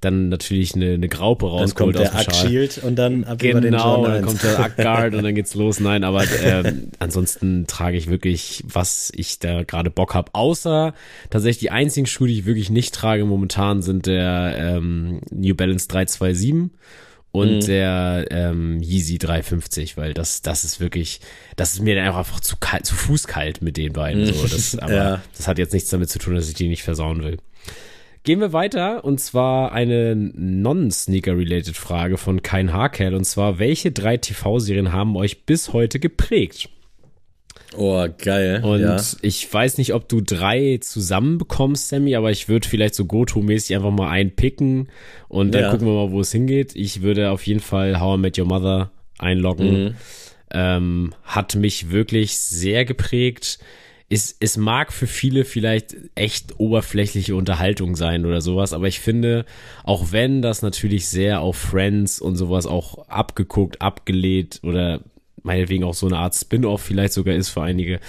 dann 0.02 0.28
natürlich 0.28 0.74
eine, 0.74 0.94
eine 0.94 1.08
Graupe 1.08 1.46
rausgeholt 1.46 1.96
dann 1.96 2.04
kommt 2.04 2.14
der 2.14 2.20
Ack 2.20 2.34
Shield 2.34 2.78
und 2.82 2.96
dann 2.96 3.24
ab 3.24 3.38
genau, 3.38 3.60
den 3.60 3.72
John 3.72 4.02
dann 4.04 4.22
kommt 4.22 4.42
der 4.42 4.58
Ack 4.60 4.76
Guard 4.76 5.14
und 5.14 5.22
dann 5.22 5.34
geht's 5.34 5.54
los. 5.54 5.80
Nein, 5.80 6.04
aber 6.04 6.24
ähm, 6.42 6.90
ansonsten 6.98 7.66
trage 7.66 7.96
ich 7.96 8.10
wirklich, 8.10 8.64
was 8.66 9.12
ich 9.14 9.38
da 9.38 9.62
gerade 9.62 9.90
Bock 9.90 10.14
habe. 10.14 10.30
Außer 10.34 10.92
tatsächlich 11.30 11.58
die 11.58 11.70
einzigen 11.70 12.06
Schuhe, 12.06 12.28
die 12.28 12.40
ich 12.40 12.46
wirklich 12.46 12.68
nicht 12.68 12.94
trage 12.94 13.24
momentan, 13.24 13.80
sind 13.80 14.06
der 14.06 14.56
ähm, 14.58 15.20
New 15.30 15.54
Balance 15.54 15.86
327 15.88 16.70
und 17.30 17.54
mhm. 17.54 17.66
der 17.66 18.26
ähm, 18.30 18.82
Yeezy 18.82 19.18
350, 19.18 19.96
weil 19.96 20.14
das 20.14 20.42
das 20.42 20.64
ist 20.64 20.80
wirklich, 20.80 21.20
das 21.56 21.74
ist 21.74 21.80
mir 21.80 21.94
dann 21.94 22.06
einfach 22.06 22.40
zu 22.40 22.56
kalt, 22.58 22.84
zu 22.86 22.94
fußkalt 22.94 23.62
mit 23.62 23.76
den 23.76 23.92
beiden. 23.92 24.26
So, 24.26 24.46
das, 24.46 24.76
aber 24.78 24.92
ja. 24.92 25.22
das 25.36 25.48
hat 25.48 25.58
jetzt 25.58 25.72
nichts 25.72 25.90
damit 25.90 26.10
zu 26.10 26.18
tun, 26.18 26.34
dass 26.34 26.48
ich 26.48 26.54
die 26.54 26.68
nicht 26.68 26.82
versauen 26.82 27.22
will. 27.22 27.38
Gehen 28.24 28.38
wir 28.38 28.52
weiter 28.52 29.04
und 29.04 29.18
zwar 29.18 29.72
eine 29.72 30.14
non-Sneaker-related 30.14 31.76
Frage 31.76 32.16
von 32.18 32.42
Kein 32.42 32.72
Haarkerl 32.72 33.16
und 33.16 33.24
zwar, 33.24 33.58
welche 33.58 33.90
drei 33.90 34.16
TV-Serien 34.16 34.92
haben 34.92 35.16
euch 35.16 35.44
bis 35.44 35.72
heute 35.72 35.98
geprägt? 35.98 36.68
Oh, 37.76 38.06
geil. 38.18 38.62
Und 38.62 38.80
ja. 38.80 39.00
ich 39.22 39.52
weiß 39.52 39.78
nicht, 39.78 39.94
ob 39.94 40.08
du 40.08 40.20
drei 40.20 40.78
zusammen 40.80 41.38
bekommst, 41.38 41.88
Sammy, 41.88 42.14
aber 42.14 42.30
ich 42.30 42.48
würde 42.48 42.68
vielleicht 42.68 42.94
so 42.94 43.06
Goto-mäßig 43.06 43.74
einfach 43.74 43.90
mal 43.90 44.10
einpicken 44.10 44.88
und 45.28 45.52
dann 45.52 45.62
ja. 45.62 45.70
gucken 45.70 45.86
wir 45.88 45.94
mal, 45.94 46.12
wo 46.12 46.20
es 46.20 46.30
hingeht. 46.30 46.76
Ich 46.76 47.02
würde 47.02 47.30
auf 47.30 47.44
jeden 47.46 47.60
Fall 47.60 47.98
How 47.98 48.18
I 48.18 48.20
Met 48.20 48.38
Your 48.38 48.46
Mother 48.46 48.92
einloggen. 49.18 49.84
Mhm. 49.84 49.94
Ähm, 50.52 51.14
hat 51.24 51.56
mich 51.56 51.90
wirklich 51.90 52.36
sehr 52.36 52.84
geprägt. 52.84 53.58
Es, 54.12 54.36
es 54.40 54.58
mag 54.58 54.92
für 54.92 55.06
viele 55.06 55.46
vielleicht 55.46 55.96
echt 56.14 56.60
oberflächliche 56.60 57.34
Unterhaltung 57.34 57.96
sein 57.96 58.26
oder 58.26 58.42
sowas, 58.42 58.74
aber 58.74 58.86
ich 58.86 59.00
finde, 59.00 59.46
auch 59.84 60.12
wenn 60.12 60.42
das 60.42 60.60
natürlich 60.60 61.08
sehr 61.08 61.40
auf 61.40 61.56
Friends 61.56 62.20
und 62.20 62.36
sowas 62.36 62.66
auch 62.66 63.08
abgeguckt, 63.08 63.80
abgelehnt 63.80 64.60
oder 64.62 65.00
meinetwegen 65.42 65.84
auch 65.84 65.94
so 65.94 66.06
eine 66.06 66.18
Art 66.18 66.34
Spin-off 66.34 66.82
vielleicht 66.82 67.14
sogar 67.14 67.34
ist 67.34 67.48
für 67.48 67.62
einige. 67.62 68.00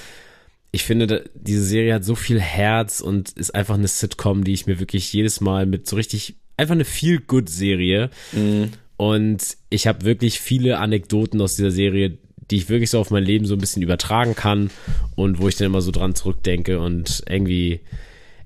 Ich 0.74 0.84
finde, 0.84 1.30
diese 1.36 1.64
Serie 1.64 1.94
hat 1.94 2.04
so 2.04 2.16
viel 2.16 2.42
Herz 2.42 3.00
und 3.00 3.30
ist 3.32 3.56
einfach 3.56 3.76
eine 3.76 3.88
Sitcom, 3.88 4.44
die 4.44 4.54
ich 4.54 4.68
mir 4.68 4.82
wirklich 4.82 5.14
jedes 5.14 5.40
Mal 5.40 5.66
mit 5.66 5.88
so 5.88 5.96
richtig, 5.96 6.36
einfach 6.58 6.76
eine 6.76 6.84
Feel-Good-Serie. 6.84 8.10
Mhm. 8.34 8.72
Und 8.98 9.58
ich 9.70 9.88
habe 9.88 10.04
wirklich 10.04 10.42
viele 10.42 10.80
Anekdoten 10.80 11.40
aus 11.40 11.56
dieser 11.56 11.72
Serie, 11.72 12.18
die 12.54 12.58
ich 12.58 12.70
wirklich 12.70 12.92
so 12.92 13.00
auf 13.00 13.10
mein 13.10 13.24
Leben 13.24 13.46
so 13.46 13.56
ein 13.56 13.60
bisschen 13.60 13.82
übertragen 13.82 14.36
kann 14.36 14.70
und 15.16 15.42
wo 15.42 15.48
ich 15.48 15.56
dann 15.56 15.66
immer 15.66 15.82
so 15.82 15.90
dran 15.90 16.14
zurückdenke 16.14 16.80
und 16.80 17.24
irgendwie, 17.28 17.80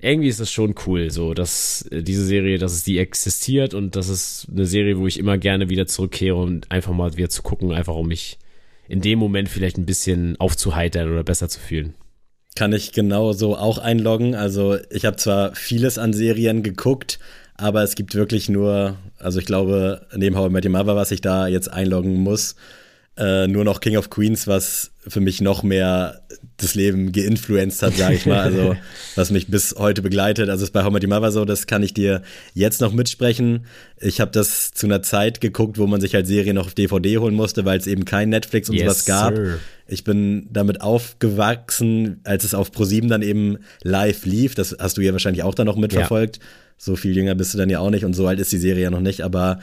irgendwie 0.00 0.28
ist 0.28 0.40
das 0.40 0.50
schon 0.50 0.74
cool, 0.86 1.10
so, 1.10 1.34
dass 1.34 1.82
äh, 1.90 2.02
diese 2.02 2.24
Serie, 2.24 2.56
dass 2.56 2.72
es 2.72 2.84
die 2.84 2.98
existiert 2.98 3.74
und 3.74 3.96
das 3.96 4.08
ist 4.08 4.46
eine 4.50 4.64
Serie, 4.64 4.96
wo 4.96 5.06
ich 5.06 5.18
immer 5.18 5.36
gerne 5.36 5.68
wieder 5.68 5.86
zurückkehre 5.86 6.36
und 6.36 6.70
einfach 6.70 6.94
mal 6.94 7.18
wieder 7.18 7.28
zu 7.28 7.42
gucken, 7.42 7.70
einfach 7.72 7.96
um 7.96 8.08
mich 8.08 8.38
in 8.88 9.02
dem 9.02 9.18
Moment 9.18 9.50
vielleicht 9.50 9.76
ein 9.76 9.84
bisschen 9.84 10.40
aufzuheitern 10.40 11.12
oder 11.12 11.22
besser 11.22 11.50
zu 11.50 11.60
fühlen. 11.60 11.92
Kann 12.56 12.72
ich 12.72 12.92
genauso 12.92 13.58
auch 13.58 13.76
einloggen. 13.76 14.34
Also 14.34 14.78
ich 14.90 15.04
habe 15.04 15.16
zwar 15.16 15.54
vieles 15.54 15.98
an 15.98 16.14
Serien 16.14 16.62
geguckt, 16.62 17.18
aber 17.56 17.82
es 17.82 17.94
gibt 17.94 18.14
wirklich 18.14 18.48
nur, 18.48 18.96
also 19.18 19.38
ich 19.38 19.44
glaube, 19.44 20.06
neben 20.16 20.34
How 20.34 20.48
I 20.48 20.52
Met 20.52 20.64
Your 20.64 20.72
Mother, 20.72 20.96
was 20.96 21.10
ich 21.10 21.20
da 21.20 21.46
jetzt 21.46 21.70
einloggen 21.70 22.14
muss, 22.14 22.56
äh, 23.18 23.48
nur 23.48 23.64
noch 23.64 23.80
King 23.80 23.96
of 23.96 24.10
Queens, 24.10 24.46
was 24.46 24.92
für 25.06 25.20
mich 25.20 25.40
noch 25.40 25.62
mehr 25.62 26.22
das 26.56 26.74
Leben 26.74 27.12
geinfluenzt 27.12 27.82
hat, 27.82 27.94
sage 27.94 28.14
ich 28.14 28.26
mal. 28.26 28.40
Also 28.40 28.76
was 29.16 29.30
mich 29.30 29.48
bis 29.48 29.74
heute 29.76 30.02
begleitet. 30.02 30.50
Also 30.50 30.64
ist 30.64 30.72
bei 30.72 30.84
How 30.84 30.92
Met 30.92 31.02
Your 31.02 31.10
Mother 31.10 31.32
so, 31.32 31.44
das 31.44 31.66
kann 31.66 31.82
ich 31.82 31.94
dir 31.94 32.22
jetzt 32.54 32.80
noch 32.80 32.92
mitsprechen. 32.92 33.66
Ich 34.00 34.20
habe 34.20 34.30
das 34.30 34.72
zu 34.72 34.86
einer 34.86 35.02
Zeit 35.02 35.40
geguckt, 35.40 35.78
wo 35.78 35.86
man 35.86 36.00
sich 36.00 36.14
halt 36.14 36.26
Serien 36.26 36.56
noch 36.56 36.66
auf 36.66 36.74
DVD 36.74 37.18
holen 37.18 37.34
musste, 37.34 37.64
weil 37.64 37.78
es 37.78 37.86
eben 37.86 38.04
kein 38.04 38.28
Netflix 38.28 38.68
und 38.68 38.76
yes, 38.76 38.84
sowas 38.84 39.04
gab. 39.04 39.36
Sir. 39.36 39.58
Ich 39.86 40.04
bin 40.04 40.48
damit 40.52 40.80
aufgewachsen, 40.80 42.20
als 42.24 42.44
es 42.44 42.54
auf 42.54 42.70
ProSieben 42.70 43.08
dann 43.08 43.22
eben 43.22 43.58
live 43.82 44.26
lief. 44.26 44.54
Das 44.54 44.76
hast 44.78 44.96
du 44.96 45.00
ja 45.00 45.12
wahrscheinlich 45.12 45.42
auch 45.42 45.54
dann 45.54 45.66
noch 45.66 45.76
mitverfolgt. 45.76 46.36
Ja. 46.36 46.42
So 46.76 46.94
viel 46.94 47.16
jünger 47.16 47.34
bist 47.34 47.54
du 47.54 47.58
dann 47.58 47.70
ja 47.70 47.80
auch 47.80 47.90
nicht 47.90 48.04
und 48.04 48.14
so 48.14 48.26
alt 48.28 48.38
ist 48.38 48.52
die 48.52 48.58
Serie 48.58 48.84
ja 48.84 48.90
noch 48.90 49.00
nicht, 49.00 49.22
aber 49.22 49.58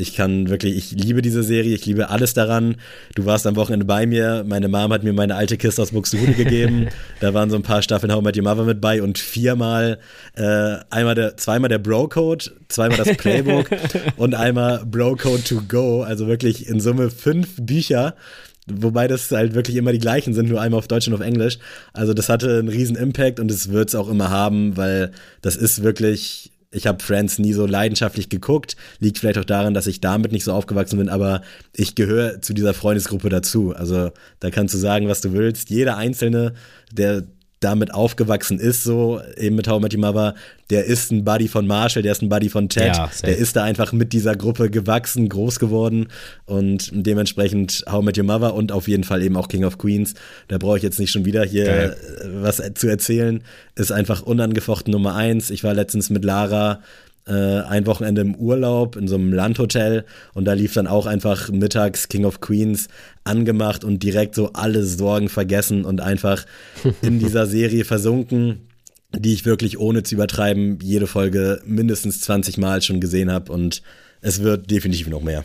ich 0.00 0.14
kann 0.14 0.48
wirklich, 0.48 0.76
ich 0.76 0.90
liebe 0.92 1.22
diese 1.22 1.42
Serie, 1.42 1.74
ich 1.74 1.86
liebe 1.86 2.10
alles 2.10 2.34
daran. 2.34 2.76
Du 3.14 3.26
warst 3.26 3.46
am 3.46 3.56
Wochenende 3.56 3.84
bei 3.84 4.06
mir, 4.06 4.44
meine 4.46 4.68
Mom 4.68 4.92
hat 4.92 5.02
mir 5.02 5.12
meine 5.12 5.36
alte 5.36 5.56
Kiste 5.56 5.82
aus 5.82 5.92
Buxtehude 5.92 6.32
gegeben. 6.32 6.88
da 7.20 7.34
waren 7.34 7.50
so 7.50 7.56
ein 7.56 7.62
paar 7.62 7.82
Staffeln 7.82 8.12
How 8.12 8.20
I 8.20 8.24
Met 8.24 8.36
Your 8.36 8.44
Mother 8.44 8.64
mit 8.64 8.80
bei 8.80 9.02
und 9.02 9.18
viermal, 9.18 9.98
äh, 10.34 10.76
einmal 10.90 11.14
der, 11.14 11.36
zweimal 11.36 11.68
der 11.68 11.78
Bro-Code, 11.78 12.46
zweimal 12.68 12.98
das 12.98 13.16
Playbook 13.16 13.70
und 14.16 14.34
einmal 14.34 14.84
Bro-Code 14.84 15.44
to 15.44 15.62
go. 15.68 16.02
Also 16.02 16.26
wirklich 16.26 16.68
in 16.68 16.80
Summe 16.80 17.10
fünf 17.10 17.56
Bücher. 17.60 18.14
Wobei 18.66 19.08
das 19.08 19.30
halt 19.30 19.54
wirklich 19.54 19.76
immer 19.76 19.92
die 19.92 19.98
gleichen 19.98 20.32
sind, 20.32 20.48
nur 20.48 20.60
einmal 20.60 20.78
auf 20.78 20.86
Deutsch 20.86 21.08
und 21.08 21.14
auf 21.14 21.20
Englisch. 21.20 21.58
Also 21.92 22.14
das 22.14 22.28
hatte 22.28 22.58
einen 22.58 22.68
riesen 22.68 22.96
Impact 22.96 23.40
und 23.40 23.50
es 23.50 23.70
wird 23.70 23.88
es 23.88 23.94
auch 23.94 24.08
immer 24.08 24.30
haben, 24.30 24.76
weil 24.76 25.10
das 25.42 25.56
ist 25.56 25.82
wirklich 25.82 26.52
ich 26.72 26.86
habe 26.86 27.02
Friends 27.02 27.38
nie 27.38 27.52
so 27.52 27.66
leidenschaftlich 27.66 28.28
geguckt. 28.28 28.76
Liegt 29.00 29.18
vielleicht 29.18 29.38
auch 29.38 29.44
daran, 29.44 29.74
dass 29.74 29.86
ich 29.86 30.00
damit 30.00 30.32
nicht 30.32 30.44
so 30.44 30.52
aufgewachsen 30.52 30.98
bin, 30.98 31.08
aber 31.08 31.42
ich 31.74 31.94
gehöre 31.94 32.40
zu 32.40 32.54
dieser 32.54 32.74
Freundesgruppe 32.74 33.28
dazu. 33.28 33.74
Also 33.74 34.12
da 34.38 34.50
kannst 34.50 34.74
du 34.74 34.78
sagen, 34.78 35.08
was 35.08 35.20
du 35.20 35.32
willst. 35.32 35.70
Jeder 35.70 35.96
Einzelne, 35.96 36.54
der 36.92 37.24
damit 37.60 37.92
aufgewachsen 37.92 38.58
ist, 38.58 38.84
so 38.84 39.20
eben 39.36 39.56
mit 39.56 39.68
How 39.68 39.80
Met 39.80 39.92
Your 39.92 40.00
Mother, 40.00 40.34
der 40.70 40.86
ist 40.86 41.12
ein 41.12 41.24
Buddy 41.24 41.46
von 41.46 41.66
Marshall, 41.66 42.02
der 42.02 42.12
ist 42.12 42.22
ein 42.22 42.30
Buddy 42.30 42.48
von 42.48 42.70
Ted, 42.70 42.96
ja, 42.96 43.10
der 43.22 43.36
ist 43.36 43.54
da 43.54 43.64
einfach 43.64 43.92
mit 43.92 44.14
dieser 44.14 44.34
Gruppe 44.34 44.70
gewachsen, 44.70 45.28
groß 45.28 45.58
geworden 45.58 46.08
und 46.46 46.90
dementsprechend 46.92 47.84
How 47.90 48.02
Met 48.02 48.16
Your 48.16 48.24
Mother 48.24 48.54
und 48.54 48.72
auf 48.72 48.88
jeden 48.88 49.04
Fall 49.04 49.22
eben 49.22 49.36
auch 49.36 49.48
King 49.48 49.64
of 49.64 49.76
Queens. 49.76 50.14
Da 50.48 50.56
brauche 50.56 50.78
ich 50.78 50.82
jetzt 50.82 50.98
nicht 50.98 51.10
schon 51.10 51.26
wieder 51.26 51.44
hier 51.44 51.64
Geil. 51.66 51.96
was 52.40 52.62
zu 52.74 52.88
erzählen. 52.88 53.42
Ist 53.76 53.92
einfach 53.92 54.22
unangefochten 54.22 54.92
Nummer 54.92 55.14
eins. 55.14 55.50
Ich 55.50 55.62
war 55.62 55.74
letztens 55.74 56.08
mit 56.08 56.24
Lara 56.24 56.80
äh, 57.30 57.60
ein 57.62 57.86
Wochenende 57.86 58.22
im 58.22 58.34
Urlaub 58.34 58.96
in 58.96 59.06
so 59.06 59.14
einem 59.14 59.32
Landhotel 59.32 60.04
und 60.34 60.44
da 60.46 60.52
lief 60.52 60.74
dann 60.74 60.88
auch 60.88 61.06
einfach 61.06 61.48
mittags 61.50 62.08
King 62.08 62.24
of 62.24 62.40
Queens 62.40 62.88
angemacht 63.22 63.84
und 63.84 64.02
direkt 64.02 64.34
so 64.34 64.52
alle 64.52 64.84
Sorgen 64.84 65.28
vergessen 65.28 65.84
und 65.84 66.00
einfach 66.00 66.44
in 67.02 67.20
dieser 67.20 67.46
Serie 67.46 67.84
versunken, 67.84 68.68
die 69.16 69.32
ich 69.32 69.44
wirklich 69.46 69.78
ohne 69.78 70.02
zu 70.02 70.16
übertreiben 70.16 70.78
jede 70.82 71.06
Folge 71.06 71.62
mindestens 71.64 72.20
20 72.20 72.58
Mal 72.58 72.82
schon 72.82 73.00
gesehen 73.00 73.30
habe 73.30 73.52
und 73.52 73.82
es 74.20 74.42
wird 74.42 74.70
definitiv 74.70 75.08
noch 75.08 75.22
mehr. 75.22 75.44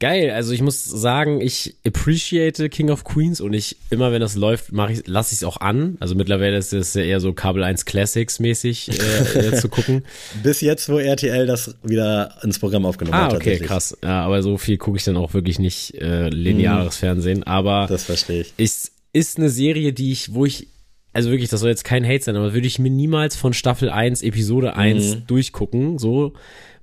Geil, 0.00 0.30
also 0.30 0.52
ich 0.52 0.62
muss 0.62 0.84
sagen, 0.84 1.40
ich 1.40 1.74
appreciate 1.84 2.68
King 2.68 2.90
of 2.90 3.02
Queens 3.02 3.40
und 3.40 3.52
ich 3.52 3.76
immer 3.90 4.12
wenn 4.12 4.20
das 4.20 4.36
läuft, 4.36 4.70
mache 4.70 4.92
ich 4.92 5.06
lasse 5.08 5.32
ich 5.32 5.38
es 5.38 5.44
auch 5.44 5.56
an. 5.56 5.96
Also 5.98 6.14
mittlerweile 6.14 6.56
ist 6.56 6.72
es 6.72 6.94
ja 6.94 7.02
eher 7.02 7.18
so 7.18 7.32
Kabel 7.32 7.64
1 7.64 7.84
Classics 7.84 8.38
mäßig 8.38 8.90
äh, 8.90 9.56
zu 9.56 9.68
gucken. 9.68 10.04
Bis 10.44 10.60
jetzt, 10.60 10.88
wo 10.88 10.98
RTL 10.98 11.46
das 11.46 11.74
wieder 11.82 12.36
ins 12.44 12.60
Programm 12.60 12.86
aufgenommen 12.86 13.16
ah, 13.16 13.24
hat. 13.24 13.32
Ah, 13.32 13.36
okay, 13.36 13.58
krass. 13.58 13.98
Ja, 14.04 14.22
aber 14.22 14.40
so 14.44 14.56
viel 14.56 14.76
gucke 14.76 14.98
ich 14.98 15.04
dann 15.04 15.16
auch 15.16 15.34
wirklich 15.34 15.58
nicht 15.58 15.94
äh, 15.94 16.28
lineares 16.28 16.94
hm, 16.94 17.00
Fernsehen, 17.00 17.42
aber 17.42 17.86
Das 17.88 18.04
verstehe 18.04 18.42
ich. 18.42 18.52
Ist 18.56 18.92
ist 19.12 19.38
eine 19.38 19.50
Serie, 19.50 19.92
die 19.92 20.12
ich 20.12 20.32
wo 20.32 20.44
ich 20.44 20.68
also 21.12 21.30
wirklich, 21.30 21.48
das 21.48 21.58
soll 21.58 21.70
jetzt 21.70 21.84
kein 21.84 22.06
Hate 22.06 22.22
sein, 22.22 22.36
aber 22.36 22.54
würde 22.54 22.68
ich 22.68 22.78
mir 22.78 22.90
niemals 22.90 23.34
von 23.34 23.52
Staffel 23.52 23.90
1, 23.90 24.22
Episode 24.22 24.76
1 24.76 25.16
mhm. 25.16 25.26
durchgucken, 25.26 25.98
so 25.98 26.34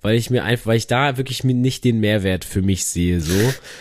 weil 0.05 0.17
ich 0.17 0.29
mir 0.29 0.43
einfach, 0.43 0.67
weil 0.67 0.77
ich 0.77 0.85
da 0.85 1.17
wirklich 1.17 1.43
nicht 1.43 1.83
den 1.83 1.99
Mehrwert 1.99 2.45
für 2.45 2.61
mich 2.61 2.85
sehe, 2.85 3.21
so. 3.21 3.33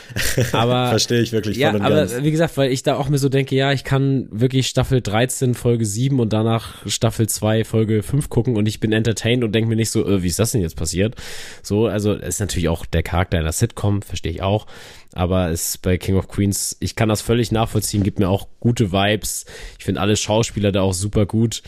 Aber 0.53 0.89
verstehe 0.89 1.21
ich 1.21 1.33
wirklich 1.33 1.59
ja, 1.59 1.69
aber 1.69 1.81
ganz. 1.81 2.23
wie 2.23 2.31
gesagt, 2.31 2.57
weil 2.57 2.73
ich 2.73 2.83
da 2.83 2.97
auch 2.97 3.11
mir 3.11 3.19
so 3.19 3.29
denke, 3.29 3.55
ja, 3.55 3.73
ich 3.73 3.85
kann 3.85 4.27
wirklich 4.31 4.69
Staffel 4.69 5.03
13 5.03 5.53
Folge 5.53 5.85
7 5.85 6.19
und 6.19 6.33
danach 6.33 6.87
Staffel 6.87 7.29
2 7.29 7.65
Folge 7.65 8.03
5 8.03 8.31
gucken 8.31 8.57
und 8.57 8.67
ich 8.67 8.81
bin 8.81 8.93
entertained 8.93 9.45
und 9.45 9.53
denke 9.55 9.69
mir 9.69 9.77
nicht 9.77 9.91
so, 9.91 10.09
äh, 10.09 10.23
wie 10.23 10.29
ist 10.29 10.39
das 10.39 10.53
denn 10.53 10.63
jetzt 10.63 10.77
passiert? 10.77 11.15
So, 11.63 11.89
also 11.89 12.15
ist 12.15 12.41
natürlich 12.41 12.71
auch 12.71 12.87
der 12.87 13.03
Charakter 13.03 13.39
einer 13.39 13.53
Sitcom, 13.53 14.01
verstehe 14.01 14.33
ich 14.33 14.41
auch. 14.41 14.67
Aber 15.13 15.51
es 15.51 15.77
bei 15.77 15.99
King 15.99 16.17
of 16.17 16.29
Queens, 16.29 16.79
ich 16.81 16.97
kann 16.97 17.11
das 17.11 17.21
völlig 17.21 17.53
nachvollziehen, 17.53 18.03
gibt 18.03 18.19
mir 18.19 18.31
auch 18.31 18.49
gute 18.61 18.93
Vibes. 18.93 19.45
Ich 19.79 19.85
finde 19.85 20.01
alle 20.01 20.17
Schauspieler 20.17 20.73
da 20.73 20.81
auch 20.81 20.95
super 20.95 21.27
gut 21.27 21.63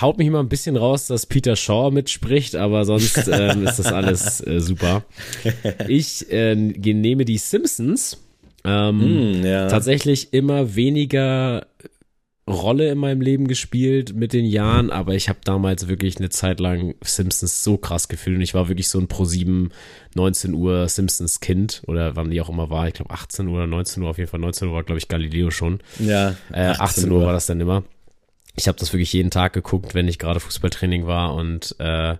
haut 0.00 0.18
mich 0.18 0.26
immer 0.26 0.40
ein 0.40 0.48
bisschen 0.48 0.76
raus, 0.76 1.06
dass 1.06 1.26
Peter 1.26 1.56
Shaw 1.56 1.90
mitspricht, 1.90 2.56
aber 2.56 2.84
sonst 2.84 3.28
ähm, 3.32 3.66
ist 3.66 3.78
das 3.78 3.92
alles 3.92 4.44
äh, 4.46 4.60
super. 4.60 5.04
Ich 5.88 6.30
äh, 6.30 6.54
nehme 6.54 7.24
die 7.24 7.38
Simpsons. 7.38 8.18
Ähm, 8.64 9.40
mm, 9.40 9.44
ja. 9.44 9.68
Tatsächlich 9.68 10.32
immer 10.32 10.74
weniger 10.74 11.66
Rolle 12.48 12.90
in 12.90 12.98
meinem 12.98 13.20
Leben 13.20 13.46
gespielt 13.46 14.14
mit 14.14 14.32
den 14.32 14.46
Jahren, 14.46 14.90
aber 14.90 15.14
ich 15.14 15.28
habe 15.28 15.40
damals 15.44 15.86
wirklich 15.86 16.16
eine 16.16 16.30
Zeit 16.30 16.60
lang 16.60 16.94
Simpsons 17.02 17.62
so 17.62 17.76
krass 17.76 18.08
gefühlt 18.08 18.36
und 18.36 18.42
ich 18.42 18.54
war 18.54 18.68
wirklich 18.68 18.88
so 18.88 18.98
ein 18.98 19.06
Pro 19.06 19.26
7, 19.26 19.70
19 20.14 20.54
Uhr 20.54 20.88
Simpsons 20.88 21.40
Kind 21.40 21.82
oder 21.86 22.16
wann 22.16 22.30
die 22.30 22.40
auch 22.40 22.48
immer 22.48 22.70
war, 22.70 22.88
ich 22.88 22.94
glaube 22.94 23.10
18 23.10 23.48
Uhr 23.48 23.56
oder 23.56 23.66
19 23.66 24.02
Uhr, 24.02 24.08
auf 24.08 24.18
jeden 24.18 24.30
Fall 24.30 24.40
19 24.40 24.68
Uhr 24.68 24.74
war 24.74 24.82
glaube 24.82 24.98
ich 24.98 25.08
Galileo 25.08 25.50
schon. 25.50 25.80
Ja. 25.98 26.36
Äh, 26.50 26.68
18 26.78 27.10
Uhr 27.10 27.22
war 27.22 27.34
das 27.34 27.46
dann 27.46 27.60
immer 27.60 27.84
ich 28.58 28.68
habe 28.68 28.78
das 28.78 28.92
wirklich 28.92 29.12
jeden 29.12 29.30
Tag 29.30 29.52
geguckt, 29.52 29.94
wenn 29.94 30.08
ich 30.08 30.18
gerade 30.18 30.40
Fußballtraining 30.40 31.06
war 31.06 31.34
und 31.34 31.76
äh, 31.78 32.16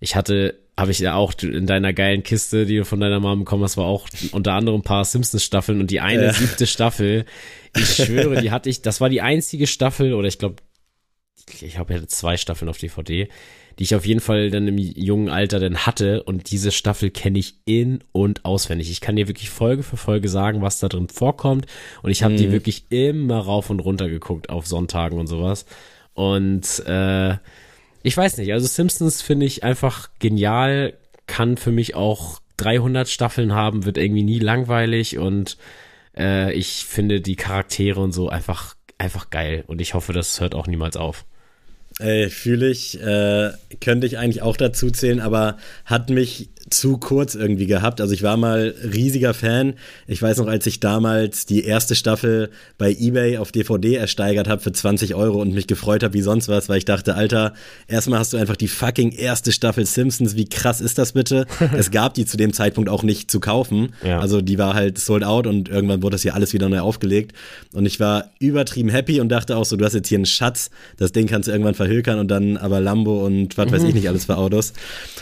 ich 0.00 0.16
hatte, 0.16 0.58
habe 0.76 0.90
ich 0.90 0.98
ja 0.98 1.14
auch 1.14 1.32
in 1.40 1.66
deiner 1.66 1.92
geilen 1.92 2.22
Kiste, 2.22 2.66
die 2.66 2.76
du 2.76 2.84
von 2.84 3.00
deiner 3.00 3.20
Mama 3.20 3.36
bekommen 3.36 3.62
hast, 3.64 3.76
war 3.76 3.86
auch 3.86 4.08
unter 4.32 4.52
anderem 4.52 4.80
ein 4.80 4.84
paar 4.84 5.04
Simpsons-Staffeln 5.04 5.80
und 5.80 5.90
die 5.90 6.00
eine 6.00 6.26
ja. 6.26 6.32
siebte 6.32 6.66
Staffel, 6.66 7.24
ich 7.76 7.94
schwöre, 7.96 8.40
die 8.40 8.50
hatte 8.50 8.68
ich, 8.68 8.82
das 8.82 9.00
war 9.00 9.08
die 9.08 9.22
einzige 9.22 9.66
Staffel 9.66 10.12
oder 10.12 10.28
ich 10.28 10.38
glaube, 10.38 10.56
ich 11.60 11.78
habe 11.78 11.94
ja 11.94 12.06
zwei 12.06 12.36
Staffeln 12.36 12.68
auf 12.68 12.78
DVD 12.78 13.28
die 13.78 13.84
ich 13.84 13.94
auf 13.94 14.06
jeden 14.06 14.20
Fall 14.20 14.50
dann 14.50 14.68
im 14.68 14.78
jungen 14.78 15.28
Alter 15.28 15.60
dann 15.60 15.78
hatte. 15.78 16.22
Und 16.22 16.50
diese 16.50 16.72
Staffel 16.72 17.10
kenne 17.10 17.38
ich 17.38 17.54
in- 17.64 18.04
und 18.12 18.44
auswendig. 18.44 18.90
Ich 18.90 19.00
kann 19.00 19.16
dir 19.16 19.28
wirklich 19.28 19.50
Folge 19.50 19.82
für 19.82 19.96
Folge 19.96 20.28
sagen, 20.28 20.62
was 20.62 20.78
da 20.78 20.88
drin 20.88 21.08
vorkommt. 21.08 21.66
Und 22.02 22.10
ich 22.10 22.22
habe 22.22 22.34
mhm. 22.34 22.38
die 22.38 22.52
wirklich 22.52 22.84
immer 22.90 23.38
rauf 23.38 23.70
und 23.70 23.80
runter 23.80 24.08
geguckt 24.08 24.50
auf 24.50 24.66
Sonntagen 24.66 25.18
und 25.18 25.26
sowas. 25.26 25.66
Und 26.14 26.84
äh, 26.86 27.36
ich 28.02 28.16
weiß 28.16 28.38
nicht, 28.38 28.52
also 28.52 28.66
Simpsons 28.66 29.22
finde 29.22 29.46
ich 29.46 29.64
einfach 29.64 30.10
genial, 30.18 30.94
kann 31.26 31.56
für 31.56 31.72
mich 31.72 31.94
auch 31.94 32.40
300 32.58 33.08
Staffeln 33.08 33.52
haben, 33.54 33.84
wird 33.84 33.98
irgendwie 33.98 34.24
nie 34.24 34.38
langweilig 34.38 35.18
und 35.18 35.56
Äh, 36.16 36.52
ich 36.52 36.84
finde 36.84 37.20
die 37.20 37.36
Charaktere 37.36 38.00
und 38.00 38.12
so 38.12 38.28
einfach, 38.28 38.74
einfach 38.98 39.30
geil 39.30 39.64
und 39.66 39.80
ich 39.80 39.94
hoffe, 39.94 40.12
das 40.12 40.40
hört 40.40 40.54
auch 40.54 40.66
niemals 40.66 40.96
auf. 40.96 41.24
Ey, 41.98 42.30
fühle 42.30 42.68
ich, 42.68 43.00
äh, 43.00 43.50
könnte 43.80 44.06
ich 44.06 44.18
eigentlich 44.18 44.42
auch 44.42 44.56
dazu 44.56 44.90
zählen, 44.90 45.20
aber 45.20 45.58
hat 45.84 46.10
mich 46.10 46.48
zu 46.72 46.98
kurz 46.98 47.34
irgendwie 47.34 47.66
gehabt. 47.66 48.00
Also 48.00 48.14
ich 48.14 48.22
war 48.22 48.36
mal 48.36 48.74
riesiger 48.82 49.34
Fan. 49.34 49.74
Ich 50.06 50.20
weiß 50.20 50.38
noch, 50.38 50.46
als 50.46 50.66
ich 50.66 50.80
damals 50.80 51.46
die 51.46 51.64
erste 51.64 51.94
Staffel 51.94 52.50
bei 52.78 52.90
eBay 52.90 53.38
auf 53.38 53.52
DVD 53.52 53.96
ersteigert 53.96 54.48
habe 54.48 54.62
für 54.62 54.72
20 54.72 55.14
Euro 55.14 55.40
und 55.40 55.54
mich 55.54 55.66
gefreut 55.66 56.02
habe 56.02 56.14
wie 56.14 56.22
sonst 56.22 56.48
was, 56.48 56.68
weil 56.68 56.78
ich 56.78 56.84
dachte, 56.84 57.14
Alter, 57.14 57.52
erstmal 57.88 58.18
hast 58.18 58.32
du 58.32 58.36
einfach 58.36 58.56
die 58.56 58.68
fucking 58.68 59.12
erste 59.12 59.52
Staffel 59.52 59.86
Simpsons. 59.86 60.36
Wie 60.36 60.48
krass 60.48 60.80
ist 60.80 60.98
das 60.98 61.12
bitte? 61.12 61.46
es 61.76 61.90
gab 61.90 62.14
die 62.14 62.24
zu 62.24 62.36
dem 62.36 62.52
Zeitpunkt 62.52 62.88
auch 62.88 63.02
nicht 63.02 63.30
zu 63.30 63.40
kaufen. 63.40 63.94
Ja. 64.02 64.20
Also 64.20 64.40
die 64.40 64.58
war 64.58 64.74
halt 64.74 64.98
sold 64.98 65.24
out 65.24 65.46
und 65.46 65.68
irgendwann 65.68 66.02
wurde 66.02 66.14
das 66.14 66.22
hier 66.22 66.34
alles 66.34 66.52
wieder 66.52 66.68
neu 66.68 66.80
aufgelegt. 66.80 67.36
Und 67.72 67.86
ich 67.86 68.00
war 68.00 68.30
übertrieben 68.38 68.88
happy 68.88 69.20
und 69.20 69.28
dachte 69.28 69.56
auch 69.56 69.64
so, 69.64 69.76
du 69.76 69.84
hast 69.84 69.94
jetzt 69.94 70.08
hier 70.08 70.18
einen 70.18 70.26
Schatz. 70.26 70.70
Das 70.96 71.12
Ding 71.12 71.26
kannst 71.26 71.48
du 71.48 71.52
irgendwann 71.52 71.74
verhökern 71.74 72.18
und 72.18 72.28
dann 72.28 72.56
aber 72.56 72.80
Lambo 72.80 73.24
und 73.24 73.56
was 73.58 73.70
weiß 73.70 73.82
ich 73.84 73.94
nicht 73.94 74.08
alles 74.08 74.24
für 74.24 74.36
Autos. 74.36 74.72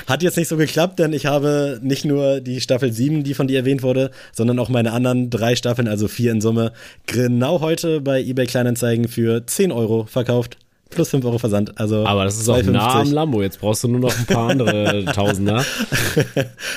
Hat 0.07 0.22
jetzt 0.22 0.37
nicht 0.37 0.49
so 0.49 0.57
geklappt, 0.57 0.99
denn 0.99 1.12
ich 1.12 1.27
habe 1.27 1.39
nicht 1.82 2.05
nur 2.05 2.41
die 2.41 2.61
Staffel 2.61 2.93
7, 2.93 3.24
die 3.24 3.34
von 3.34 3.47
dir 3.47 3.59
erwähnt 3.59 3.82
wurde, 3.82 4.11
sondern 4.32 4.59
auch 4.59 4.68
meine 4.68 4.93
anderen 4.93 5.30
drei 5.30 5.57
Staffeln, 5.57 5.88
also 5.88 6.09
vier 6.09 6.32
in 6.32 6.41
Summe, 6.41 6.72
genau 7.07 7.61
heute 7.61 8.01
bei 8.01 8.20
eBay 8.22 8.47
Kleinanzeigen 8.47 9.09
für 9.09 9.47
10 9.47 9.72
Euro 9.72 10.07
verkauft. 10.07 10.57
Plus 10.91 11.09
5 11.11 11.24
Euro 11.24 11.38
Versand. 11.38 11.78
Also 11.78 12.05
Aber 12.05 12.24
das 12.24 12.36
ist 12.36 12.49
auch 12.49 12.61
nah 12.64 13.01
am 13.01 13.12
Lambo. 13.12 13.43
Jetzt 13.43 13.61
brauchst 13.61 13.84
du 13.84 13.88
nur 13.88 14.01
noch 14.01 14.18
ein 14.18 14.26
paar 14.26 14.51
andere 14.51 15.05
Tausender. 15.14 15.64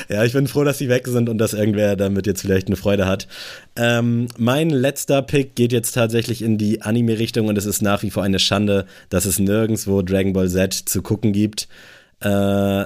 ja, 0.07 0.24
ich 0.24 0.34
bin 0.34 0.47
froh, 0.47 0.64
dass 0.64 0.78
sie 0.78 0.88
weg 0.88 1.07
sind 1.07 1.30
und 1.30 1.39
dass 1.39 1.53
irgendwer 1.53 1.95
damit 1.95 2.28
jetzt 2.28 2.41
vielleicht 2.41 2.68
eine 2.68 2.76
Freude 2.76 3.07
hat. 3.07 3.28
Ähm, 3.76 4.28
mein 4.38 4.70
letzter 4.70 5.24
Pick 5.24 5.55
geht 5.55 5.74
jetzt 5.74 5.93
tatsächlich 5.93 6.43
in 6.43 6.59
die 6.59 6.84
Anime-Richtung 6.84 7.47
und 7.47 7.57
es 7.57 7.66
ist 7.66 7.82
nach 7.82 8.03
wie 8.03 8.11
vor 8.11 8.22
eine 8.22 8.38
Schande, 8.38 8.86
dass 9.09 9.26
es 9.26 9.39
nirgendwo 9.39 10.03
Dragon 10.03 10.34
Ball 10.34 10.47
Z 10.47 10.74
zu 10.74 11.01
gucken 11.01 11.34
gibt. 11.34 11.68
Äh, 12.20 12.86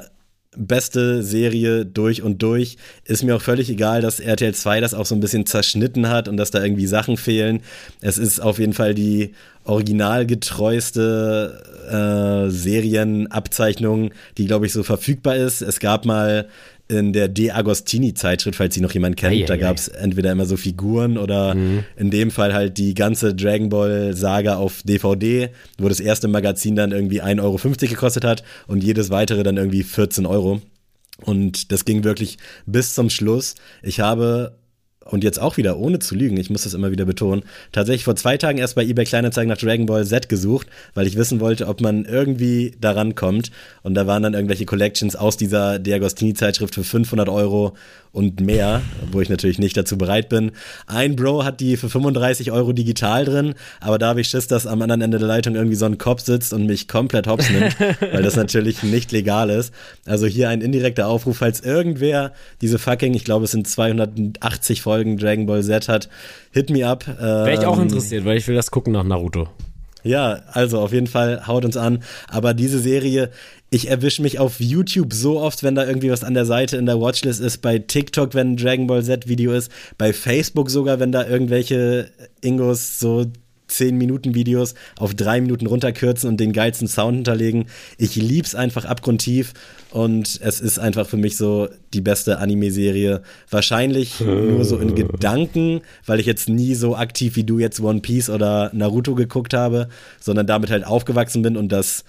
beste 0.57 1.23
Serie 1.23 1.85
durch 1.85 2.21
und 2.21 2.41
durch. 2.41 2.77
Ist 3.05 3.23
mir 3.23 3.35
auch 3.35 3.41
völlig 3.41 3.69
egal, 3.69 4.01
dass 4.01 4.19
RTL 4.19 4.53
2 4.53 4.81
das 4.81 4.93
auch 4.93 5.05
so 5.05 5.15
ein 5.15 5.19
bisschen 5.19 5.45
zerschnitten 5.45 6.09
hat 6.09 6.27
und 6.27 6.37
dass 6.37 6.51
da 6.51 6.63
irgendwie 6.63 6.87
Sachen 6.87 7.17
fehlen. 7.17 7.61
Es 8.01 8.17
ist 8.17 8.39
auf 8.41 8.59
jeden 8.59 8.73
Fall 8.73 8.93
die 8.93 9.33
originalgetreueste 9.63 11.61
äh, 12.47 12.49
Serienabzeichnung, 12.49 14.11
die, 14.37 14.47
glaube 14.47 14.65
ich, 14.65 14.73
so 14.73 14.83
verfügbar 14.83 15.35
ist. 15.35 15.61
Es 15.61 15.79
gab 15.79 16.05
mal 16.05 16.47
in 16.89 17.13
der 17.13 17.27
De 17.27 17.51
Agostini-Zeitschrift, 17.51 18.57
falls 18.57 18.75
sie 18.75 18.81
noch 18.81 18.93
jemand 18.93 19.17
kennt. 19.17 19.33
Ei, 19.33 19.43
da 19.43 19.57
gab 19.57 19.77
es 19.77 19.87
entweder 19.87 20.31
immer 20.31 20.45
so 20.45 20.57
Figuren 20.57 21.17
oder 21.17 21.55
mhm. 21.55 21.83
in 21.97 22.11
dem 22.11 22.31
Fall 22.31 22.53
halt 22.53 22.77
die 22.77 22.93
ganze 22.93 23.35
Dragon 23.35 23.69
Ball-Saga 23.69 24.55
auf 24.55 24.81
DVD, 24.83 25.49
wo 25.77 25.89
das 25.89 25.99
erste 25.99 26.27
Magazin 26.27 26.75
dann 26.75 26.91
irgendwie 26.91 27.21
1,50 27.21 27.41
Euro 27.41 27.57
gekostet 27.89 28.23
hat 28.23 28.43
und 28.67 28.83
jedes 28.83 29.09
weitere 29.09 29.43
dann 29.43 29.57
irgendwie 29.57 29.83
14 29.83 30.25
Euro. 30.25 30.61
Und 31.23 31.71
das 31.71 31.83
ging 31.83 32.03
wirklich 32.03 32.37
bis 32.65 32.93
zum 32.93 33.09
Schluss. 33.09 33.55
Ich 33.81 33.99
habe 33.99 34.57
und 35.09 35.23
jetzt 35.23 35.39
auch 35.39 35.57
wieder, 35.57 35.77
ohne 35.77 35.99
zu 35.99 36.15
lügen, 36.15 36.37
ich 36.37 36.49
muss 36.49 36.63
das 36.63 36.73
immer 36.73 36.91
wieder 36.91 37.05
betonen, 37.05 37.43
tatsächlich 37.71 38.03
vor 38.03 38.15
zwei 38.15 38.37
Tagen 38.37 38.57
erst 38.57 38.75
bei 38.75 38.83
eBay 38.83 39.05
Kleinanzeigen 39.05 39.49
nach 39.49 39.57
Dragon 39.57 39.85
Ball 39.85 40.05
Z 40.05 40.29
gesucht, 40.29 40.67
weil 40.93 41.07
ich 41.07 41.17
wissen 41.17 41.39
wollte, 41.39 41.67
ob 41.67 41.81
man 41.81 42.05
irgendwie 42.05 42.75
daran 42.79 43.15
kommt. 43.15 43.51
Und 43.83 43.95
da 43.95 44.07
waren 44.07 44.23
dann 44.23 44.33
irgendwelche 44.33 44.65
Collections 44.65 45.15
aus 45.15 45.37
dieser 45.37 45.79
Diagostini-Zeitschrift 45.79 46.75
für 46.75 46.83
500 46.83 47.29
Euro 47.29 47.75
und 48.17 48.41
mehr, 48.41 48.81
wo 49.11 49.21
ich 49.21 49.29
natürlich 49.29 49.59
nicht 49.59 49.77
dazu 49.77 49.95
bereit 49.95 50.27
bin. 50.27 50.51
Ein 50.87 51.15
Bro 51.15 51.43
hat 51.43 51.59
die 51.59 51.77
für 51.77 51.87
35 51.87 52.51
Euro 52.51 52.73
digital 52.73 53.25
drin, 53.25 53.53
aber 53.79 53.99
da 53.99 54.07
habe 54.07 54.21
ich 54.21 54.29
Schiss, 54.29 54.47
dass 54.47 54.65
am 54.65 54.81
anderen 54.81 55.01
Ende 55.01 55.19
der 55.19 55.27
Leitung 55.27 55.53
irgendwie 55.53 55.75
so 55.75 55.85
ein 55.85 55.99
Kopf 55.99 56.23
sitzt 56.23 56.51
und 56.51 56.65
mich 56.65 56.87
komplett 56.87 57.27
hops 57.27 57.49
nimmt, 57.51 57.79
weil 57.99 58.23
das 58.23 58.35
natürlich 58.35 58.81
nicht 58.81 59.11
legal 59.11 59.51
ist. 59.51 59.71
Also 60.05 60.25
hier 60.25 60.49
ein 60.49 60.61
indirekter 60.61 61.07
Aufruf, 61.07 61.37
falls 61.37 61.59
irgendwer 61.59 62.33
diese 62.61 62.79
fucking, 62.79 63.13
ich 63.13 63.23
glaube 63.23 63.45
es 63.45 63.51
sind 63.51 63.67
280 63.67 64.81
Folgen 64.81 64.96
Dragon 65.03 65.45
Ball 65.45 65.63
Z 65.63 65.87
hat, 65.87 66.09
hit 66.51 66.69
me 66.69 66.87
up. 66.87 67.07
Wäre 67.07 67.53
ich 67.53 67.65
auch 67.65 67.77
ähm, 67.77 67.83
interessiert, 67.83 68.25
weil 68.25 68.37
ich 68.37 68.47
will 68.47 68.55
das 68.55 68.71
gucken 68.71 68.93
nach 68.93 69.03
Naruto. 69.03 69.47
Ja, 70.03 70.41
also 70.53 70.79
auf 70.79 70.93
jeden 70.93 71.07
Fall 71.07 71.47
haut 71.47 71.65
uns 71.65 71.75
an. 71.75 72.03
Aber 72.29 72.53
diese 72.53 72.79
Serie, 72.79 73.29
ich 73.69 73.89
erwische 73.89 74.21
mich 74.21 74.39
auf 74.39 74.59
YouTube 74.59 75.13
so 75.13 75.39
oft, 75.39 75.63
wenn 75.63 75.75
da 75.75 75.85
irgendwie 75.85 76.09
was 76.09 76.23
an 76.23 76.33
der 76.33 76.45
Seite 76.45 76.77
in 76.77 76.85
der 76.85 76.99
Watchlist 76.99 77.41
ist, 77.41 77.61
bei 77.61 77.79
TikTok, 77.79 78.33
wenn 78.33 78.53
ein 78.53 78.57
Dragon 78.57 78.87
Ball 78.87 79.03
Z 79.03 79.27
Video 79.27 79.51
ist, 79.51 79.69
bei 79.97 80.13
Facebook 80.13 80.69
sogar, 80.69 80.99
wenn 80.99 81.11
da 81.11 81.27
irgendwelche 81.27 82.09
Ingos 82.41 82.99
so 82.99 83.25
10 83.67 83.97
Minuten 83.97 84.33
Videos 84.33 84.73
auf 84.97 85.13
drei 85.13 85.41
Minuten 85.41 85.65
runterkürzen 85.65 86.29
und 86.29 86.39
den 86.39 86.53
geilsten 86.53 86.87
Sound 86.87 87.15
hinterlegen. 87.15 87.65
Ich 87.97 88.15
lieb's 88.15 88.55
einfach 88.55 88.85
abgrundtief 88.85 89.53
und 89.91 90.39
es 90.41 90.59
ist 90.59 90.79
einfach 90.79 91.07
für 91.07 91.17
mich 91.17 91.37
so 91.37 91.67
die 91.93 92.01
beste 92.01 92.39
Anime-Serie. 92.39 93.21
Wahrscheinlich 93.49 94.19
nur 94.19 94.65
so 94.65 94.77
in 94.77 94.95
Gedanken, 94.95 95.81
weil 96.05 96.19
ich 96.19 96.25
jetzt 96.25 96.49
nie 96.49 96.75
so 96.75 96.95
aktiv 96.95 97.35
wie 97.35 97.43
du 97.43 97.59
jetzt 97.59 97.79
One 97.79 98.01
Piece 98.01 98.29
oder 98.29 98.71
Naruto 98.73 99.15
geguckt 99.15 99.53
habe, 99.53 99.89
sondern 100.19 100.47
damit 100.47 100.69
halt 100.69 100.85
aufgewachsen 100.85 101.41
bin 101.41 101.57
und 101.57 101.71
das 101.71 102.03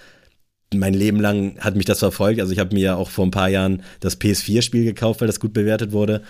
mein 0.73 0.93
Leben 0.93 1.19
lang 1.19 1.57
hat 1.59 1.75
mich 1.75 1.85
das 1.85 1.99
verfolgt. 1.99 2.39
Also 2.39 2.53
ich 2.53 2.59
habe 2.59 2.75
mir 2.75 2.81
ja 2.81 2.95
auch 2.95 3.09
vor 3.09 3.25
ein 3.25 3.31
paar 3.31 3.49
Jahren 3.49 3.81
das 4.01 4.19
PS4-Spiel 4.21 4.83
gekauft, 4.83 5.21
weil 5.21 5.27
das 5.27 5.39
gut 5.39 5.53
bewertet 5.53 5.91
wurde. 5.91 6.21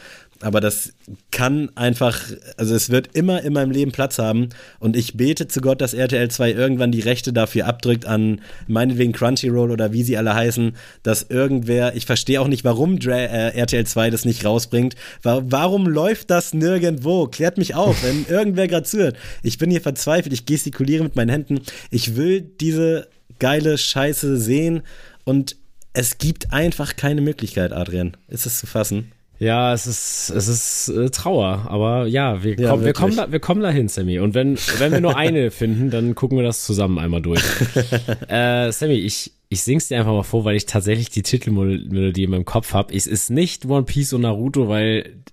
Aber 0.41 0.61
das 0.61 0.93
kann 1.31 1.69
einfach, 1.75 2.21
also 2.55 2.73
es 2.73 2.89
wird 2.89 3.09
immer 3.13 3.41
in 3.41 3.51
meinem 3.51 3.71
Leben 3.71 3.91
Platz 3.91 4.19
haben. 4.19 4.49
Und 4.79 4.95
ich 4.95 5.17
bete 5.17 5.49
zu 5.49 5.59
Gott, 5.59 5.81
dass 5.81 5.93
RTL 5.93 6.29
2 6.29 6.53
irgendwann 6.53 6.93
die 6.93 7.01
Rechte 7.01 7.33
dafür 7.33 7.67
abdrückt 7.67 8.05
an 8.05 8.39
meinetwegen 8.67 9.11
Crunchyroll 9.11 9.69
oder 9.69 9.91
wie 9.91 10.03
sie 10.03 10.17
alle 10.17 10.33
heißen, 10.33 10.77
dass 11.03 11.23
irgendwer, 11.23 11.95
ich 11.95 12.05
verstehe 12.05 12.39
auch 12.39 12.47
nicht, 12.47 12.63
warum 12.63 12.99
Dra 12.99 13.17
äh, 13.17 13.57
RTL 13.57 13.85
2 13.85 14.09
das 14.11 14.23
nicht 14.23 14.45
rausbringt. 14.45 14.95
Warum 15.23 15.87
läuft 15.87 16.29
das 16.29 16.53
nirgendwo? 16.53 17.27
Klärt 17.27 17.57
mich 17.57 17.75
auf, 17.75 18.01
wenn 18.03 18.25
irgendwer 18.29 18.67
gerade 18.67 18.85
zuhört. 18.85 19.17
Ich 19.43 19.57
bin 19.57 19.69
hier 19.69 19.81
verzweifelt, 19.81 20.31
ich 20.31 20.45
gestikuliere 20.45 21.03
mit 21.03 21.17
meinen 21.17 21.29
Händen. 21.29 21.61
Ich 21.91 22.15
will 22.15 22.41
diese 22.41 23.09
geile 23.39 23.77
Scheiße 23.77 24.37
sehen 24.37 24.83
und 25.25 25.57
es 25.91 26.17
gibt 26.17 26.53
einfach 26.53 26.95
keine 26.95 27.19
Möglichkeit, 27.19 27.73
Adrian. 27.73 28.15
Ist 28.29 28.45
es 28.45 28.59
zu 28.59 28.67
fassen? 28.67 29.11
Ja, 29.39 29.73
es 29.73 29.87
ist, 29.87 30.29
es 30.35 30.47
ist 30.49 30.89
äh, 30.89 31.09
Trauer, 31.11 31.65
aber 31.69 32.07
ja, 32.07 32.43
wir, 32.43 32.59
ja, 32.59 32.71
komm, 32.71 32.83
wir, 32.83 32.91
kommen 32.91 33.15
da, 33.15 33.31
wir 33.31 33.39
kommen 33.39 33.61
dahin, 33.61 33.87
Sammy. 33.87 34.19
Und 34.19 34.33
wenn, 34.33 34.57
wenn 34.79 34.91
wir 34.91 34.99
nur 34.99 35.15
eine 35.15 35.49
finden, 35.51 35.89
dann 35.89 36.13
gucken 36.13 36.37
wir 36.37 36.43
das 36.43 36.65
zusammen 36.65 36.99
einmal 36.99 37.21
durch. 37.21 37.41
äh, 38.27 38.69
Sammy, 38.71 38.95
ich, 38.95 39.31
ich 39.47 39.63
sing's 39.63 39.87
dir 39.87 39.97
einfach 39.97 40.11
mal 40.11 40.23
vor, 40.23 40.43
weil 40.43 40.57
ich 40.57 40.65
tatsächlich 40.65 41.09
die 41.09 41.23
Titelmelodie 41.23 42.23
in 42.23 42.31
meinem 42.31 42.43
Kopf 42.43 42.73
habe. 42.73 42.93
Es 42.93 43.07
ist 43.07 43.29
nicht 43.29 43.65
One 43.65 43.83
Piece 43.83 44.11
und 44.11 44.21
Naruto, 44.21 44.67
weil 44.67 45.23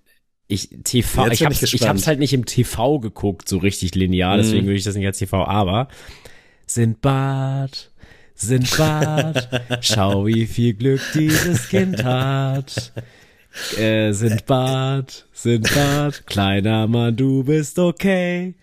ich 0.47 0.71
TV, 0.85 1.27
ich 1.33 1.45
hab's, 1.45 1.63
ich, 1.63 1.75
ich 1.75 1.89
hab's 1.89 2.07
halt 2.07 2.21
nicht 2.21 2.33
im 2.33 2.45
TV 2.45 3.01
geguckt, 3.01 3.49
so 3.49 3.59
richtig 3.59 3.97
linear, 3.97 4.37
deswegen 4.37 4.65
mm. 4.65 4.69
würde 4.69 4.79
ich 4.79 4.85
das 4.85 4.95
nicht 4.95 5.07
als 5.07 5.19
TV, 5.19 5.45
aber 5.45 5.89
Sindbad, 6.67 7.91
Sindbad, 8.37 9.49
schau, 9.81 10.27
wie 10.27 10.47
viel 10.47 10.75
Glück 10.75 11.01
dieses 11.15 11.69
Kind 11.69 12.05
hat. 12.05 12.93
Äh, 13.79 14.13
Sindbad, 14.13 15.27
Sindbad, 15.33 16.27
kleiner 16.27 16.87
Mann, 16.87 17.17
du 17.17 17.45
bist 17.45 17.79
okay. 17.79 18.55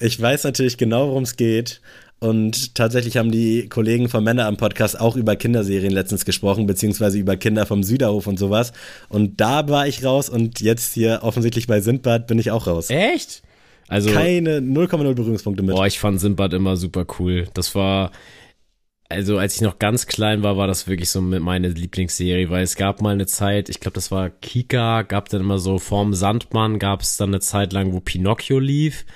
Ich 0.00 0.20
weiß 0.20 0.44
natürlich 0.44 0.76
genau, 0.76 1.08
worum 1.08 1.24
es 1.24 1.36
geht. 1.36 1.80
Und 2.18 2.74
tatsächlich 2.74 3.18
haben 3.18 3.30
die 3.30 3.68
Kollegen 3.68 4.08
von 4.08 4.24
Männer 4.24 4.46
am 4.46 4.56
Podcast 4.56 4.98
auch 4.98 5.16
über 5.16 5.36
Kinderserien 5.36 5.92
letztens 5.92 6.24
gesprochen, 6.24 6.66
beziehungsweise 6.66 7.18
über 7.18 7.36
Kinder 7.36 7.66
vom 7.66 7.82
Süderhof 7.82 8.26
und 8.26 8.38
sowas. 8.38 8.72
Und 9.08 9.40
da 9.40 9.68
war 9.68 9.86
ich 9.86 10.02
raus 10.02 10.30
und 10.30 10.60
jetzt 10.60 10.94
hier 10.94 11.20
offensichtlich 11.22 11.66
bei 11.66 11.80
Sindbad 11.80 12.26
bin 12.26 12.38
ich 12.38 12.50
auch 12.50 12.66
raus. 12.66 12.88
Echt? 12.88 13.42
Also 13.88 14.10
keine 14.10 14.58
0,0 14.58 15.14
Berührungspunkte 15.14 15.62
mit. 15.62 15.74
Boah, 15.74 15.86
ich 15.86 15.98
fand 15.98 16.18
Sindbad 16.18 16.54
immer 16.54 16.76
super 16.76 17.06
cool. 17.18 17.48
Das 17.54 17.74
war 17.74 18.10
also 19.08 19.38
als 19.38 19.56
ich 19.56 19.60
noch 19.60 19.78
ganz 19.78 20.06
klein 20.06 20.42
war, 20.42 20.56
war 20.56 20.66
das 20.66 20.88
wirklich 20.88 21.10
so 21.10 21.20
mit 21.20 21.42
meine 21.42 21.68
Lieblingsserie, 21.68 22.50
weil 22.50 22.62
es 22.62 22.76
gab 22.76 23.00
mal 23.00 23.14
eine 23.14 23.26
Zeit, 23.26 23.68
ich 23.68 23.80
glaube, 23.80 23.94
das 23.94 24.10
war 24.10 24.30
Kika, 24.30 25.02
gab 25.02 25.28
dann 25.28 25.42
immer 25.42 25.58
so 25.58 25.78
vorm 25.78 26.14
Sandmann, 26.14 26.78
gab 26.78 27.02
es 27.02 27.16
dann 27.16 27.30
eine 27.30 27.40
Zeit 27.40 27.72
lang, 27.72 27.92
wo 27.92 28.00
Pinocchio 28.00 28.58
lief. 28.58 29.06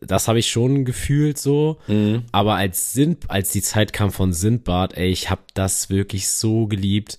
Das 0.00 0.28
habe 0.28 0.38
ich 0.38 0.48
schon 0.48 0.84
gefühlt 0.84 1.38
so. 1.38 1.78
Mhm. 1.88 2.24
Aber 2.32 2.54
als 2.54 2.92
Sind, 2.92 3.30
als 3.30 3.50
die 3.50 3.62
Zeit 3.62 3.92
kam 3.92 4.12
von 4.12 4.32
Sindbad, 4.32 4.96
ey, 4.96 5.08
ich 5.08 5.28
habe 5.28 5.42
das 5.54 5.90
wirklich 5.90 6.28
so 6.28 6.66
geliebt. 6.66 7.18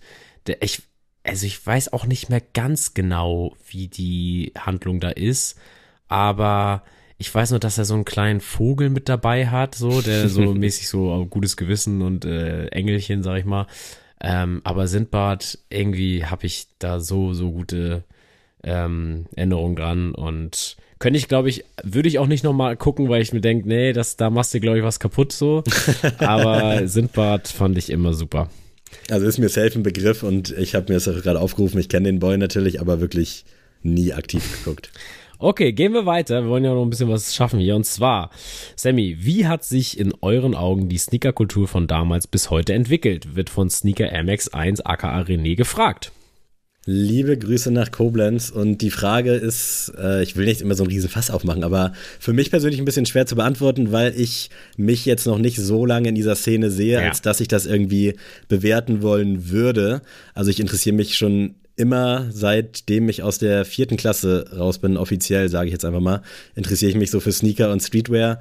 Ich, 0.62 0.82
also 1.24 1.46
ich 1.46 1.66
weiß 1.66 1.94
auch 1.94 2.06
nicht 2.06 2.30
mehr 2.30 2.42
ganz 2.42 2.94
genau, 2.94 3.56
wie 3.68 3.88
die 3.88 4.54
Handlung 4.58 5.00
da 5.00 5.10
ist, 5.10 5.60
aber 6.08 6.84
ich 7.18 7.34
weiß 7.34 7.52
nur, 7.52 7.60
dass 7.60 7.78
er 7.78 7.86
so 7.86 7.94
einen 7.94 8.06
kleinen 8.06 8.42
Vogel 8.42 8.90
mit 8.90 9.10
dabei 9.10 9.48
hat, 9.48 9.76
so, 9.76 10.02
der 10.02 10.30
so 10.30 10.42
mäßig 10.54 10.88
so 10.88 11.26
gutes 11.30 11.58
Gewissen 11.58 12.02
und 12.02 12.26
äh, 12.26 12.68
Engelchen, 12.68 13.24
sag 13.24 13.38
ich 13.38 13.46
mal. 13.46 13.68
Ähm, 14.22 14.62
aber 14.64 14.88
Sindbad, 14.88 15.60
irgendwie 15.70 16.26
habe 16.26 16.46
ich 16.46 16.68
da 16.80 17.00
so, 17.00 17.34
so 17.34 17.52
gute 17.52 18.04
ähm, 18.64 19.26
Erinnerungen 19.36 19.76
dran 19.76 20.16
und 20.16 20.78
Könnte 21.04 21.20
ich, 21.20 21.28
glaube 21.28 21.50
ich, 21.50 21.66
würde 21.84 22.08
ich 22.08 22.18
auch 22.18 22.28
nicht 22.28 22.46
nochmal 22.46 22.78
gucken, 22.78 23.10
weil 23.10 23.22
ich 23.22 23.34
mir 23.34 23.42
denke, 23.42 23.68
nee, 23.68 23.92
das, 23.92 24.16
da 24.16 24.30
machst 24.30 24.54
du, 24.54 24.62
glaube 24.62 24.78
ich, 24.78 24.86
was 24.86 25.02
kaputt 25.02 25.34
so. 25.34 25.62
Aber 26.20 26.88
Sindbad 26.88 27.50
fand 27.50 27.78
ich 27.78 27.90
immer 27.90 28.14
super. 28.14 28.50
Also 29.10 29.26
ist 29.26 29.38
mir 29.38 29.50
safe 29.50 29.78
ein 29.78 29.84
Begriff 29.84 30.24
und 30.24 30.52
ich 30.52 30.76
habe 30.76 30.86
mir 30.88 30.94
das 30.94 31.10
auch 31.10 31.22
gerade 31.22 31.42
aufgerufen. 31.42 31.78
Ich 31.78 31.90
kenne 31.90 32.06
den 32.06 32.20
Boy 32.20 32.38
natürlich, 32.38 32.80
aber 32.80 33.02
wirklich 33.02 33.44
nie 33.82 34.14
aktiv 34.14 34.64
geguckt. 34.64 34.92
Okay, 35.44 35.74
gehen 35.74 35.92
wir 35.92 36.06
weiter. 36.06 36.44
Wir 36.44 36.50
wollen 36.50 36.64
ja 36.64 36.74
noch 36.74 36.84
ein 36.84 36.90
bisschen 36.90 37.10
was 37.10 37.36
schaffen 37.36 37.60
hier. 37.60 37.76
Und 37.76 37.86
zwar, 37.86 38.30
Sammy, 38.78 39.18
wie 39.20 39.46
hat 39.46 39.66
sich 39.66 40.00
in 40.00 40.14
euren 40.22 40.56
Augen 40.56 40.88
die 40.88 40.98
Sneakerkultur 40.98 41.68
von 41.68 41.86
damals 41.86 42.28
bis 42.28 42.50
heute 42.50 42.74
entwickelt? 42.74 43.36
Wird 43.36 43.50
von 43.50 43.70
Sneaker 43.70 44.06
MX1 44.06 44.84
aka 44.86 45.20
René 45.20 45.58
gefragt. 45.58 46.14
Liebe 46.86 47.38
Grüße 47.38 47.72
nach 47.72 47.92
Koblenz 47.92 48.52
und 48.52 48.78
die 48.78 48.90
Frage 48.90 49.34
ist, 49.34 49.92
äh, 49.98 50.24
ich 50.24 50.38
will 50.38 50.46
nicht 50.46 50.62
immer 50.62 50.76
so 50.76 50.84
einen 50.84 50.92
riesen 50.92 51.10
Fass 51.10 51.30
aufmachen, 51.30 51.66
aber 51.66 51.92
für 52.20 52.32
mich 52.32 52.50
persönlich 52.50 52.80
ein 52.80 52.86
bisschen 52.86 53.06
schwer 53.06 53.26
zu 53.26 53.36
beantworten, 53.36 53.92
weil 53.92 54.18
ich 54.18 54.50
mich 54.78 55.06
jetzt 55.06 55.28
noch 55.28 55.40
nicht 55.40 55.58
so 55.58 55.86
lange 55.86 56.08
in 56.08 56.16
dieser 56.16 56.36
Szene 56.36 56.72
sehe, 56.72 57.02
ja. 57.02 57.08
als 57.10 57.22
dass 57.22 57.42
ich 57.42 57.50
das 57.50 57.66
irgendwie 57.66 58.16
bewerten 58.48 59.02
wollen 59.02 59.50
würde. 59.50 60.02
Also 60.34 60.52
ich 60.52 60.62
interessiere 60.62 60.96
mich 60.96 61.18
schon 61.18 61.56
immer, 61.76 62.28
seitdem 62.32 63.10
ich 63.10 63.24
aus 63.24 63.40
der 63.40 63.66
vierten 63.66 63.98
Klasse 63.98 64.46
raus 64.58 64.80
bin, 64.80 64.98
offiziell, 64.98 65.50
sage 65.50 65.68
ich 65.68 65.74
jetzt 65.74 65.86
einfach 65.86 66.00
mal, 66.00 66.22
interessiere 66.56 66.92
ich 66.92 66.98
mich 66.98 67.12
so 67.12 67.20
für 67.20 67.32
Sneaker 67.32 67.72
und 67.72 67.82
Streetwear. 67.82 68.40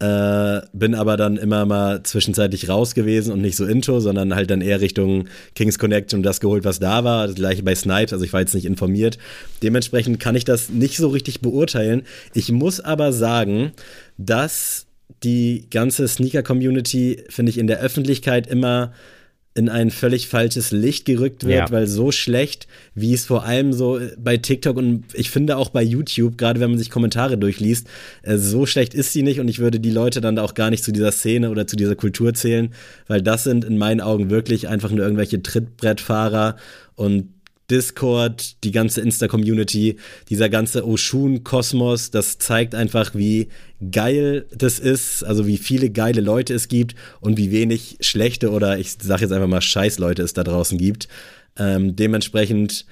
Äh, 0.00 0.62
bin 0.72 0.96
aber 0.96 1.16
dann 1.16 1.36
immer 1.36 1.64
mal 1.64 2.02
zwischenzeitlich 2.02 2.68
raus 2.68 2.94
gewesen 2.94 3.32
und 3.32 3.40
nicht 3.40 3.56
so 3.56 3.64
into, 3.64 4.00
sondern 4.00 4.34
halt 4.34 4.50
dann 4.50 4.60
eher 4.60 4.80
Richtung 4.80 5.28
Kings 5.54 5.78
Connect 5.78 6.12
und 6.12 6.24
das 6.24 6.40
geholt, 6.40 6.64
was 6.64 6.80
da 6.80 7.04
war. 7.04 7.28
Das 7.28 7.36
gleiche 7.36 7.62
bei 7.62 7.76
Snipes, 7.76 8.12
also 8.12 8.24
ich 8.24 8.32
war 8.32 8.40
jetzt 8.40 8.54
nicht 8.54 8.64
informiert. 8.64 9.16
Dementsprechend 9.62 10.18
kann 10.18 10.34
ich 10.34 10.44
das 10.44 10.70
nicht 10.70 10.96
so 10.96 11.08
richtig 11.08 11.40
beurteilen. 11.40 12.02
Ich 12.34 12.50
muss 12.50 12.80
aber 12.80 13.12
sagen, 13.12 13.70
dass 14.18 14.86
die 15.22 15.68
ganze 15.70 16.08
Sneaker-Community, 16.08 17.22
finde 17.28 17.50
ich, 17.50 17.58
in 17.58 17.68
der 17.68 17.78
Öffentlichkeit 17.78 18.48
immer 18.48 18.92
in 19.54 19.68
ein 19.68 19.90
völlig 19.90 20.28
falsches 20.28 20.70
Licht 20.70 21.04
gerückt 21.04 21.44
wird, 21.44 21.68
ja. 21.68 21.70
weil 21.70 21.86
so 21.86 22.10
schlecht, 22.10 22.66
wie 22.94 23.12
es 23.12 23.26
vor 23.26 23.44
allem 23.44 23.72
so 23.72 24.00
bei 24.18 24.38
TikTok 24.38 24.76
und 24.76 25.04
ich 25.12 25.30
finde 25.30 25.58
auch 25.58 25.68
bei 25.68 25.82
YouTube, 25.82 26.38
gerade 26.38 26.58
wenn 26.60 26.70
man 26.70 26.78
sich 26.78 26.90
Kommentare 26.90 27.36
durchliest, 27.36 27.86
äh, 28.22 28.38
so 28.38 28.64
schlecht 28.64 28.94
ist 28.94 29.12
sie 29.12 29.22
nicht 29.22 29.40
und 29.40 29.48
ich 29.48 29.58
würde 29.58 29.78
die 29.78 29.90
Leute 29.90 30.20
dann 30.20 30.38
auch 30.38 30.54
gar 30.54 30.70
nicht 30.70 30.82
zu 30.82 30.92
dieser 30.92 31.12
Szene 31.12 31.50
oder 31.50 31.66
zu 31.66 31.76
dieser 31.76 31.96
Kultur 31.96 32.32
zählen, 32.32 32.72
weil 33.08 33.20
das 33.20 33.44
sind 33.44 33.64
in 33.64 33.76
meinen 33.76 34.00
Augen 34.00 34.30
wirklich 34.30 34.68
einfach 34.68 34.90
nur 34.90 35.04
irgendwelche 35.04 35.42
Trittbrettfahrer 35.42 36.56
und 36.94 37.28
Discord, 37.72 38.62
die 38.64 38.70
ganze 38.70 39.00
Insta-Community, 39.00 39.96
dieser 40.28 40.50
ganze 40.50 40.86
Oshun-Kosmos, 40.86 42.10
das 42.10 42.38
zeigt 42.38 42.74
einfach, 42.74 43.14
wie 43.14 43.48
geil 43.90 44.46
das 44.54 44.78
ist, 44.78 45.24
also 45.24 45.46
wie 45.46 45.56
viele 45.56 45.90
geile 45.90 46.20
Leute 46.20 46.52
es 46.52 46.68
gibt 46.68 46.94
und 47.20 47.38
wie 47.38 47.50
wenig 47.50 47.96
schlechte 48.00 48.50
oder 48.50 48.78
ich 48.78 48.98
sage 49.00 49.22
jetzt 49.22 49.32
einfach 49.32 49.48
mal 49.48 49.62
Scheiß-Leute 49.62 50.22
es 50.22 50.34
da 50.34 50.44
draußen 50.44 50.76
gibt. 50.76 51.08
Ähm, 51.58 51.96
dementsprechend 51.96 52.84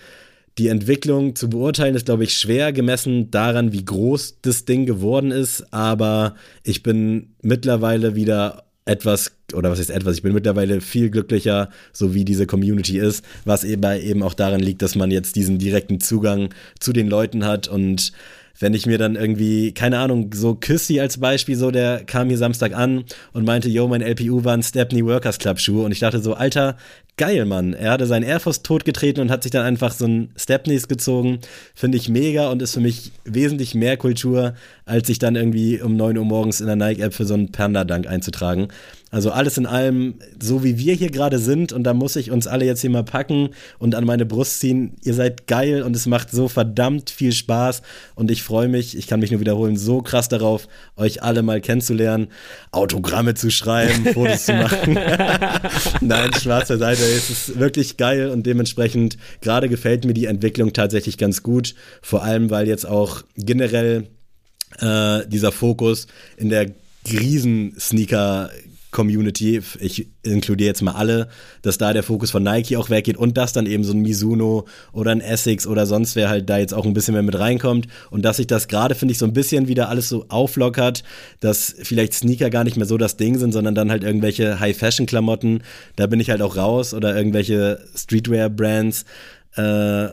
die 0.56 0.68
Entwicklung 0.68 1.36
zu 1.36 1.50
beurteilen 1.50 1.94
ist, 1.94 2.06
glaube 2.06 2.24
ich, 2.24 2.36
schwer 2.36 2.72
gemessen 2.72 3.30
daran, 3.30 3.72
wie 3.72 3.84
groß 3.84 4.38
das 4.42 4.64
Ding 4.64 4.86
geworden 4.86 5.30
ist, 5.30 5.72
aber 5.72 6.34
ich 6.64 6.82
bin 6.82 7.34
mittlerweile 7.42 8.14
wieder 8.14 8.64
etwas, 8.90 9.32
oder 9.54 9.70
was 9.70 9.78
ist 9.78 9.90
etwas, 9.90 10.16
ich 10.16 10.22
bin 10.22 10.32
mittlerweile 10.32 10.80
viel 10.80 11.10
glücklicher, 11.10 11.70
so 11.92 12.14
wie 12.14 12.24
diese 12.24 12.46
Community 12.46 12.98
ist, 12.98 13.24
was 13.44 13.64
eben, 13.64 13.82
eben 14.00 14.22
auch 14.22 14.34
daran 14.34 14.60
liegt, 14.60 14.82
dass 14.82 14.96
man 14.96 15.10
jetzt 15.10 15.36
diesen 15.36 15.58
direkten 15.58 16.00
Zugang 16.00 16.50
zu 16.78 16.92
den 16.92 17.08
Leuten 17.08 17.46
hat 17.46 17.68
und 17.68 18.12
wenn 18.58 18.74
ich 18.74 18.84
mir 18.84 18.98
dann 18.98 19.16
irgendwie, 19.16 19.72
keine 19.72 19.98
Ahnung, 19.98 20.32
so 20.34 20.54
Küssi 20.54 21.00
als 21.00 21.18
Beispiel, 21.18 21.56
so 21.56 21.70
der 21.70 22.04
kam 22.04 22.28
hier 22.28 22.36
Samstag 22.36 22.74
an 22.74 23.04
und 23.32 23.46
meinte, 23.46 23.70
yo, 23.70 23.88
mein 23.88 24.02
LPU 24.02 24.44
waren 24.44 24.62
Stepney 24.62 25.04
Workers 25.04 25.38
Club 25.38 25.58
Schuhe 25.58 25.84
und 25.84 25.92
ich 25.92 26.00
dachte 26.00 26.20
so, 26.20 26.34
Alter, 26.34 26.76
geil, 27.20 27.44
Mann. 27.44 27.74
Er 27.74 27.90
hatte 27.90 28.06
seinen 28.06 28.22
Air 28.22 28.40
Force 28.40 28.62
totgetreten 28.62 29.20
und 29.20 29.30
hat 29.30 29.42
sich 29.42 29.52
dann 29.52 29.66
einfach 29.66 29.92
so 29.92 30.06
ein 30.06 30.30
Stepneys 30.36 30.88
gezogen. 30.88 31.40
Finde 31.74 31.98
ich 31.98 32.08
mega 32.08 32.48
und 32.48 32.62
ist 32.62 32.72
für 32.72 32.80
mich 32.80 33.12
wesentlich 33.24 33.74
mehr 33.74 33.98
Kultur, 33.98 34.54
als 34.86 35.06
sich 35.06 35.18
dann 35.18 35.36
irgendwie 35.36 35.82
um 35.82 35.96
9 35.96 36.16
Uhr 36.16 36.24
morgens 36.24 36.62
in 36.62 36.66
der 36.66 36.76
Nike-App 36.76 37.12
für 37.12 37.26
so 37.26 37.34
einen 37.34 37.52
Panda-Dank 37.52 38.06
einzutragen. 38.06 38.68
Also 39.12 39.32
alles 39.32 39.58
in 39.58 39.66
allem, 39.66 40.14
so 40.40 40.62
wie 40.62 40.78
wir 40.78 40.94
hier 40.94 41.10
gerade 41.10 41.40
sind, 41.40 41.72
und 41.72 41.82
da 41.82 41.94
muss 41.94 42.14
ich 42.14 42.30
uns 42.30 42.46
alle 42.46 42.64
jetzt 42.64 42.80
hier 42.80 42.90
mal 42.90 43.02
packen 43.02 43.50
und 43.78 43.96
an 43.96 44.04
meine 44.04 44.24
Brust 44.24 44.60
ziehen. 44.60 44.92
Ihr 45.02 45.14
seid 45.14 45.48
geil 45.48 45.82
und 45.82 45.96
es 45.96 46.06
macht 46.06 46.30
so 46.30 46.46
verdammt 46.46 47.10
viel 47.10 47.32
Spaß. 47.32 47.82
Und 48.14 48.30
ich 48.30 48.44
freue 48.44 48.68
mich, 48.68 48.96
ich 48.96 49.08
kann 49.08 49.18
mich 49.18 49.32
nur 49.32 49.40
wiederholen, 49.40 49.76
so 49.76 50.00
krass 50.00 50.28
darauf, 50.28 50.68
euch 50.96 51.24
alle 51.24 51.42
mal 51.42 51.60
kennenzulernen, 51.60 52.28
Autogramme 52.70 53.34
zu 53.34 53.50
schreiben, 53.50 54.06
Fotos 54.14 54.44
zu 54.44 54.52
machen. 54.54 54.96
Nein, 56.00 56.32
schwarzer 56.34 56.78
Seite, 56.78 57.02
es 57.10 57.30
ist 57.30 57.58
wirklich 57.58 57.96
geil 57.96 58.30
und 58.30 58.46
dementsprechend 58.46 59.16
gerade 59.40 59.68
gefällt 59.68 60.04
mir 60.04 60.14
die 60.14 60.26
Entwicklung 60.26 60.72
tatsächlich 60.72 61.18
ganz 61.18 61.42
gut. 61.42 61.74
Vor 62.02 62.22
allem, 62.22 62.50
weil 62.50 62.68
jetzt 62.68 62.86
auch 62.86 63.22
generell 63.36 64.08
äh, 64.78 65.26
dieser 65.26 65.52
Fokus 65.52 66.06
in 66.36 66.48
der 66.48 66.70
Riesen-Sneaker 67.10 68.50
Community, 68.90 69.60
ich 69.78 70.08
inkludiere 70.22 70.68
jetzt 70.68 70.82
mal 70.82 70.92
alle, 70.92 71.28
dass 71.62 71.78
da 71.78 71.92
der 71.92 72.02
Fokus 72.02 72.30
von 72.30 72.42
Nike 72.42 72.76
auch 72.76 72.90
weggeht 72.90 73.16
und 73.16 73.36
dass 73.36 73.52
dann 73.52 73.66
eben 73.66 73.84
so 73.84 73.92
ein 73.92 74.00
Mizuno 74.00 74.66
oder 74.92 75.12
ein 75.12 75.20
Essex 75.20 75.66
oder 75.66 75.86
sonst 75.86 76.16
wer 76.16 76.28
halt 76.28 76.50
da 76.50 76.58
jetzt 76.58 76.74
auch 76.74 76.84
ein 76.84 76.92
bisschen 76.92 77.14
mehr 77.14 77.22
mit 77.22 77.38
reinkommt 77.38 77.86
und 78.10 78.22
dass 78.24 78.38
sich 78.38 78.46
das 78.46 78.68
gerade, 78.68 78.94
finde 78.94 79.12
ich, 79.12 79.18
so 79.18 79.26
ein 79.26 79.32
bisschen 79.32 79.68
wieder 79.68 79.88
alles 79.88 80.08
so 80.08 80.26
auflockert, 80.28 81.04
dass 81.38 81.74
vielleicht 81.82 82.14
Sneaker 82.14 82.50
gar 82.50 82.64
nicht 82.64 82.76
mehr 82.76 82.86
so 82.86 82.98
das 82.98 83.16
Ding 83.16 83.38
sind, 83.38 83.52
sondern 83.52 83.74
dann 83.74 83.90
halt 83.90 84.02
irgendwelche 84.02 84.58
High-Fashion-Klamotten, 84.58 85.62
da 85.96 86.06
bin 86.06 86.20
ich 86.20 86.30
halt 86.30 86.42
auch 86.42 86.56
raus 86.56 86.92
oder 86.92 87.16
irgendwelche 87.16 87.80
Streetwear-Brands, 87.94 89.04
äh, 89.56 90.08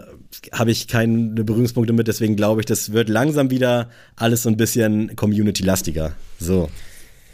habe 0.51 0.71
ich 0.71 0.87
keine 0.87 1.43
Berührungspunkte 1.43 1.93
mit, 1.93 2.07
deswegen 2.07 2.35
glaube 2.35 2.61
ich, 2.61 2.65
das 2.65 2.91
wird 2.91 3.09
langsam 3.09 3.49
wieder 3.49 3.89
alles 4.15 4.43
so 4.43 4.49
ein 4.49 4.57
bisschen 4.57 5.15
community-lastiger. 5.15 6.13
So 6.39 6.69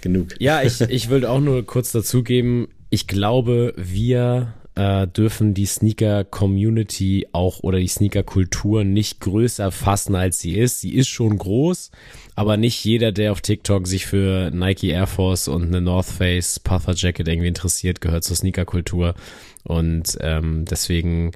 genug. 0.03 0.27
Ja, 0.39 0.61
ich, 0.61 0.79
ich 0.89 1.09
würde 1.09 1.31
auch 1.31 1.39
nur 1.39 1.65
kurz 1.65 1.91
dazugeben, 1.91 2.67
ich 2.91 3.07
glaube, 3.07 3.73
wir 3.75 4.53
äh, 4.75 5.07
dürfen 5.07 5.53
die 5.53 5.65
Sneaker-Community 5.65 7.27
auch 7.31 7.61
oder 7.61 7.79
die 7.79 7.87
Sneaker-Kultur 7.87 8.83
nicht 8.83 9.19
größer 9.19 9.71
fassen, 9.71 10.15
als 10.15 10.39
sie 10.39 10.55
ist. 10.55 10.81
Sie 10.81 10.93
ist 10.93 11.07
schon 11.07 11.37
groß, 11.37 11.91
aber 12.35 12.57
nicht 12.57 12.83
jeder, 12.83 13.11
der 13.11 13.31
auf 13.31 13.41
TikTok 13.41 13.87
sich 13.87 14.05
für 14.05 14.51
Nike 14.51 14.89
Air 14.89 15.07
Force 15.07 15.47
und 15.47 15.63
eine 15.63 15.81
North 15.81 16.05
Face 16.05 16.59
Puffer 16.59 16.93
Jacket 16.95 17.27
irgendwie 17.27 17.47
interessiert, 17.47 18.01
gehört 18.01 18.23
zur 18.23 18.35
Sneaker-Kultur. 18.35 19.15
Und 19.63 20.17
ähm, 20.21 20.65
deswegen 20.69 21.31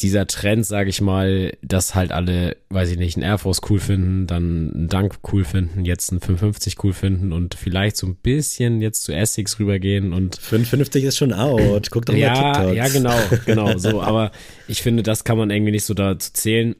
dieser 0.00 0.26
Trend, 0.26 0.66
sage 0.66 0.90
ich 0.90 1.00
mal, 1.00 1.56
dass 1.62 1.94
halt 1.94 2.10
alle, 2.10 2.56
weiß 2.70 2.90
ich 2.90 2.98
nicht, 2.98 3.16
einen 3.16 3.24
Air 3.24 3.38
Force 3.38 3.60
cool 3.70 3.78
finden, 3.78 4.26
dann 4.26 4.72
einen 4.74 4.88
Dunk 4.88 5.18
cool 5.32 5.44
finden, 5.44 5.84
jetzt 5.84 6.10
einen 6.10 6.20
550 6.20 6.82
cool 6.82 6.92
finden 6.92 7.32
und 7.32 7.54
vielleicht 7.54 7.96
so 7.96 8.06
ein 8.08 8.16
bisschen 8.16 8.80
jetzt 8.80 9.04
zu 9.04 9.12
Essex 9.12 9.60
rübergehen 9.60 10.12
und 10.12 10.36
550 10.36 11.04
ist 11.04 11.16
schon 11.16 11.32
out. 11.32 11.90
Guck 11.92 12.06
doch 12.06 12.14
ja, 12.14 12.34
mal 12.34 12.52
TikToks. 12.52 12.76
Ja, 12.76 12.88
genau, 12.88 13.36
genau, 13.46 13.78
so, 13.78 14.02
aber 14.02 14.32
ich 14.66 14.82
finde, 14.82 15.04
das 15.04 15.22
kann 15.22 15.38
man 15.38 15.50
irgendwie 15.50 15.72
nicht 15.72 15.84
so 15.84 15.94
dazu 15.94 16.32
zählen. 16.32 16.74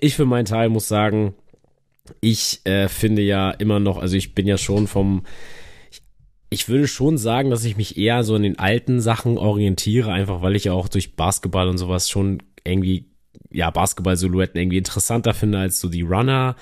Ich 0.00 0.16
für 0.16 0.26
meinen 0.26 0.44
Teil 0.44 0.68
muss 0.68 0.88
sagen, 0.88 1.34
ich 2.20 2.60
äh, 2.64 2.88
finde 2.88 3.22
ja 3.22 3.50
immer 3.52 3.80
noch, 3.80 3.98
also 3.98 4.16
ich 4.16 4.34
bin 4.34 4.46
ja 4.46 4.58
schon 4.58 4.86
vom 4.86 5.22
ich 6.52 6.68
würde 6.68 6.88
schon 6.88 7.16
sagen, 7.16 7.50
dass 7.50 7.64
ich 7.64 7.76
mich 7.76 7.96
eher 7.96 8.24
so 8.24 8.34
in 8.34 8.42
den 8.42 8.58
alten 8.58 9.00
Sachen 9.00 9.38
orientiere, 9.38 10.12
einfach 10.12 10.42
weil 10.42 10.56
ich 10.56 10.64
ja 10.64 10.72
auch 10.72 10.88
durch 10.88 11.14
Basketball 11.14 11.68
und 11.68 11.78
sowas 11.78 12.10
schon 12.10 12.42
irgendwie, 12.64 13.06
ja, 13.50 13.70
Basketball-Silhouetten 13.70 14.60
irgendwie 14.60 14.78
interessanter 14.78 15.34
finde 15.34 15.58
als 15.58 15.80
so 15.80 15.88
die 15.88 16.02
Runner. 16.02 16.56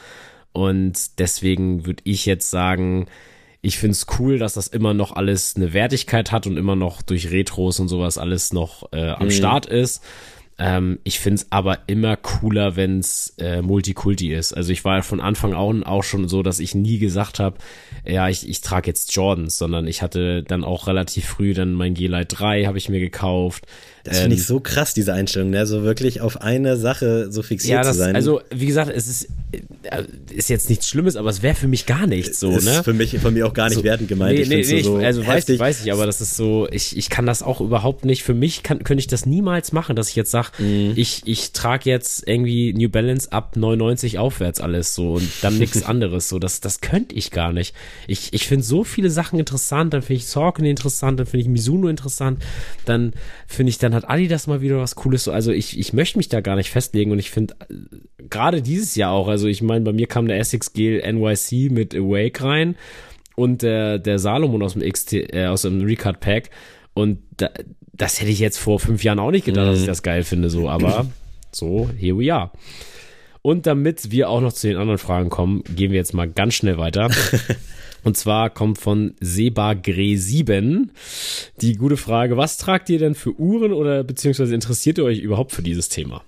Und 0.53 1.19
deswegen 1.19 1.87
würde 1.87 2.03
ich 2.05 2.27
jetzt 2.27 2.51
sagen, 2.51 3.07
ich 3.61 3.79
finde 3.79 3.93
es 3.93 4.07
cool, 4.19 4.39
dass 4.39 4.55
das 4.55 4.69
immer 4.69 4.95
noch 4.95 5.13
alles 5.13 5.57
eine 5.57 5.73
Wertigkeit 5.73 6.33
hat 6.33 6.47
und 6.47 6.57
immer 6.57 6.77
noch 6.77 7.03
durch 7.03 7.31
Retros 7.31 7.81
und 7.81 7.89
sowas 7.89 8.19
alles 8.19 8.53
noch 8.53 8.93
äh, 8.93 9.11
am 9.11 9.27
mhm. 9.27 9.33
Start 9.33 9.67
ist. 9.67 10.03
Ähm, 10.61 10.99
ich 11.05 11.21
finde 11.21 11.37
es 11.37 11.53
aber 11.53 11.81
immer 11.87 12.17
cooler, 12.17 12.77
wenn 12.77 12.99
es 12.99 13.35
äh, 13.39 13.63
Multikulti 13.63 14.35
ist. 14.35 14.53
Also 14.53 14.73
ich 14.73 14.85
war 14.85 15.03
von 15.03 15.21
Anfang 15.21 15.55
an 15.55 15.85
auch 15.85 16.03
schon 16.03 16.29
so, 16.29 16.43
dass 16.43 16.59
ich 16.59 16.75
nie 16.75 16.99
gesagt 16.99 17.39
habe, 17.39 17.59
ja, 18.05 18.29
ich, 18.29 18.49
ich 18.49 18.61
trage 18.61 18.89
jetzt 18.89 19.15
Jordans, 19.15 19.57
sondern 19.57 19.87
ich 19.87 20.03
hatte 20.03 20.43
dann 20.43 20.65
auch 20.65 20.89
relativ 20.89 21.27
früh 21.27 21.55
dann 21.55 21.75
mein 21.75 21.95
G-Lite 21.95 22.37
3 22.37 22.65
habe 22.65 22.79
ich 22.79 22.89
mir 22.89 23.01
gekauft. 23.01 23.67
Das 24.09 24.21
finde 24.21 24.37
ich 24.37 24.43
ähm, 24.43 24.47
so 24.47 24.61
krass, 24.61 24.95
diese 24.95 25.13
Einstellung, 25.13 25.51
ne? 25.51 25.67
so 25.67 25.83
wirklich 25.83 26.21
auf 26.21 26.41
eine 26.41 26.77
Sache 26.77 27.31
so 27.31 27.43
fixiert 27.43 27.79
ja, 27.79 27.83
das, 27.83 27.93
zu 27.93 27.99
sein. 27.99 28.17
Also, 28.17 28.41
wie 28.51 28.67
gesagt, 28.67 28.91
es 28.95 29.07
ist, 29.07 29.29
äh, 29.53 30.03
ist 30.31 30.49
jetzt 30.49 30.69
nichts 30.69 30.89
Schlimmes, 30.89 31.17
aber 31.17 31.31
es 31.31 31.43
wäre 31.43 31.55
für 31.55 31.69
mich 31.69 31.87
gar 31.87 32.07
nichts 32.07 32.41
so, 32.41 32.51
ist 32.51 32.65
ne? 32.65 32.83
Für 32.83 32.95
mich, 32.95 33.19
von 33.19 33.35
mir 33.35 33.47
auch 33.47 33.53
gar 33.53 33.69
nicht 33.69 33.79
so, 33.79 33.85
wertend 33.85 34.09
gemeint. 34.09 34.39
Nee, 34.39 34.47
nee, 34.47 34.65
nee, 34.67 34.83
so, 34.83 34.97
also 34.97 35.27
weiß 35.27 35.49
ich, 35.49 35.59
weiß 35.59 35.85
ich, 35.85 35.93
aber 35.93 36.07
das 36.07 36.21
ist 36.21 36.37
so, 36.37 36.69
ich, 36.71 36.97
ich 36.97 37.11
kann 37.11 37.27
das 37.27 37.43
auch 37.43 37.61
überhaupt 37.61 38.05
nicht, 38.05 38.23
für 38.23 38.35
mich 38.35 38.63
kann, 38.63 38.83
könnte 38.85 39.01
ich 39.01 39.07
das 39.07 39.27
niemals 39.27 39.73
machen, 39.73 39.97
dass 39.97 40.09
ich 40.09 40.17
jetzt 40.17 40.31
sage, 40.31 40.51
mhm. 40.59 40.93
ich, 40.97 41.23
ich 41.27 41.53
trage 41.53 41.91
jetzt 41.91 42.27
irgendwie 42.27 42.73
New 42.73 42.89
Balance 42.89 43.31
ab 43.33 43.57
99 43.57 44.19
aufwärts 44.19 44.61
alles 44.61 44.95
so 44.95 45.15
und 45.15 45.29
dann 45.43 45.59
nichts 45.59 45.83
anderes, 45.83 46.29
so, 46.29 46.39
das, 46.39 46.61
das 46.61 46.81
könnte 46.81 47.15
ich 47.15 47.31
gar 47.31 47.53
nicht. 47.53 47.75
Ich, 48.07 48.33
ich 48.33 48.47
finde 48.47 48.65
so 48.65 48.85
viele 48.85 49.11
Sachen 49.11 49.39
interessant, 49.39 49.93
dann 49.95 50.03
finde 50.03 50.21
ich 50.21 50.27
Saucony 50.27 50.71
interessant, 50.71 51.21
dann 51.21 51.27
finde 51.27 51.43
ich 51.43 51.49
Mizuno 51.49 51.89
interessant, 51.89 52.43
dann 52.85 53.13
finde 53.47 53.71
ich, 53.71 53.79
dann 53.79 53.95
hat 53.99 54.11
Adidas 54.11 54.47
mal 54.47 54.61
wieder 54.61 54.79
was 54.79 54.95
Cooles. 54.95 55.25
So, 55.25 55.33
also 55.33 55.53
ich, 55.53 55.79
ich 55.79 55.93
möchte 55.93 56.19
mich 56.19 56.29
da 56.29 56.41
gar 56.41 56.57
nicht 56.57 56.71
festlegen 56.71 57.11
und 57.11 57.19
ich 57.19 57.31
finde, 57.31 57.55
gerade 58.31 58.63
dieses 58.63 58.95
Jahr 58.95 59.13
auch, 59.13 59.29
also 59.29 59.47
ich 59.47 59.63
meine, 59.63 59.85
bei 59.85 59.93
mir 59.93 60.07
kam 60.07 60.27
der 60.27 60.39
Essex 60.39 60.73
Gel 60.73 61.01
NYC 61.01 61.71
mit 61.71 61.95
Awake 61.95 62.43
rein 62.43 62.77
und 63.37 63.63
der, 63.63 63.99
der 63.99 64.19
Salomon 64.19 64.63
aus 64.63 64.75
dem 64.75 64.91
XT, 64.91 65.13
äh, 65.13 65.47
aus 65.47 65.63
dem 65.63 65.83
Recut 65.83 66.21
Pack 66.21 66.51
und 66.95 67.19
da, 67.37 67.51
das 67.93 68.21
hätte 68.21 68.31
ich 68.31 68.39
jetzt 68.39 68.59
vor 68.59 68.81
fünf 68.81 69.05
Jahren 69.05 69.19
auch 69.19 69.31
nicht 69.31 69.45
gedacht, 69.45 69.67
mhm. 69.67 69.71
dass 69.71 69.79
ich 69.79 69.85
mhm. 69.85 69.89
das 69.89 70.03
geil 70.03 70.23
finde, 70.23 70.51
so, 70.51 70.69
aber 70.69 71.07
so, 71.53 71.91
here 71.99 72.19
we 72.19 72.33
are. 72.33 72.51
Und 73.43 73.67
damit 73.67 74.11
wir 74.11 74.29
auch 74.29 74.41
noch 74.41 74.53
zu 74.53 74.67
den 74.67 74.77
anderen 74.77 74.99
Fragen 74.99 75.31
kommen, 75.31 75.63
gehen 75.65 75.91
wir 75.91 75.99
jetzt 75.99 76.13
mal 76.15 76.29
ganz 76.29 76.55
schnell 76.55 76.77
weiter. 76.77 77.11
Und 78.05 78.17
zwar 78.17 78.51
kommt 78.51 78.79
von 78.79 79.15
Seba 79.21 79.75
Gre 79.75 80.17
7 80.17 80.91
die 81.61 81.75
gute 81.75 81.97
Frage, 81.97 82.37
was 82.37 82.57
tragt 82.57 82.89
ihr 82.91 82.99
denn 82.99 83.15
für 83.15 83.39
Uhren 83.39 83.73
oder 83.73 84.05
beziehungsweise 84.05 84.55
interessiert 84.55 84.99
ihr 84.99 85.05
euch 85.05 85.19
überhaupt 85.19 85.53
für 85.53 85.63
dieses 85.63 85.89
Thema? 85.89 86.23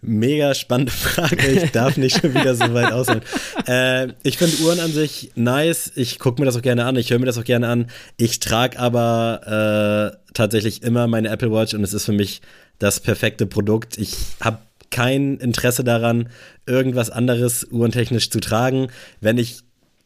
Mega 0.00 0.54
spannende 0.54 0.92
Frage. 0.92 1.48
Ich 1.48 1.72
darf 1.72 1.96
nicht 1.96 2.20
schon 2.20 2.32
wieder 2.32 2.54
so 2.54 2.72
weit 2.72 2.92
ausholen. 2.92 3.22
Äh, 3.66 4.14
ich 4.22 4.38
finde 4.38 4.62
Uhren 4.62 4.80
an 4.80 4.92
sich 4.92 5.32
nice. 5.34 5.92
Ich 5.94 6.18
gucke 6.18 6.40
mir 6.40 6.46
das 6.46 6.56
auch 6.56 6.62
gerne 6.62 6.86
an. 6.86 6.96
Ich 6.96 7.10
höre 7.10 7.18
mir 7.18 7.26
das 7.26 7.36
auch 7.36 7.44
gerne 7.44 7.68
an. 7.68 7.90
Ich 8.16 8.40
trage 8.40 8.78
aber 8.78 10.14
äh, 10.16 10.32
tatsächlich 10.32 10.82
immer 10.82 11.06
meine 11.06 11.28
Apple 11.28 11.52
Watch 11.52 11.74
und 11.74 11.82
es 11.84 11.92
ist 11.92 12.06
für 12.06 12.12
mich 12.12 12.40
das 12.78 13.00
perfekte 13.00 13.44
Produkt. 13.44 13.98
Ich 13.98 14.16
habe 14.40 14.60
kein 14.90 15.36
Interesse 15.36 15.84
daran, 15.84 16.30
irgendwas 16.64 17.10
anderes 17.10 17.66
uhrentechnisch 17.70 18.30
zu 18.30 18.40
tragen. 18.40 18.88
Wenn 19.20 19.36
ich 19.36 19.58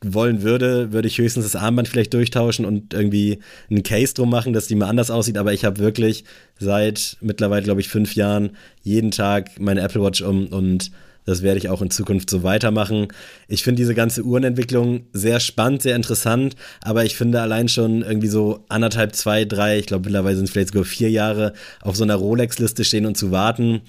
wollen 0.03 0.43
würde, 0.43 0.93
würde 0.93 1.09
ich 1.09 1.19
höchstens 1.19 1.45
das 1.45 1.57
Armband 1.57 1.89
vielleicht 1.89 2.15
durchtauschen 2.15 2.65
und 2.65 2.95
irgendwie 2.95 3.39
einen 3.71 3.83
Case 3.83 4.15
drum 4.15 4.31
machen, 4.31 4.53
dass 4.53 4.67
die 4.67 4.75
mal 4.75 4.89
anders 4.89 5.11
aussieht. 5.11 5.39
Aber 5.39 5.53
ich 5.53 5.65
habe 5.65 5.79
wirklich 5.79 6.25
seit 6.59 7.17
mittlerweile, 7.21 7.63
glaube 7.63 7.81
ich, 7.81 7.89
fünf 7.89 8.15
Jahren 8.15 8.57
jeden 8.83 9.11
Tag 9.11 9.61
meine 9.61 9.81
Apple 9.81 10.03
Watch 10.03 10.23
um 10.23 10.47
und 10.49 10.91
das 11.25 11.43
werde 11.43 11.59
ich 11.59 11.69
auch 11.69 11.83
in 11.83 11.91
Zukunft 11.91 12.29
so 12.31 12.43
weitermachen. 12.43 13.09
Ich 13.47 13.63
finde 13.63 13.81
diese 13.81 13.95
ganze 13.95 14.25
Uhrenentwicklung 14.25 15.07
sehr 15.13 15.39
spannend, 15.39 15.83
sehr 15.83 15.95
interessant, 15.95 16.57
aber 16.83 17.05
ich 17.05 17.17
finde 17.17 17.41
allein 17.41 17.69
schon 17.69 18.03
irgendwie 18.03 18.29
so 18.29 18.65
anderthalb, 18.69 19.15
zwei, 19.15 19.45
drei, 19.45 19.79
ich 19.79 19.87
glaube 19.87 20.07
mittlerweile 20.07 20.35
sind 20.35 20.47
es 20.47 20.51
vielleicht 20.51 20.69
sogar 20.69 20.85
vier 20.85 21.11
Jahre 21.11 21.53
auf 21.81 21.95
so 21.95 22.03
einer 22.03 22.17
Rolex-Liste 22.17 22.85
stehen 22.85 23.07
und 23.07 23.17
zu 23.17 23.31
warten, 23.31 23.83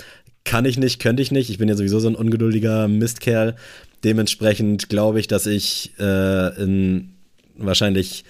kann 0.44 0.66
ich 0.66 0.78
nicht, 0.78 1.00
könnte 1.00 1.24
ich 1.24 1.32
nicht. 1.32 1.50
Ich 1.50 1.58
bin 1.58 1.70
ja 1.70 1.76
sowieso 1.76 2.00
so 2.00 2.10
ein 2.10 2.16
ungeduldiger 2.16 2.88
Mistkerl. 2.88 3.56
Dementsprechend 4.04 4.90
glaube 4.90 5.20
ich, 5.20 5.28
dass 5.28 5.46
ich 5.46 5.92
äh, 6.00 6.62
in 6.62 7.14
wahrscheinlich 7.56 8.26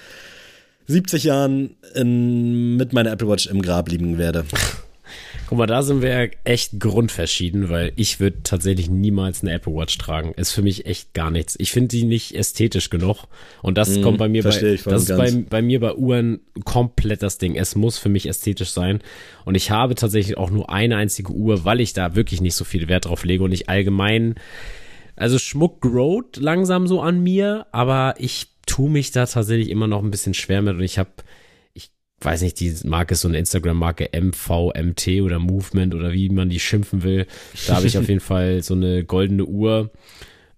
70 0.88 1.24
Jahren 1.24 1.76
in, 1.96 2.76
mit 2.76 2.94
meiner 2.94 3.12
Apple 3.12 3.28
Watch 3.28 3.48
im 3.48 3.62
Grab 3.62 3.90
liegen 3.90 4.18
werde. 4.18 4.46
Guck 5.48 5.58
mal, 5.58 5.68
da 5.68 5.84
sind 5.84 6.02
wir 6.02 6.32
echt 6.46 6.80
grundverschieden, 6.80 7.70
weil 7.70 7.92
ich 7.96 8.20
würde 8.20 8.38
tatsächlich 8.44 8.90
niemals 8.90 9.42
eine 9.42 9.52
Apple 9.52 9.74
Watch 9.74 9.98
tragen. 9.98 10.34
Ist 10.34 10.52
für 10.52 10.62
mich 10.62 10.86
echt 10.86 11.14
gar 11.14 11.30
nichts. 11.30 11.56
Ich 11.60 11.72
finde 11.72 11.90
die 11.90 12.06
nicht 12.06 12.34
ästhetisch 12.34 12.90
genug. 12.90 13.26
Und 13.62 13.78
das 13.78 13.98
mm, 13.98 14.02
kommt 14.02 14.18
bei 14.18 14.30
mir 14.30 14.42
bei, 14.42 14.50
das 14.50 14.62
ist 14.84 15.18
bei, 15.18 15.32
bei, 15.32 15.62
mir 15.62 15.80
bei 15.80 15.94
Uhren 15.94 16.40
komplett 16.64 17.22
das 17.22 17.38
Ding. 17.38 17.56
Es 17.56 17.76
muss 17.76 17.98
für 17.98 18.10
mich 18.10 18.28
ästhetisch 18.28 18.72
sein. 18.72 19.02
Und 19.46 19.56
ich 19.56 19.70
habe 19.70 19.96
tatsächlich 19.96 20.38
auch 20.38 20.50
nur 20.50 20.70
eine 20.70 20.96
einzige 20.96 21.32
Uhr, 21.32 21.66
weil 21.66 21.82
ich 21.82 21.94
da 21.94 22.16
wirklich 22.16 22.42
nicht 22.42 22.56
so 22.56 22.64
viel 22.64 22.88
Wert 22.88 23.06
drauf 23.06 23.24
lege 23.26 23.44
und 23.44 23.52
ich 23.52 23.70
allgemein 23.70 24.36
also 25.24 25.40
Schmuck 25.40 25.80
growt 25.80 26.36
langsam 26.36 26.86
so 26.86 27.00
an 27.00 27.24
mir, 27.24 27.66
aber 27.72 28.16
ich 28.18 28.48
tue 28.66 28.90
mich 28.90 29.12
da 29.12 29.26
tatsächlich 29.26 29.70
immer 29.70 29.88
noch 29.88 30.04
ein 30.04 30.12
bisschen 30.12 30.34
schwer 30.34 30.62
mit 30.62 30.76
und 30.76 30.84
ich 30.84 31.00
habe, 31.00 31.12
ich 31.74 31.92
weiß 32.20 32.42
nicht, 32.42 32.60
die 32.60 32.76
Marke 32.84 33.14
ist 33.14 33.22
so 33.22 33.30
eine 33.30 33.38
Instagram-Marke 33.38 34.10
MVMT 34.14 35.22
oder 35.22 35.40
Movement 35.40 35.96
oder 35.96 36.12
wie 36.12 36.28
man 36.28 36.50
die 36.50 36.60
schimpfen 36.60 37.04
will. 37.04 37.26
Da 37.68 37.78
habe 37.78 37.88
ich 37.88 37.98
auf 37.98 38.10
jeden 38.10 38.20
Fall 38.20 38.64
so 38.64 38.74
eine 38.74 39.06
goldene 39.06 39.46
Uhr. 39.46 39.92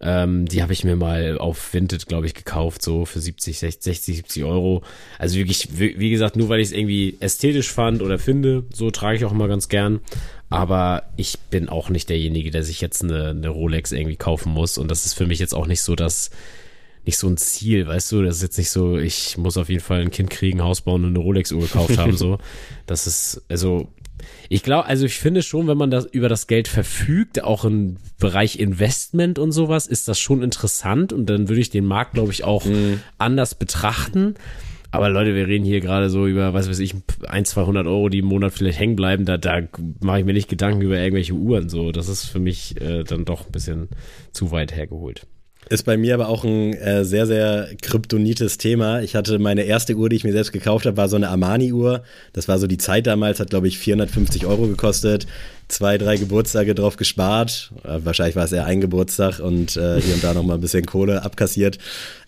Ähm, 0.01 0.47
die 0.47 0.63
habe 0.63 0.73
ich 0.73 0.83
mir 0.83 0.95
mal 0.95 1.37
auf 1.37 1.71
Vinted, 1.73 2.07
glaube 2.07 2.25
ich, 2.25 2.33
gekauft, 2.33 2.81
so 2.81 3.05
für 3.05 3.19
70, 3.19 3.59
60, 3.59 3.83
60, 3.83 4.15
70 4.17 4.43
Euro. 4.45 4.83
Also 5.19 5.37
wirklich, 5.37 5.77
wie 5.77 6.09
gesagt, 6.09 6.37
nur 6.37 6.49
weil 6.49 6.59
ich 6.59 6.69
es 6.69 6.73
irgendwie 6.73 7.17
ästhetisch 7.19 7.71
fand 7.71 8.01
oder 8.01 8.17
finde, 8.17 8.65
so 8.73 8.89
trage 8.89 9.17
ich 9.17 9.25
auch 9.25 9.31
immer 9.31 9.47
ganz 9.47 9.69
gern. 9.69 9.99
Aber 10.49 11.03
ich 11.17 11.39
bin 11.49 11.69
auch 11.69 11.89
nicht 11.89 12.09
derjenige, 12.09 12.51
der 12.51 12.63
sich 12.63 12.79
jetzt 12.81 13.03
eine, 13.03 13.29
eine 13.29 13.49
Rolex 13.49 13.91
irgendwie 13.91 14.15
kaufen 14.15 14.51
muss. 14.51 14.77
Und 14.77 14.89
das 14.89 15.05
ist 15.05 15.13
für 15.13 15.25
mich 15.25 15.39
jetzt 15.39 15.55
auch 15.55 15.67
nicht 15.67 15.81
so 15.81 15.95
das, 15.95 16.29
nicht 17.05 17.17
so 17.17 17.27
ein 17.27 17.37
Ziel, 17.37 17.87
weißt 17.87 18.11
du? 18.11 18.21
Das 18.21 18.37
ist 18.37 18.41
jetzt 18.41 18.57
nicht 18.57 18.69
so, 18.69 18.97
ich 18.97 19.37
muss 19.37 19.57
auf 19.57 19.69
jeden 19.69 19.83
Fall 19.83 20.01
ein 20.01 20.11
Kind 20.11 20.29
kriegen, 20.29 20.63
Haus 20.63 20.81
bauen 20.81 21.03
und 21.03 21.09
eine 21.09 21.19
Rolex-Uhr 21.19 21.61
gekauft 21.61 21.97
haben, 21.97 22.15
so. 22.15 22.37
Das 22.85 23.07
ist, 23.07 23.41
also, 23.49 23.87
ich 24.49 24.63
glaube, 24.63 24.87
also 24.87 25.05
ich 25.05 25.17
finde 25.17 25.41
schon, 25.41 25.67
wenn 25.67 25.77
man 25.77 25.91
das 25.91 26.05
über 26.05 26.29
das 26.29 26.47
Geld 26.47 26.67
verfügt, 26.67 27.43
auch 27.43 27.65
im 27.65 27.97
Bereich 28.19 28.59
Investment 28.59 29.39
und 29.39 29.51
sowas, 29.51 29.87
ist 29.87 30.07
das 30.07 30.19
schon 30.19 30.43
interessant 30.43 31.13
und 31.13 31.27
dann 31.27 31.49
würde 31.49 31.61
ich 31.61 31.69
den 31.69 31.85
Markt, 31.85 32.13
glaube 32.13 32.31
ich, 32.31 32.43
auch 32.43 32.65
mhm. 32.65 33.01
anders 33.17 33.55
betrachten. 33.55 34.35
Aber 34.95 35.09
Leute, 35.09 35.35
wir 35.35 35.47
reden 35.47 35.65
hier 35.65 35.81
gerade 35.81 36.09
so 36.09 36.25
über, 36.25 36.53
was 36.53 36.69
weiß 36.69 36.79
ich, 36.79 36.95
ein, 37.27 37.45
200 37.45 37.85
Euro, 37.85 38.09
die 38.09 38.19
im 38.19 38.25
Monat 38.25 38.53
vielleicht 38.53 38.79
hängen 38.79 38.95
bleiben. 38.95 39.25
Da, 39.25 39.37
da 39.37 39.61
mache 40.01 40.19
ich 40.19 40.25
mir 40.25 40.33
nicht 40.33 40.49
Gedanken 40.49 40.81
über 40.81 40.97
irgendwelche 40.97 41.33
Uhren. 41.33 41.69
So, 41.69 41.91
das 41.91 42.07
ist 42.07 42.25
für 42.25 42.39
mich 42.39 42.79
äh, 42.81 43.03
dann 43.03 43.25
doch 43.25 43.45
ein 43.45 43.51
bisschen 43.51 43.89
zu 44.31 44.51
weit 44.51 44.75
hergeholt. 44.75 45.27
Ist 45.69 45.83
bei 45.83 45.97
mir 45.97 46.13
aber 46.13 46.29
auch 46.29 46.43
ein 46.43 46.73
äh, 46.73 47.03
sehr, 47.03 47.25
sehr 47.25 47.69
kryptonites 47.81 48.59
Thema. 48.59 49.01
Ich 49.01 49.15
hatte 49.15 49.39
meine 49.39 49.63
erste 49.63 49.95
Uhr, 49.95 50.09
die 50.09 50.15
ich 50.15 50.23
mir 50.23 50.31
selbst 50.31 50.51
gekauft 50.51 50.85
habe, 50.85 50.97
war 50.97 51.09
so 51.09 51.15
eine 51.15 51.29
Armani-Uhr. 51.29 52.03
Das 52.33 52.47
war 52.47 52.59
so 52.59 52.67
die 52.67 52.77
Zeit 52.77 53.07
damals, 53.07 53.39
hat 53.39 53.49
glaube 53.49 53.67
ich 53.67 53.79
450 53.79 54.45
Euro 54.45 54.67
gekostet. 54.67 55.25
Zwei, 55.67 55.97
drei 55.97 56.17
Geburtstage 56.17 56.75
drauf 56.75 56.97
gespart. 56.97 57.71
Äh, 57.83 57.99
wahrscheinlich 58.03 58.35
war 58.35 58.45
es 58.45 58.51
eher 58.51 58.65
ein 58.65 58.79
Geburtstag 58.79 59.39
und 59.39 59.75
äh, 59.75 59.99
hier 59.99 60.13
und 60.13 60.23
da 60.23 60.35
nochmal 60.35 60.57
ein 60.57 60.61
bisschen 60.61 60.85
Kohle 60.85 61.23
abkassiert. 61.23 61.79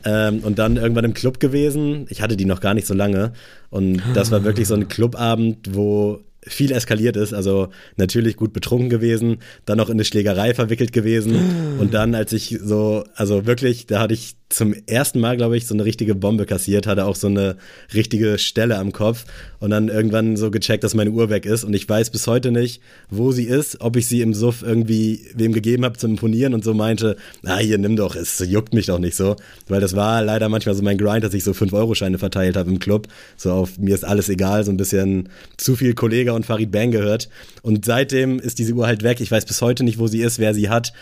Ähm, 0.03 0.39
und 0.39 0.57
dann 0.57 0.77
irgendwann 0.77 1.05
im 1.05 1.13
Club 1.13 1.39
gewesen. 1.39 2.07
Ich 2.09 2.23
hatte 2.23 2.37
die 2.37 2.45
noch 2.45 2.61
gar 2.61 2.73
nicht 2.73 2.87
so 2.87 2.95
lange. 2.95 3.33
Und 3.69 4.01
das 4.15 4.31
war 4.31 4.43
wirklich 4.43 4.67
so 4.67 4.73
ein 4.73 4.87
Clubabend, 4.87 5.75
wo 5.75 6.21
viel 6.47 6.71
eskaliert 6.71 7.17
ist. 7.17 7.33
Also 7.33 7.69
natürlich 7.95 8.35
gut 8.35 8.53
betrunken 8.53 8.89
gewesen, 8.89 9.37
dann 9.65 9.77
noch 9.77 9.89
in 9.89 9.93
eine 9.93 10.05
Schlägerei 10.05 10.53
verwickelt 10.53 10.91
gewesen. 10.91 11.77
Und 11.79 11.93
dann, 11.93 12.15
als 12.15 12.33
ich 12.33 12.59
so, 12.61 13.03
also 13.15 13.45
wirklich, 13.45 13.87
da 13.87 13.99
hatte 13.99 14.13
ich 14.13 14.35
zum 14.49 14.73
ersten 14.85 15.19
Mal, 15.19 15.35
glaube 15.35 15.57
ich, 15.57 15.67
so 15.67 15.73
eine 15.73 15.83
richtige 15.83 16.15
Bombe 16.15 16.45
kassiert, 16.45 16.87
hatte 16.87 17.05
auch 17.05 17.15
so 17.15 17.27
eine 17.27 17.57
richtige 17.93 18.37
Stelle 18.37 18.77
am 18.77 18.93
Kopf 18.93 19.25
und 19.59 19.71
dann 19.71 19.89
irgendwann 19.89 20.37
so 20.37 20.51
gecheckt, 20.51 20.85
dass 20.85 20.93
meine 20.93 21.11
Uhr 21.11 21.29
weg 21.29 21.45
ist 21.45 21.65
und 21.65 21.73
ich 21.73 21.87
weiß 21.87 22.11
bis 22.11 22.27
heute 22.27 22.51
nicht, 22.51 22.81
wo 23.09 23.33
sie 23.33 23.43
ist, 23.43 23.81
ob 23.81 23.97
ich 23.97 24.07
sie 24.07 24.21
im 24.21 24.33
Suff 24.33 24.63
irgendwie 24.63 25.25
wem 25.35 25.51
gegeben 25.51 25.83
habe 25.83 25.97
zum 25.97 26.11
Imponieren 26.11 26.53
und 26.53 26.63
so 26.63 26.73
meinte, 26.73 27.17
na 27.41 27.57
hier, 27.57 27.77
nimm 27.77 27.97
doch, 27.97 28.15
es 28.15 28.39
juckt 28.39 28.73
mich 28.73 28.85
doch 28.85 28.99
nicht 28.99 29.17
so, 29.17 29.35
weil 29.67 29.81
das 29.81 29.97
war 29.97 30.23
leider 30.23 30.47
manchmal 30.47 30.75
so 30.75 30.83
mein 30.83 30.97
Grind, 30.97 31.25
dass 31.25 31.33
ich 31.33 31.43
so 31.43 31.51
5-Euro-Scheine 31.51 32.17
verteilt 32.17 32.55
habe 32.55 32.69
im 32.69 32.79
Club, 32.79 33.07
so 33.35 33.51
auf 33.51 33.77
mir 33.77 33.95
ist 33.95 34.05
alles 34.05 34.29
egal, 34.29 34.63
so 34.63 34.71
ein 34.71 34.77
bisschen 34.77 35.27
zu 35.57 35.75
viel 35.75 35.93
Kollege 35.93 36.31
und 36.37 36.45
Farid 36.45 36.71
Bang 36.71 36.91
gehört 36.91 37.29
und 37.61 37.83
seitdem 37.83 38.39
ist 38.39 38.59
diese 38.59 38.73
Uhr 38.73 38.87
halt 38.87 39.03
weg, 39.03 39.19
ich 39.19 39.29
weiß 39.29 39.45
bis 39.45 39.61
heute 39.61 39.83
nicht, 39.83 39.99
wo 39.99 40.07
sie 40.07 40.21
ist, 40.21 40.39
wer 40.39 40.53
sie 40.53 40.69
hat, 40.69 40.93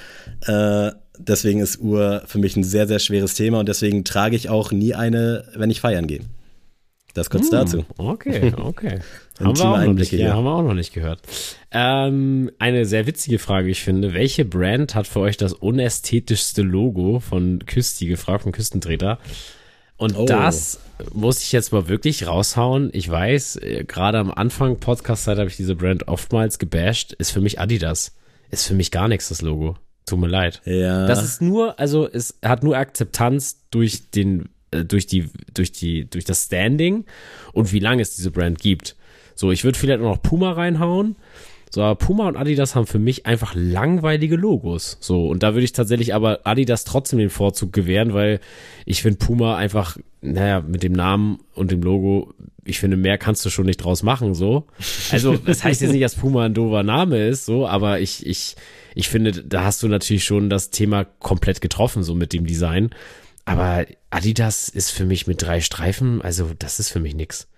äh, 0.47 0.91
deswegen 1.17 1.59
ist 1.59 1.79
Uhr 1.79 2.23
für 2.25 2.39
mich 2.39 2.55
ein 2.55 2.63
sehr, 2.63 2.88
sehr 2.88 2.99
schweres 2.99 3.36
Thema 3.36 3.59
und 3.59 3.69
deswegen 3.69 4.03
trage 4.03 4.36
ich 4.36 4.49
auch 4.49 4.71
nie 4.71 4.95
eine, 4.95 5.45
wenn 5.55 5.69
ich 5.69 5.81
feiern 5.81 6.07
gehe. 6.07 6.21
Das 7.15 7.29
kurz 7.29 7.45
hm, 7.45 7.51
dazu. 7.51 7.86
Okay, 7.97 8.51
okay. 8.57 8.99
haben, 9.39 9.57
wir 9.57 9.65
auch 9.65 9.86
noch 9.86 9.93
nicht, 9.93 10.11
ja, 10.11 10.33
haben 10.33 10.43
wir 10.43 10.51
auch 10.51 10.63
noch 10.63 10.73
nicht 10.73 10.93
gehört. 10.93 11.21
Ähm, 11.71 12.51
eine 12.59 12.86
sehr 12.86 13.07
witzige 13.07 13.39
Frage, 13.39 13.69
ich 13.69 13.81
finde. 13.81 14.13
Welche 14.13 14.43
Brand 14.43 14.95
hat 14.95 15.07
für 15.07 15.21
euch 15.21 15.38
das 15.38 15.53
unästhetischste 15.53 16.61
Logo 16.61 17.21
von 17.21 17.59
Küsti 17.65 18.07
gefragt, 18.07 18.43
von 18.43 18.51
Küstentreter? 18.51 19.19
Und 19.97 20.17
oh. 20.17 20.25
das 20.25 20.79
muss 21.13 21.41
ich 21.41 21.51
jetzt 21.51 21.71
mal 21.71 21.87
wirklich 21.87 22.27
raushauen. 22.27 22.89
Ich 22.93 23.09
weiß, 23.09 23.57
äh, 23.57 23.85
gerade 23.85 24.19
am 24.19 24.31
Anfang 24.31 24.79
Podcast-Zeit 24.79 25.37
habe 25.37 25.49
ich 25.49 25.55
diese 25.55 25.75
Brand 25.75 26.07
oftmals 26.07 26.59
gebasht. 26.59 27.13
Ist 27.13 27.31
für 27.31 27.41
mich 27.41 27.59
Adidas. 27.59 28.15
Ist 28.51 28.67
für 28.67 28.73
mich 28.73 28.91
gar 28.91 29.07
nichts, 29.07 29.29
das 29.29 29.41
Logo. 29.41 29.77
Tut 30.05 30.19
mir 30.19 30.27
leid. 30.27 30.61
Ja. 30.65 31.07
Das 31.07 31.23
ist 31.23 31.41
nur, 31.41 31.79
also 31.79 32.07
es 32.07 32.37
hat 32.43 32.63
nur 32.63 32.77
Akzeptanz 32.77 33.65
durch 33.71 34.11
den, 34.11 34.49
äh, 34.71 34.83
durch 34.83 35.07
die, 35.07 35.29
durch 35.53 35.71
die, 35.71 36.09
durch 36.09 36.25
das 36.25 36.45
Standing 36.45 37.05
und 37.53 37.71
wie 37.71 37.79
lange 37.79 38.01
es 38.01 38.15
diese 38.15 38.31
Brand 38.31 38.59
gibt. 38.59 38.95
So, 39.33 39.51
ich 39.51 39.63
würde 39.63 39.79
vielleicht 39.79 40.01
noch 40.01 40.21
Puma 40.21 40.51
reinhauen. 40.51 41.15
So, 41.76 41.93
Puma 41.95 42.30
und 42.30 42.38
Adidas 42.38 42.73
haben 42.73 42.88
für 42.88 42.99
mich 42.99 43.26
einfach 43.26 43.53
langweilige 43.53 44.38
Logos. 44.38 44.95
So, 45.01 45.28
und 45.28 45.43
da 45.43 45.55
würde 45.55 45.65
ich 45.65 45.73
tatsächlich 45.73 46.13
aber 46.13 46.39
Adidas 46.45 46.86
trotzdem 46.86 47.19
den 47.19 47.30
Vorzug 47.30 47.73
gewähren, 47.73 48.13
weil 48.13 48.39
ich 48.86 49.01
finde 49.01 49.17
Puma 49.17 49.57
einfach, 49.57 49.97
naja, 50.21 50.61
mit 50.61 50.84
dem 50.84 50.93
Namen 50.93 51.39
und 51.53 51.71
dem 51.71 51.84
Logo, 51.84 52.34
ich 52.63 52.80
finde, 52.80 52.95
mehr 52.95 53.17
kannst 53.17 53.43
du 53.45 53.49
schon 53.49 53.65
nicht 53.65 53.84
draus 53.84 54.03
machen, 54.03 54.34
so. 54.36 54.67
Also, 55.11 55.36
das 55.36 55.65
heißt 55.65 55.82
jetzt 55.82 55.91
nicht, 55.91 56.05
dass 56.05 56.15
Puma 56.15 56.45
ein 56.45 56.53
doofer 56.53 56.84
Name 56.84 57.28
ist, 57.28 57.45
so, 57.45 57.67
aber 57.67 57.99
ich, 57.99 58.26
ich, 58.26 58.55
ich 58.95 59.09
finde, 59.09 59.34
da 59.34 59.65
hast 59.65 59.84
du 59.84 59.89
natürlich 59.89 60.23
schon 60.23 60.49
das 60.49 60.69
Thema 60.69 61.03
komplett 61.03 61.59
getroffen, 61.59 62.03
so 62.03 62.15
mit 62.15 62.32
dem 62.32 62.45
Design. 62.45 62.91
Aber 63.43 63.86
Adidas 64.11 64.69
ist 64.69 64.91
für 64.91 65.03
mich 65.03 65.28
mit 65.28 65.41
drei 65.41 65.59
Streifen, 65.59 66.21
also 66.21 66.51
das 66.57 66.80
ist 66.80 66.89
für 66.89 67.01
mich 67.01 67.15
nix. 67.15 67.49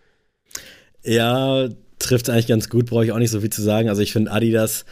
Ja, 1.03 1.69
trifft 1.99 2.29
eigentlich 2.29 2.47
ganz 2.47 2.69
gut, 2.69 2.87
brauche 2.87 3.05
ich 3.05 3.11
auch 3.11 3.19
nicht 3.19 3.31
so 3.31 3.41
viel 3.41 3.49
zu 3.49 3.61
sagen. 3.61 3.89
Also 3.89 4.01
ich 4.01 4.11
finde, 4.11 4.31
Adidas 4.31 4.85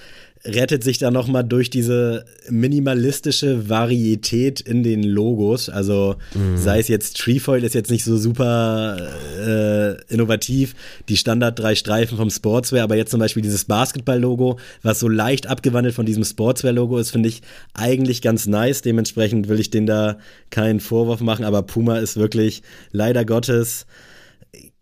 rettet 0.46 0.84
sich 0.84 1.00
da 1.00 1.10
nochmal 1.10 1.44
durch 1.44 1.70
diese 1.72 2.26
minimalistische 2.50 3.68
Varietät 3.68 4.62
in 4.62 4.84
den 4.84 5.02
Logos. 5.02 5.70
Also 5.70 6.18
mhm. 6.36 6.58
sei 6.58 6.80
es 6.80 6.88
jetzt 6.88 7.18
Trefoil 7.18 7.64
ist 7.64 7.74
jetzt 7.74 7.90
nicht 7.90 8.04
so 8.04 8.16
super 8.18 8.98
äh, 9.40 10.14
innovativ, 10.14 10.76
die 11.10 11.18
Standard 11.18 11.58
drei 11.58 11.74
Streifen 11.74 12.18
vom 12.18 12.30
Sportswear, 12.30 12.84
aber 12.84 12.96
jetzt 12.96 13.12
zum 13.12 13.20
Beispiel 13.20 13.42
dieses 13.42 13.66
Basketball-Logo, 13.66 14.60
was 14.84 15.00
so 15.00 15.10
leicht 15.10 15.48
abgewandelt 15.48 15.96
von 15.96 16.06
diesem 16.06 16.24
Sportswear-Logo 16.24 17.00
ist, 17.00 17.12
finde 17.12 17.30
ich 17.30 17.42
eigentlich 17.74 18.22
ganz 18.22 18.46
nice. 18.46 18.84
Dementsprechend 18.84 19.50
will 19.50 19.60
ich 19.60 19.72
denen 19.72 19.88
da 19.88 20.18
keinen 20.52 20.80
Vorwurf 20.80 21.22
machen, 21.22 21.44
aber 21.44 21.64
Puma 21.64 21.98
ist 21.98 22.18
wirklich 22.18 22.62
leider 22.92 23.26
Gottes 23.26 23.88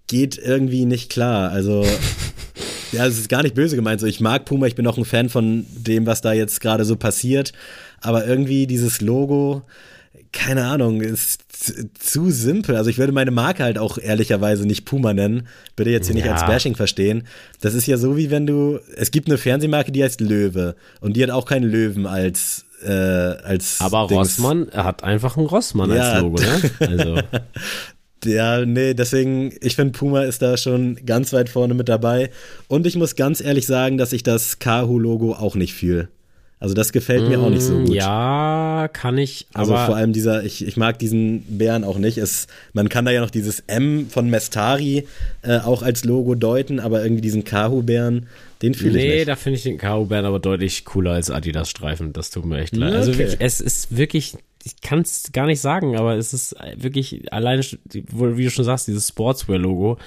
geht 0.08 0.38
irgendwie 0.38 0.86
nicht 0.86 1.12
klar. 1.12 1.52
Also, 1.52 1.86
ja, 2.92 3.06
es 3.06 3.18
ist 3.18 3.30
gar 3.30 3.44
nicht 3.44 3.56
böse 3.56 3.76
gemeint. 3.76 4.02
So, 4.02 4.08
ich 4.08 4.20
mag 4.20 4.46
Puma, 4.46 4.68
ich 4.68 4.76
bin 4.76 4.88
auch 4.88 4.98
ein 4.98 5.06
Fan 5.06 5.30
von 5.30 5.66
dem, 5.70 6.06
was 6.06 6.22
da 6.22 6.34
jetzt 6.34 6.62
gerade 6.62 6.86
so 6.86 6.96
passiert. 6.96 7.54
Aber 8.02 8.26
irgendwie 8.26 8.68
dieses 8.68 9.02
Logo, 9.02 9.64
keine 10.32 10.66
Ahnung, 10.66 11.02
ist 11.02 11.42
zu 11.98 12.32
simpel. 12.32 12.76
Also 12.76 12.90
ich 12.90 12.98
würde 12.98 13.14
meine 13.14 13.32
Marke 13.32 13.64
halt 13.64 13.78
auch 13.78 13.98
ehrlicherweise 13.98 14.66
nicht 14.66 14.84
Puma 14.84 15.14
nennen. 15.14 15.48
Bitte 15.76 15.92
jetzt 15.92 16.08
hier 16.08 16.16
ja. 16.16 16.24
nicht 16.24 16.32
als 16.32 16.46
Bashing 16.46 16.76
verstehen. 16.76 17.26
Das 17.62 17.74
ist 17.74 17.88
ja 17.88 17.98
so 17.98 18.18
wie 18.18 18.32
wenn 18.32 18.46
du, 18.46 18.80
es 18.98 19.12
gibt 19.12 19.28
eine 19.28 19.38
Fernsehmarke, 19.38 19.92
die 19.92 20.04
heißt 20.04 20.20
Löwe. 20.20 20.76
Und 21.00 21.16
die 21.16 21.24
hat 21.24 21.30
auch 21.30 21.46
keinen 21.46 21.70
Löwen 21.70 22.06
als 22.06 22.66
äh, 22.84 22.92
als 22.92 23.80
Aber 23.80 24.08
Dings. 24.08 24.20
Rossmann 24.20 24.68
hat 24.74 25.04
einfach 25.04 25.38
einen 25.38 25.46
Rossmann 25.46 25.90
ja. 25.92 26.12
als 26.12 26.22
Logo, 26.22 26.42
ne? 26.42 26.72
Also. 26.80 27.16
Ja, 28.26 28.66
nee, 28.66 28.94
deswegen, 28.94 29.54
ich 29.62 29.76
finde, 29.76 29.98
Puma 29.98 30.24
ist 30.24 30.42
da 30.42 30.58
schon 30.58 30.98
ganz 31.06 31.34
weit 31.34 31.50
vorne 31.50 31.74
mit 31.74 31.90
dabei. 31.90 32.30
Und 32.68 32.88
ich 32.88 32.96
muss 32.96 33.16
ganz 33.16 33.42
ehrlich 33.42 33.66
sagen, 33.66 33.98
dass 33.98 34.14
ich 34.14 34.24
das 34.24 34.60
Kahu-Logo 34.60 35.34
auch 35.34 35.56
nicht 35.56 35.74
fühle. 35.74 36.10
Also 36.64 36.76
das 36.76 36.94
gefällt 36.94 37.28
mir 37.28 37.40
mm, 37.40 37.44
auch 37.44 37.50
nicht 37.50 37.62
so 37.62 37.74
mm, 37.74 37.86
gut. 37.88 37.94
Ja, 37.94 38.90
kann 38.94 39.18
ich. 39.18 39.48
Also 39.54 39.76
vor 39.76 39.98
allem 39.98 40.14
dieser, 40.14 40.46
ich, 40.46 40.66
ich 40.66 40.78
mag 40.78 40.98
diesen 40.98 41.42
Bären 41.42 41.84
auch 41.84 41.98
nicht. 41.98 42.18
Es, 42.18 42.48
man 42.72 42.88
kann 42.88 43.04
da 43.04 43.12
ja 43.12 43.20
noch 43.20 43.32
dieses 43.32 43.66
M 43.68 44.08
von 44.10 44.30
Mestari 44.30 45.06
äh, 45.42 45.58
auch 45.58 45.84
als 45.84 46.06
Logo 46.06 46.36
deuten, 46.36 46.80
aber 46.80 47.04
irgendwie 47.04 47.20
diesen 47.20 47.44
Kahu-Bären, 47.44 48.28
den 48.62 48.76
fühle 48.76 48.94
nee, 48.94 49.00
ich 49.00 49.06
nicht. 49.08 49.16
Nee, 49.16 49.26
da 49.26 49.36
finde 49.36 49.58
ich 49.58 49.64
den 49.64 49.78
Kahu-Bären 49.78 50.24
aber 50.24 50.40
deutlich 50.40 50.86
cooler 50.86 51.12
als 51.12 51.30
Adidas-Streifen. 51.30 52.14
Das 52.14 52.30
tut 52.30 52.46
mir 52.46 52.60
echt 52.60 52.78
leid. 52.78 52.94
Also 52.94 53.12
okay. 53.12 53.24
Also 53.24 53.32
wirklich, 53.34 53.46
es 53.46 53.60
ist 53.60 53.98
wirklich 53.98 54.34
ich 54.64 54.82
kann 54.82 55.02
es 55.02 55.32
gar 55.32 55.46
nicht 55.46 55.62
sagen, 55.62 55.98
aber 55.98 56.16
es 56.16 56.34
ist 56.34 56.56
wirklich 56.76 57.32
alleine, 57.34 57.64
wie 57.92 58.44
du 58.44 58.50
schon 58.50 58.66
sagst, 58.66 58.88
dieses 58.88 59.10
Sportswear-Logo. 59.10 59.98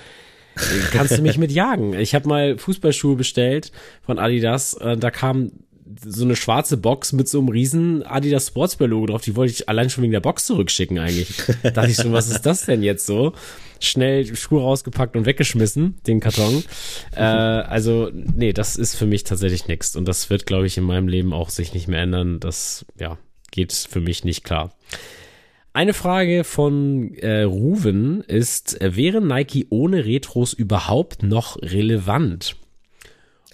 Kannst 0.93 1.19
du 1.19 1.23
mich 1.23 1.39
mit 1.39 1.53
jagen? 1.53 1.95
Ich 1.95 2.15
habe 2.15 2.29
mal 2.29 2.59
Fußballschuhe 2.59 3.17
bestellt 3.17 3.73
von 4.03 4.19
Adidas. 4.19 4.75
Äh, 4.75 4.97
da 4.97 5.11
kam 5.11 5.53
so 6.05 6.25
eine 6.25 6.35
schwarze 6.35 6.77
Box 6.77 7.13
mit 7.13 7.29
so 7.29 7.39
einem 7.39 7.49
riesen 7.49 8.03
Adidas 8.03 8.49
Sportswear 8.49 8.89
Logo 8.89 9.07
drauf. 9.07 9.23
Die 9.23 9.37
wollte 9.37 9.53
ich 9.53 9.69
allein 9.69 9.91
schon 9.91 10.03
wegen 10.03 10.13
der 10.13 10.21
Box 10.21 10.47
zurückschicken 10.47 10.99
eigentlich. 10.99 11.29
Da 11.63 11.71
dachte 11.71 11.91
ich 11.91 11.97
schon, 11.97 12.13
was 12.13 12.29
ist 12.29 12.43
das 12.43 12.67
denn 12.67 12.83
jetzt 12.83 13.07
so? 13.07 13.35
Schnell 13.79 14.35
Schuhe 14.35 14.63
rausgepackt 14.63 15.17
und 15.17 15.27
weggeschmissen, 15.27 15.99
den 16.07 16.21
Karton. 16.21 16.65
Äh, 17.15 17.21
also, 17.21 18.11
nee, 18.13 18.53
das 18.53 18.77
ist 18.77 18.97
für 18.97 19.07
mich 19.07 19.25
tatsächlich 19.25 19.69
nichts. 19.69 19.95
Und 19.95 20.07
das 20.07 20.31
wird, 20.31 20.47
glaube 20.47 20.67
ich, 20.67 20.79
in 20.79 20.85
meinem 20.85 21.09
Leben 21.09 21.33
auch 21.33 21.51
sich 21.51 21.75
nicht 21.75 21.87
mehr 21.87 22.01
ändern. 22.01 22.41
Das, 22.41 22.87
ja, 22.99 23.19
geht 23.57 23.73
für 23.73 24.01
mich 24.01 24.23
nicht 24.23 24.45
klar. 24.45 24.73
Eine 25.73 25.93
Frage 25.93 26.45
von 26.45 27.15
äh, 27.17 27.43
Ruven 27.43 28.23
ist, 28.23 28.81
äh, 28.81 28.97
wäre 28.97 29.21
Nike 29.21 29.67
ohne 29.69 30.07
Retros 30.07 30.53
überhaupt 30.53 31.23
noch 31.23 31.61
relevant? 31.61 32.57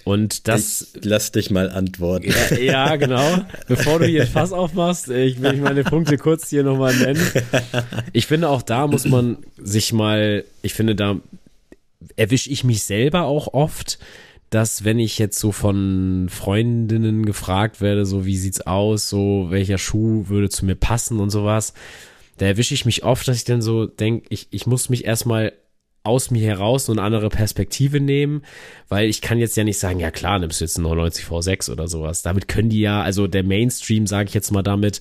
Und 0.05 0.49
das. 0.49 0.95
Ich 0.95 1.05
lass 1.05 1.33
dich 1.33 1.51
mal 1.51 1.71
antworten. 1.71 2.33
Ja, 2.51 2.59
ja, 2.59 2.97
genau. 2.97 3.45
Bevor 3.69 4.01
du 4.01 4.07
hier 4.07 4.27
Fass 4.27 4.53
aufmachst, 4.53 5.09
äh, 5.09 5.25
ich 5.25 5.41
will 5.41 5.57
meine 5.57 5.85
Punkte 5.85 6.17
kurz 6.19 6.49
hier 6.49 6.63
nochmal 6.65 6.95
nennen. 6.97 7.25
Ich 8.13 8.27
finde, 8.27 8.49
auch 8.49 8.63
da 8.63 8.87
muss 8.87 9.05
man 9.05 9.39
sich 9.57 9.93
mal, 9.93 10.45
ich 10.63 10.75
finde, 10.75 10.95
da 10.95 11.17
erwische 12.17 12.51
ich 12.51 12.65
mich 12.65 12.83
selber 12.83 13.23
auch 13.23 13.55
oft, 13.55 13.99
dass 14.53 14.85
wenn 14.85 14.99
ich 14.99 15.19
jetzt 15.19 15.39
so 15.39 15.51
von 15.51 16.29
Freundinnen 16.29 17.25
gefragt 17.25 17.81
werde, 17.81 18.05
so 18.05 18.27
wie 18.27 18.37
sieht's 18.37 18.61
aus, 18.61 19.09
so 19.09 19.47
welcher 19.49 19.79
Schuh 19.79 20.29
würde 20.29 20.51
zu 20.51 20.67
mir 20.67 20.75
passen 20.75 21.21
und 21.21 21.31
sowas, 21.31 21.73
da 22.37 22.45
erwische 22.45 22.75
ich 22.75 22.85
mich 22.85 23.03
oft, 23.03 23.27
dass 23.27 23.39
ich 23.39 23.45
dann 23.45 23.63
so 23.63 23.87
denke, 23.87 24.27
ich, 24.29 24.49
ich 24.51 24.67
muss 24.67 24.91
mich 24.91 25.07
erstmal 25.07 25.55
aus 26.03 26.31
mir 26.31 26.47
heraus 26.47 26.85
so 26.85 26.93
eine 26.93 27.01
andere 27.01 27.31
Perspektive 27.31 27.99
nehmen, 27.99 28.43
weil 28.91 29.09
ich 29.09 29.23
kann 29.23 29.39
jetzt 29.39 29.57
ja 29.57 29.65
nicht 29.65 29.79
sagen, 29.79 30.01
ja 30.01 30.11
klar, 30.11 30.39
nimmst 30.39 30.61
du 30.61 30.65
jetzt 30.65 30.77
einen 30.77 30.85
99 30.85 31.25
V6 31.25 31.73
oder 31.73 31.89
sowas. 31.89 32.21
Damit 32.21 32.47
können 32.47 32.69
die 32.69 32.81
ja, 32.81 33.01
also 33.01 33.29
der 33.29 33.45
Mainstream, 33.45 34.07
sage 34.07 34.29
ich 34.29 34.35
jetzt 34.35 34.51
mal 34.51 34.63
damit, 34.63 35.01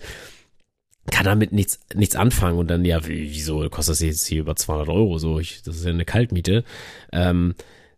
kann 1.12 1.26
damit 1.26 1.52
nichts, 1.52 1.82
nichts 1.94 2.16
anfangen 2.16 2.58
und 2.58 2.70
dann, 2.70 2.86
ja, 2.86 3.06
wieso 3.06 3.68
kostet 3.70 3.96
das 3.96 4.00
jetzt 4.00 4.28
hier 4.28 4.42
über 4.42 4.56
200 4.56 4.88
Euro? 4.88 5.18
So, 5.18 5.40
ich, 5.40 5.62
das 5.64 5.76
ist 5.76 5.84
ja 5.84 5.90
eine 5.92 6.06
Kaltmiete. 6.06 6.64
Ähm, 7.12 7.56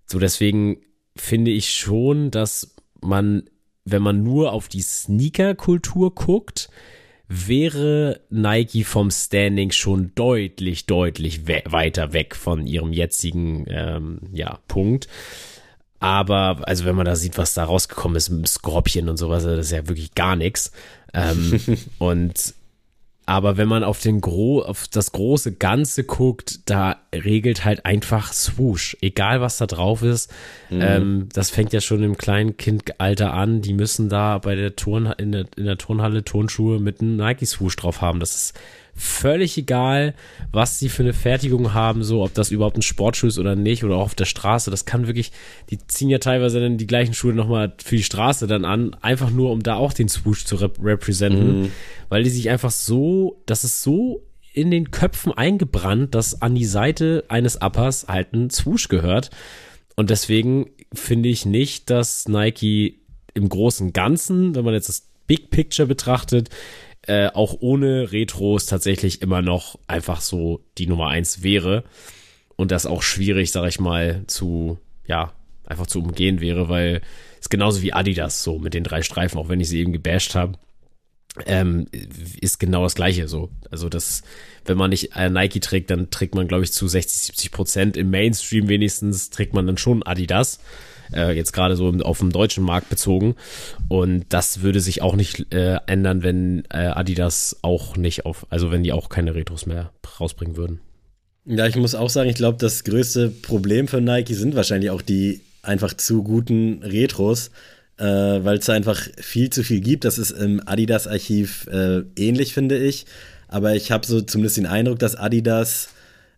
so 0.07 0.17
deswegen 0.17 0.77
finde 1.15 1.51
ich 1.51 1.71
schon, 1.71 2.31
dass 2.31 2.75
man, 3.01 3.43
wenn 3.85 4.01
man 4.01 4.23
nur 4.23 4.51
auf 4.51 4.67
die 4.67 4.81
Sneaker-Kultur 4.81 6.13
guckt, 6.15 6.69
wäre 7.27 8.21
Nike 8.29 8.83
vom 8.83 9.09
Standing 9.09 9.71
schon 9.71 10.11
deutlich, 10.15 10.85
deutlich 10.85 11.47
we 11.47 11.63
weiter 11.65 12.13
weg 12.13 12.35
von 12.35 12.67
ihrem 12.67 12.93
jetzigen 12.93 13.65
ähm, 13.69 14.19
ja, 14.31 14.59
Punkt. 14.67 15.07
Aber, 15.99 16.67
also 16.67 16.85
wenn 16.85 16.95
man 16.95 17.05
da 17.05 17.15
sieht, 17.15 17.37
was 17.37 17.53
da 17.53 17.63
rausgekommen 17.63 18.17
ist, 18.17 18.29
mit 18.29 18.47
Scorpion 18.47 19.07
und 19.07 19.17
sowas, 19.17 19.43
das 19.43 19.67
ist 19.67 19.71
ja 19.71 19.87
wirklich 19.87 20.15
gar 20.15 20.35
nichts. 20.35 20.71
Ähm, 21.13 21.59
und 21.97 22.53
aber 23.25 23.57
wenn 23.57 23.67
man 23.67 23.83
auf 23.83 24.01
den 24.01 24.19
Gro 24.19 24.61
auf 24.61 24.87
das 24.87 25.11
große 25.13 25.53
Ganze 25.53 26.03
guckt, 26.03 26.69
da 26.69 26.97
regelt 27.13 27.63
halt 27.63 27.85
einfach 27.85 28.33
Swoosh. 28.33 28.97
Egal 29.01 29.39
was 29.39 29.57
da 29.57 29.65
drauf 29.65 30.01
ist. 30.01 30.31
Mhm. 30.69 30.81
Ähm, 30.81 31.29
das 31.31 31.49
fängt 31.49 31.71
ja 31.71 31.79
schon 31.79 32.03
im 32.03 32.17
kleinen 32.17 32.57
Kindalter 32.57 33.33
an. 33.33 33.61
Die 33.61 33.73
müssen 33.73 34.09
da 34.09 34.39
bei 34.39 34.55
der 34.55 34.75
Turn, 34.75 35.05
in 35.17 35.31
der, 35.31 35.45
in 35.55 35.65
der 35.65 35.77
Turnhalle 35.77 36.23
Turnschuhe 36.23 36.79
mit 36.79 37.01
einem 37.01 37.15
Nike 37.15 37.45
Swoosh 37.45 37.77
drauf 37.77 38.01
haben. 38.01 38.19
Das 38.19 38.35
ist 38.35 38.59
völlig 38.95 39.57
egal, 39.57 40.13
was 40.51 40.79
sie 40.79 40.89
für 40.89 41.03
eine 41.03 41.13
Fertigung 41.13 41.73
haben, 41.73 42.03
so 42.03 42.23
ob 42.23 42.33
das 42.33 42.51
überhaupt 42.51 42.77
ein 42.77 42.83
Sportschuh 42.83 43.27
ist 43.27 43.39
oder 43.39 43.55
nicht 43.55 43.83
oder 43.83 43.95
auch 43.95 44.05
auf 44.05 44.15
der 44.15 44.25
Straße. 44.25 44.69
Das 44.69 44.85
kann 44.85 45.07
wirklich, 45.07 45.31
die 45.69 45.79
ziehen 45.87 46.09
ja 46.09 46.19
teilweise 46.19 46.59
dann 46.59 46.77
die 46.77 46.87
gleichen 46.87 47.13
Schuhe 47.13 47.33
nochmal 47.33 47.73
für 47.83 47.95
die 47.95 48.03
Straße 48.03 48.45
dann 48.45 48.65
an, 48.65 48.95
einfach 49.01 49.31
nur 49.31 49.51
um 49.51 49.63
da 49.63 49.75
auch 49.75 49.93
den 49.93 50.09
Swoosh 50.09 50.45
zu 50.45 50.57
rep 50.57 50.77
repräsentieren, 50.83 51.63
mhm. 51.63 51.71
weil 52.09 52.23
die 52.23 52.29
sich 52.29 52.49
einfach 52.49 52.71
so, 52.71 53.41
das 53.45 53.63
ist 53.63 53.81
so 53.81 54.23
in 54.53 54.69
den 54.69 54.91
Köpfen 54.91 55.33
eingebrannt, 55.33 56.13
dass 56.13 56.41
an 56.41 56.53
die 56.53 56.65
Seite 56.65 57.23
eines 57.27 57.55
Uppers 57.61 58.05
halt 58.07 58.33
ein 58.33 58.51
Swoosh 58.51 58.87
gehört. 58.87 59.31
Und 59.95 60.11
deswegen 60.11 60.69
finde 60.93 61.29
ich 61.29 61.45
nicht, 61.45 61.89
dass 61.89 62.27
Nike 62.27 62.99
im 63.33 63.49
großen 63.49 63.93
Ganzen, 63.93 64.53
wenn 64.53 64.63
man 64.63 64.75
jetzt 64.75 64.89
das 64.89 65.07
Big 65.25 65.49
Picture 65.49 65.87
betrachtet, 65.87 66.49
äh, 67.07 67.27
auch 67.27 67.57
ohne 67.59 68.11
Retros 68.11 68.65
tatsächlich 68.65 69.21
immer 69.21 69.41
noch 69.41 69.77
einfach 69.87 70.21
so 70.21 70.63
die 70.77 70.87
Nummer 70.87 71.09
eins 71.09 71.43
wäre. 71.43 71.83
Und 72.55 72.71
das 72.71 72.85
auch 72.85 73.01
schwierig, 73.01 73.51
sag 73.51 73.67
ich 73.67 73.79
mal, 73.79 74.23
zu, 74.27 74.77
ja, 75.07 75.33
einfach 75.65 75.87
zu 75.87 75.99
umgehen 75.99 76.39
wäre, 76.39 76.69
weil 76.69 77.01
es 77.41 77.49
genauso 77.49 77.81
wie 77.81 77.93
Adidas 77.93 78.43
so 78.43 78.59
mit 78.59 78.73
den 78.73 78.83
drei 78.83 79.01
Streifen, 79.01 79.37
auch 79.37 79.49
wenn 79.49 79.59
ich 79.59 79.69
sie 79.69 79.79
eben 79.79 79.91
gebasht 79.91 80.35
habe, 80.35 80.57
ähm, 81.45 81.87
ist 82.39 82.59
genau 82.59 82.83
das 82.83 82.95
gleiche 82.95 83.27
so. 83.27 83.49
Also 83.71 83.89
das, 83.89 84.21
wenn 84.65 84.77
man 84.77 84.91
nicht 84.91 85.15
äh, 85.15 85.29
Nike 85.29 85.59
trägt, 85.59 85.89
dann 85.89 86.09
trägt 86.09 86.35
man, 86.35 86.47
glaube 86.47 86.63
ich, 86.63 86.71
zu 86.71 86.87
60, 86.87 87.23
70 87.23 87.51
Prozent 87.51 87.97
im 87.97 88.11
Mainstream 88.11 88.69
wenigstens, 88.69 89.29
trägt 89.29 89.53
man 89.53 89.65
dann 89.65 89.77
schon 89.77 90.03
Adidas 90.03 90.59
äh, 91.13 91.31
jetzt 91.31 91.53
gerade 91.53 91.75
so 91.75 91.89
auf 92.01 92.19
dem 92.19 92.31
deutschen 92.31 92.63
Markt 92.63 92.89
bezogen. 92.89 93.35
Und 93.87 94.25
das 94.29 94.61
würde 94.61 94.79
sich 94.79 95.01
auch 95.01 95.15
nicht 95.15 95.53
äh, 95.53 95.77
ändern, 95.87 96.23
wenn 96.23 96.63
äh, 96.69 96.87
Adidas 96.87 97.57
auch 97.61 97.95
nicht 97.97 98.25
auf, 98.25 98.45
also 98.49 98.71
wenn 98.71 98.83
die 98.83 98.91
auch 98.91 99.09
keine 99.09 99.35
Retros 99.35 99.65
mehr 99.65 99.91
rausbringen 100.19 100.57
würden. 100.57 100.79
Ja, 101.45 101.67
ich 101.67 101.75
muss 101.75 101.95
auch 101.95 102.09
sagen, 102.09 102.29
ich 102.29 102.35
glaube, 102.35 102.57
das 102.59 102.83
größte 102.83 103.29
Problem 103.29 103.87
für 103.87 103.99
Nike 103.99 104.33
sind 104.33 104.55
wahrscheinlich 104.55 104.91
auch 104.91 105.01
die 105.01 105.41
einfach 105.61 105.93
zu 105.93 106.23
guten 106.23 106.81
Retros, 106.83 107.51
äh, 107.97 108.05
weil 108.05 108.57
es 108.57 108.69
einfach 108.69 109.01
viel 109.17 109.49
zu 109.49 109.63
viel 109.63 109.81
gibt. 109.81 110.05
Das 110.05 110.17
ist 110.17 110.31
im 110.31 110.61
Adidas-Archiv 110.65 111.67
äh, 111.67 112.03
ähnlich, 112.15 112.53
finde 112.53 112.77
ich. 112.77 113.05
Aber 113.47 113.75
ich 113.75 113.91
habe 113.91 114.05
so 114.05 114.21
zumindest 114.21 114.57
den 114.57 114.65
Eindruck, 114.65 114.99
dass 114.99 115.15
Adidas 115.15 115.89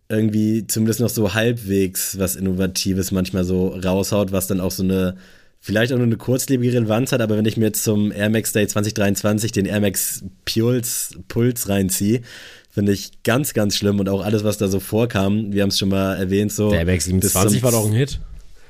irgendwie 0.09 0.67
zumindest 0.67 0.99
noch 0.99 1.09
so 1.09 1.33
halbwegs 1.33 2.19
was 2.19 2.35
Innovatives 2.35 3.11
manchmal 3.11 3.43
so 3.43 3.67
raushaut, 3.67 4.31
was 4.31 4.47
dann 4.47 4.59
auch 4.59 4.71
so 4.71 4.83
eine, 4.83 5.15
vielleicht 5.59 5.91
auch 5.91 5.97
nur 5.97 6.05
eine 6.05 6.17
kurzlebige 6.17 6.73
Relevanz 6.73 7.11
hat, 7.11 7.21
aber 7.21 7.37
wenn 7.37 7.45
ich 7.45 7.57
mir 7.57 7.65
jetzt 7.65 7.83
zum 7.83 8.11
Air 8.11 8.29
Max 8.29 8.53
Day 8.53 8.67
2023 8.67 9.51
den 9.51 9.65
Air 9.65 9.81
Max 9.81 10.23
Puls, 10.45 11.17
Puls 11.27 11.69
reinziehe, 11.69 12.21
finde 12.69 12.91
ich 12.91 13.23
ganz, 13.23 13.53
ganz 13.53 13.75
schlimm 13.75 13.99
und 13.99 14.09
auch 14.09 14.23
alles, 14.23 14.43
was 14.43 14.57
da 14.57 14.67
so 14.67 14.79
vorkam, 14.79 15.53
wir 15.53 15.63
haben 15.63 15.69
es 15.69 15.79
schon 15.79 15.89
mal 15.89 16.15
erwähnt, 16.15 16.51
so. 16.51 16.69
Der 16.69 16.79
Air 16.79 16.85
Max 16.85 17.05
27 17.05 17.63
war 17.63 17.71
doch 17.71 17.85
ein 17.85 17.93
Hit 17.93 18.19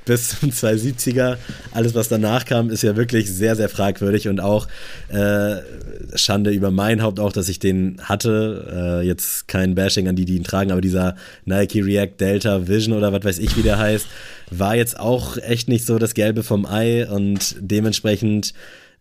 bis 0.06 0.40
zum 0.40 0.50
270er. 0.50 1.38
Alles, 1.72 1.94
was 1.96 2.08
danach 2.08 2.46
kam, 2.46 2.70
ist 2.70 2.84
ja 2.84 2.96
wirklich 2.96 3.32
sehr, 3.32 3.56
sehr 3.56 3.70
fragwürdig 3.70 4.28
und 4.28 4.40
auch 4.40 4.68
äh, 5.10 5.58
Schande 6.16 6.52
über 6.52 6.72
mein 6.72 7.02
Haupt 7.02 7.20
auch, 7.20 7.34
dass 7.34 7.50
ich 7.50 7.60
den 7.60 7.98
hatte. 8.04 9.02
Äh, 9.02 9.08
jetzt 9.08 9.48
kein 9.48 9.76
Bashing 9.76 10.08
an 10.08 10.16
die, 10.16 10.26
die 10.26 10.38
ihn 10.38 10.44
tragen, 10.44 10.72
aber 10.72 10.82
dieser 10.82 11.16
Nike 11.46 11.84
React 11.84 12.20
Delta 12.20 12.68
Vision 12.68 12.96
oder 12.96 13.12
was 13.12 13.24
weiß 13.24 13.40
ich, 13.40 13.58
wie 13.58 13.64
der 13.64 13.80
heißt, 13.80 14.08
war 14.52 14.76
jetzt 14.76 15.00
auch 15.00 15.38
echt 15.38 15.68
nicht 15.68 15.86
so 15.86 15.98
das 15.98 16.14
Gelbe 16.14 16.44
vom 16.44 16.66
Ei 16.66 17.08
und 17.08 17.56
dementsprechend 17.60 18.54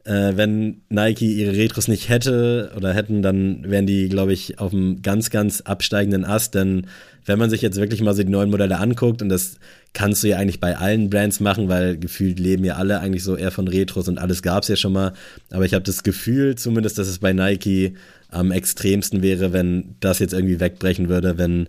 äh, 0.05 0.33
wenn 0.37 0.83
Nike 0.91 1.33
ihre 1.33 1.57
Retros 1.57 1.89
nicht 1.89 2.09
hätte 2.09 2.73
oder 2.77 2.93
hätten, 2.93 3.23
dann 3.23 3.65
wären 3.69 3.87
die, 3.87 4.09
glaube 4.09 4.33
ich, 4.33 4.59
auf 4.59 4.73
einem 4.73 5.03
ganz, 5.03 5.31
ganz 5.31 5.63
absteigenden 5.63 6.25
Ast. 6.25 6.55
Denn 6.55 6.87
wenn 7.25 7.39
man 7.39 7.51
sich 7.51 7.63
jetzt 7.63 7.81
wirklich 7.81 8.03
mal 8.03 8.15
so 8.15 8.23
die 8.23 8.31
neuen 8.31 8.51
Modelle 8.51 8.79
anguckt, 8.79 9.23
und 9.23 9.31
das 9.31 9.57
kannst 9.95 10.23
du 10.23 10.29
ja 10.29 10.37
eigentlich 10.37 10.61
bei 10.61 10.77
allen 10.77 11.09
Brands 11.09 11.41
machen, 11.41 11.69
weil 11.69 11.97
gefühlt 11.97 12.39
leben 12.39 12.65
ja 12.65 12.75
alle 12.75 13.01
eigentlich 13.01 13.23
so 13.23 13.37
eher 13.37 13.51
von 13.51 13.69
Retros 13.69 14.09
und 14.09 14.19
alles 14.19 14.43
gab 14.43 14.65
es 14.65 14.69
ja 14.69 14.77
schon 14.77 14.93
mal. 14.93 15.15
Aber 15.51 15.65
ich 15.65 15.73
habe 15.73 15.85
das 15.85 16.03
Gefühl 16.03 16.57
zumindest, 16.57 16.99
dass 16.99 17.09
es 17.09 17.21
bei 17.21 17.33
Nike 17.33 17.95
am 18.29 18.51
extremsten 18.51 19.23
wäre, 19.23 19.53
wenn 19.53 19.95
das 20.01 20.19
jetzt 20.19 20.35
irgendwie 20.35 20.61
wegbrechen 20.61 21.09
würde, 21.09 21.39
wenn 21.39 21.69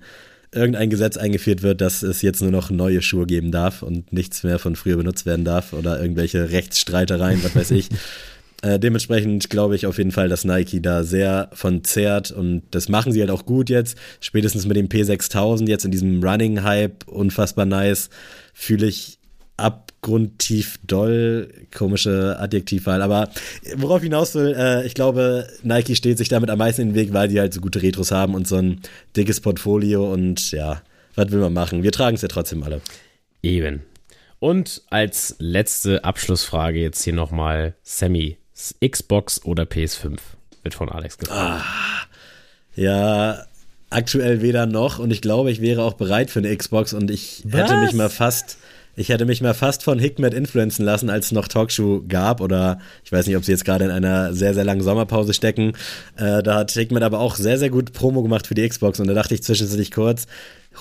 irgendein 0.52 0.90
Gesetz 0.90 1.18
eingeführt 1.18 1.62
wird, 1.62 1.82
dass 1.82 2.02
es 2.02 2.22
jetzt 2.22 2.42
nur 2.42 2.52
noch 2.52 2.72
neue 2.72 3.02
Schuhe 3.02 3.28
geben 3.28 3.52
darf 3.52 3.84
und 3.84 4.12
nichts 4.12 4.44
mehr 4.44 4.58
von 4.58 4.76
früher 4.76 4.98
benutzt 4.98 5.26
werden 5.26 5.46
darf 5.46 5.74
oder 5.74 6.02
irgendwelche 6.02 6.50
Rechtsstreitereien, 6.50 7.44
was 7.44 7.56
weiß 7.56 7.72
ich. 7.72 7.90
Äh, 8.62 8.80
dementsprechend 8.80 9.50
glaube 9.50 9.76
ich 9.76 9.86
auf 9.86 9.98
jeden 9.98 10.12
Fall, 10.12 10.30
dass 10.30 10.46
Nike 10.46 10.82
da 10.82 11.04
sehr 11.04 11.50
von 11.54 11.84
zehrt 11.84 12.32
und 12.32 12.64
das 12.72 12.90
machen 12.90 13.12
sie 13.12 13.22
halt 13.22 13.32
auch 13.32 13.46
gut 13.46 13.70
jetzt. 13.70 13.98
Spätestens 14.20 14.66
mit 14.66 14.78
dem 14.78 14.88
P6000 14.88 15.68
jetzt 15.68 15.86
in 15.86 15.92
diesem 15.92 16.24
Running-Hype, 16.24 17.08
unfassbar 17.08 17.66
nice, 17.66 18.10
fühle 18.54 18.88
ich 18.88 19.20
abgrundtief 19.58 20.80
doll, 20.86 21.52
komische 21.74 22.38
Adjektivwahl, 22.40 23.02
aber 23.02 23.30
worauf 23.78 24.02
hinaus 24.02 24.36
will, 24.36 24.54
äh, 24.58 24.86
ich 24.86 24.94
glaube, 24.94 25.48
Nike 25.64 25.96
steht 25.96 26.18
sich 26.18 26.28
damit 26.28 26.50
am 26.50 26.58
meisten 26.58 26.82
in 26.82 26.90
den 26.90 26.96
Weg, 26.96 27.14
weil 27.14 27.30
die 27.30 27.40
halt 27.40 27.54
so 27.54 27.62
gute 27.62 27.82
Retros 27.82 28.12
haben 28.12 28.36
und 28.36 28.48
so 28.48 28.58
ein 28.58 28.82
dickes 29.16 29.40
Portfolio 29.40 30.12
und 30.12 30.52
ja, 30.52 30.82
was 31.16 31.32
will 31.32 31.40
man 31.40 31.54
machen? 31.54 31.84
Wir 31.84 31.92
tragen 31.92 32.16
es 32.16 32.22
ja 32.22 32.28
trotzdem 32.28 32.64
alle. 32.64 32.82
Eben. 33.42 33.84
Und 34.40 34.82
als 34.90 35.36
letzte 35.40 36.04
Abschlussfrage 36.04 36.80
jetzt 36.80 37.04
hier 37.04 37.14
nochmal 37.14 37.76
Sammy. 37.84 38.38
Xbox 38.86 39.44
oder 39.44 39.64
PS5? 39.64 40.18
Wird 40.64 40.74
von 40.76 40.90
Alex 40.90 41.18
gefragt. 41.18 41.40
Ah, 41.40 41.64
ja, 42.76 43.46
aktuell 43.90 44.42
weder 44.42 44.66
noch 44.66 45.00
und 45.00 45.12
ich 45.12 45.22
glaube, 45.22 45.52
ich 45.52 45.62
wäre 45.62 45.84
auch 45.84 45.94
bereit 45.94 46.30
für 46.30 46.40
eine 46.40 46.56
Xbox 46.56 46.94
und 46.94 47.12
ich 47.12 47.44
Was? 47.46 47.62
hätte 47.62 47.78
mich 47.78 47.94
mal 47.94 48.10
fast, 48.10 48.58
ich 48.96 49.10
hätte 49.10 49.26
mich 49.26 49.42
mal 49.42 49.54
fast 49.54 49.84
von 49.84 50.00
Hikmet 50.00 50.34
influenzen 50.34 50.84
lassen, 50.84 51.10
als 51.10 51.28
es 51.28 51.32
noch 51.32 51.48
Talkshow 51.48 52.04
gab 52.08 52.42
oder 52.42 52.80
ich 53.04 53.12
weiß 53.12 53.28
nicht, 53.28 53.38
ob 53.38 53.46
sie 53.46 53.52
jetzt 53.52 53.66
gerade 53.66 53.86
in 53.86 53.92
einer 53.92 54.34
sehr, 54.34 54.54
sehr 54.54 54.64
langen 54.64 54.82
Sommerpause 54.82 55.34
stecken. 55.34 55.74
Äh, 56.18 56.42
da 56.42 56.56
hat 56.56 56.72
Hikmet 56.72 57.04
aber 57.04 57.20
auch 57.20 57.36
sehr, 57.36 57.58
sehr 57.58 57.70
gut 57.70 57.94
Promo 57.94 58.24
gemacht 58.24 58.48
für 58.48 58.56
die 58.56 58.68
Xbox 58.68 59.00
und 59.00 59.08
da 59.08 59.14
dachte 59.14 59.36
ich 59.36 59.44
zwischendurch 59.44 59.92
kurz, 59.92 60.28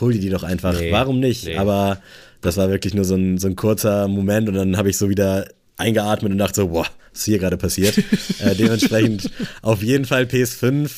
hol 0.01 0.12
die 0.12 0.20
die 0.20 0.31
doch 0.31 0.43
einfach. 0.43 0.79
Nee, 0.79 0.91
Warum 0.93 1.20
nicht? 1.20 1.45
Nee. 1.45 1.57
Aber 1.57 2.01
das 2.41 2.57
war 2.57 2.68
wirklich 2.68 2.95
nur 2.95 3.05
so 3.05 3.14
ein, 3.14 3.39
so 3.39 3.47
ein 3.49 3.57
kurzer 3.57 4.09
Moment 4.09 4.49
und 4.49 4.55
dann 4.55 4.77
habe 4.77 4.91
ich 4.91 4.97
so 4.99 5.09
wieder 5.09 5.47
eingeatmet 5.77 6.33
und 6.33 6.39
dachte 6.39 6.57
so, 6.62 6.68
boah, 6.68 6.87
was 7.12 7.20
ist 7.20 7.25
hier 7.25 7.39
gerade 7.39 7.57
passiert? 7.57 7.99
äh, 8.41 8.55
dementsprechend 8.55 9.31
auf 9.62 9.83
jeden 9.83 10.05
Fall 10.05 10.25
PS5. 10.25 10.91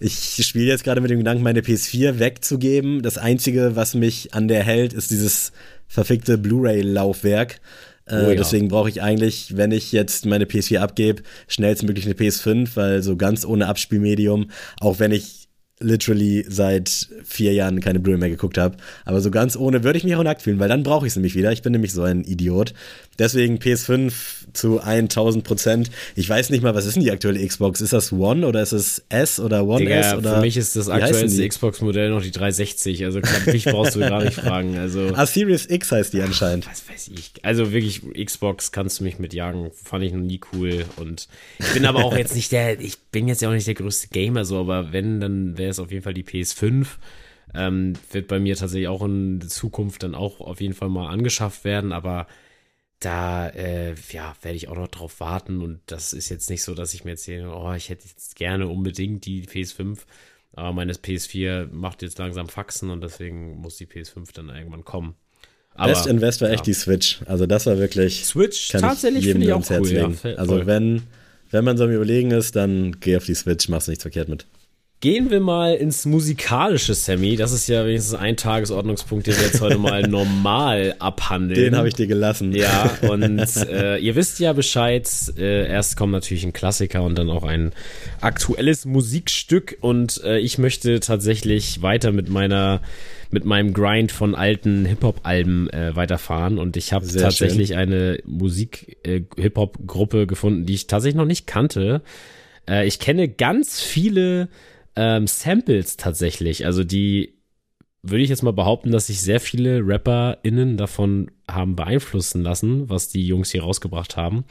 Ich 0.00 0.46
spiele 0.46 0.66
jetzt 0.66 0.84
gerade 0.84 1.00
mit 1.00 1.10
dem 1.10 1.18
Gedanken, 1.18 1.42
meine 1.42 1.60
PS4 1.60 2.18
wegzugeben. 2.18 3.02
Das 3.02 3.18
Einzige, 3.18 3.76
was 3.76 3.94
mich 3.94 4.34
an 4.34 4.48
der 4.48 4.62
hält, 4.62 4.92
ist 4.92 5.10
dieses 5.10 5.52
verfickte 5.86 6.38
Blu-ray-Laufwerk. 6.38 7.60
Äh, 8.06 8.14
oh 8.14 8.28
ja. 8.30 8.34
Deswegen 8.34 8.68
brauche 8.68 8.88
ich 8.88 9.02
eigentlich, 9.02 9.56
wenn 9.56 9.72
ich 9.72 9.92
jetzt 9.92 10.26
meine 10.26 10.44
PS4 10.44 10.78
abgebe, 10.78 11.22
schnellstmöglich 11.48 12.04
eine 12.04 12.14
PS5, 12.14 12.70
weil 12.74 13.02
so 13.02 13.16
ganz 13.16 13.44
ohne 13.44 13.66
Abspielmedium, 13.66 14.50
auch 14.80 14.98
wenn 14.98 15.12
ich 15.12 15.44
literally 15.80 16.44
seit 16.48 17.08
vier 17.24 17.52
Jahren 17.52 17.80
keine 17.80 17.98
Blu-ray 17.98 18.18
mehr 18.18 18.30
geguckt 18.30 18.58
habe. 18.58 18.76
Aber 19.04 19.20
so 19.20 19.30
ganz 19.30 19.56
ohne 19.56 19.82
würde 19.84 19.98
ich 19.98 20.04
mich 20.04 20.14
auch 20.14 20.22
nackt 20.22 20.42
fühlen, 20.42 20.58
weil 20.58 20.68
dann 20.68 20.82
brauche 20.82 21.06
ich 21.06 21.12
es 21.12 21.16
nämlich 21.16 21.34
wieder. 21.34 21.52
Ich 21.52 21.62
bin 21.62 21.72
nämlich 21.72 21.92
so 21.92 22.02
ein 22.02 22.24
Idiot. 22.24 22.74
Deswegen 23.18 23.58
PS5 23.58 24.12
zu 24.52 24.80
1000 24.80 25.44
Prozent. 25.44 25.90
Ich 26.14 26.28
weiß 26.28 26.50
nicht 26.50 26.62
mal, 26.62 26.74
was 26.74 26.86
ist 26.86 26.94
denn 26.94 27.02
die 27.02 27.10
aktuelle 27.10 27.44
Xbox? 27.44 27.80
Ist 27.80 27.92
das 27.92 28.12
One 28.12 28.46
oder 28.46 28.62
ist 28.62 28.72
es 28.72 29.04
S 29.08 29.40
oder 29.40 29.66
One 29.66 29.80
Digga, 29.80 29.96
S? 29.96 30.14
Oder 30.14 30.36
für 30.36 30.40
mich 30.40 30.56
ist 30.56 30.76
das 30.76 30.88
aktuellste 30.88 31.46
Xbox-Modell 31.46 32.10
noch 32.10 32.22
die 32.22 32.30
360. 32.30 33.04
Also 33.04 33.20
mich 33.46 33.64
brauchst 33.64 33.96
du 33.96 34.00
gar 34.00 34.22
nicht 34.22 34.34
fragen. 34.34 34.78
Also, 34.78 35.12
ah, 35.14 35.26
Series 35.26 35.68
X 35.68 35.92
heißt 35.92 36.12
die 36.12 36.22
anscheinend. 36.22 36.66
Was 36.66 36.88
weiß 36.88 37.10
ich. 37.16 37.32
Also 37.42 37.72
wirklich, 37.72 38.02
Xbox 38.24 38.72
kannst 38.72 39.00
du 39.00 39.04
mich 39.04 39.18
mit 39.18 39.34
jagen. 39.34 39.70
Fand 39.72 40.04
ich 40.04 40.12
noch 40.12 40.20
nie 40.20 40.40
cool. 40.52 40.84
Und 40.96 41.28
ich 41.58 41.72
bin 41.72 41.86
aber 41.86 42.04
auch 42.04 42.16
jetzt 42.16 42.34
nicht 42.34 42.52
der, 42.52 42.80
ich 42.80 42.98
bin 42.98 43.28
jetzt 43.28 43.42
ja 43.42 43.48
auch 43.48 43.54
nicht 43.54 43.66
der 43.66 43.74
größte 43.74 44.08
Gamer 44.08 44.44
so, 44.44 44.58
aber 44.58 44.92
wenn, 44.92 45.20
dann 45.20 45.58
wäre 45.58 45.70
es 45.70 45.78
auf 45.78 45.90
jeden 45.90 46.02
Fall 46.02 46.14
die 46.14 46.24
PS5. 46.24 46.86
Ähm, 47.56 47.92
wird 48.10 48.26
bei 48.26 48.40
mir 48.40 48.56
tatsächlich 48.56 48.88
auch 48.88 49.04
in 49.04 49.40
Zukunft 49.48 50.02
dann 50.02 50.16
auch 50.16 50.40
auf 50.40 50.60
jeden 50.60 50.74
Fall 50.74 50.88
mal 50.88 51.08
angeschafft 51.08 51.64
werden, 51.64 51.92
aber 51.92 52.26
da 53.04 53.48
äh, 53.48 53.94
ja, 54.10 54.34
werde 54.42 54.56
ich 54.56 54.68
auch 54.68 54.76
noch 54.76 54.88
drauf 54.88 55.20
warten 55.20 55.62
und 55.62 55.80
das 55.86 56.12
ist 56.12 56.28
jetzt 56.28 56.50
nicht 56.50 56.62
so, 56.62 56.74
dass 56.74 56.94
ich 56.94 57.04
mir 57.04 57.12
jetzt 57.12 57.24
sehe, 57.24 57.48
oh, 57.48 57.72
ich 57.72 57.88
hätte 57.88 58.06
jetzt 58.08 58.36
gerne 58.36 58.68
unbedingt 58.68 59.26
die 59.26 59.46
PS5, 59.46 59.98
aber 60.52 60.72
meine 60.72 60.92
PS4 60.92 61.68
macht 61.72 62.02
jetzt 62.02 62.18
langsam 62.18 62.48
Faxen 62.48 62.90
und 62.90 63.02
deswegen 63.02 63.56
muss 63.56 63.76
die 63.76 63.86
PS5 63.86 64.32
dann 64.34 64.48
irgendwann 64.48 64.84
kommen. 64.84 65.14
Aber, 65.74 65.92
Best 65.92 66.06
Invest 66.06 66.40
war 66.40 66.48
ja. 66.48 66.54
echt 66.54 66.66
die 66.66 66.74
Switch. 66.74 67.20
Also 67.26 67.46
das 67.46 67.66
war 67.66 67.78
wirklich. 67.78 68.24
Switch 68.24 68.68
tatsächlich 68.68 69.26
finde 69.26 69.46
ich 69.46 69.52
auch 69.52 69.68
cool. 69.70 69.90
Ja, 69.90 70.34
also 70.36 70.66
wenn, 70.66 71.02
wenn 71.50 71.64
man 71.64 71.76
so 71.76 71.84
am 71.84 71.90
Überlegen 71.90 72.30
ist, 72.30 72.54
dann 72.54 73.00
geh 73.00 73.16
auf 73.16 73.24
die 73.24 73.34
Switch, 73.34 73.68
machst 73.68 73.88
nichts 73.88 74.02
verkehrt 74.02 74.28
mit. 74.28 74.46
Gehen 75.04 75.30
wir 75.30 75.40
mal 75.40 75.74
ins 75.74 76.06
musikalische, 76.06 76.94
Sammy. 76.94 77.36
Das 77.36 77.52
ist 77.52 77.68
ja 77.68 77.84
wenigstens 77.84 78.14
ein 78.14 78.38
Tagesordnungspunkt, 78.38 79.26
den 79.26 79.36
wir 79.36 79.42
jetzt 79.42 79.60
heute 79.60 79.76
mal 79.76 80.00
normal 80.08 80.94
abhandeln. 80.98 81.60
Den 81.60 81.76
habe 81.76 81.88
ich 81.88 81.94
dir 81.94 82.06
gelassen. 82.06 82.52
Ja, 82.52 82.90
und 83.02 83.38
äh, 83.68 83.98
ihr 83.98 84.14
wisst 84.14 84.40
ja 84.40 84.54
Bescheid. 84.54 85.06
Äh, 85.36 85.68
erst 85.68 85.98
kommt 85.98 86.12
natürlich 86.12 86.44
ein 86.44 86.54
Klassiker 86.54 87.02
und 87.02 87.18
dann 87.18 87.28
auch 87.28 87.44
ein 87.44 87.72
aktuelles 88.22 88.86
Musikstück. 88.86 89.76
Und 89.82 90.24
äh, 90.24 90.38
ich 90.38 90.56
möchte 90.56 91.00
tatsächlich 91.00 91.82
weiter 91.82 92.10
mit 92.10 92.30
meiner 92.30 92.80
mit 93.30 93.44
meinem 93.44 93.74
Grind 93.74 94.10
von 94.10 94.34
alten 94.34 94.86
Hip-Hop-Alben 94.86 95.68
äh, 95.68 95.94
weiterfahren. 95.94 96.56
Und 96.58 96.78
ich 96.78 96.94
habe 96.94 97.06
tatsächlich 97.06 97.68
schön. 97.68 97.76
eine 97.76 98.20
Musik-Hip-Hop-Gruppe 98.24 100.22
äh, 100.22 100.26
gefunden, 100.26 100.64
die 100.64 100.72
ich 100.72 100.86
tatsächlich 100.86 101.18
noch 101.18 101.26
nicht 101.26 101.46
kannte. 101.46 102.00
Äh, 102.66 102.86
ich 102.86 103.00
kenne 103.00 103.28
ganz 103.28 103.82
viele 103.82 104.48
ähm, 104.96 105.26
Samples 105.26 105.96
tatsächlich. 105.96 106.66
Also 106.66 106.84
die 106.84 107.34
würde 108.02 108.22
ich 108.22 108.30
jetzt 108.30 108.42
mal 108.42 108.52
behaupten, 108.52 108.92
dass 108.92 109.06
sich 109.06 109.20
sehr 109.20 109.40
viele 109.40 109.80
RapperInnen 109.82 110.76
davon 110.76 111.30
haben 111.50 111.74
beeinflussen 111.74 112.42
lassen, 112.42 112.88
was 112.90 113.08
die 113.08 113.26
Jungs 113.26 113.50
hier 113.50 113.62
rausgebracht 113.62 114.16
haben. 114.16 114.44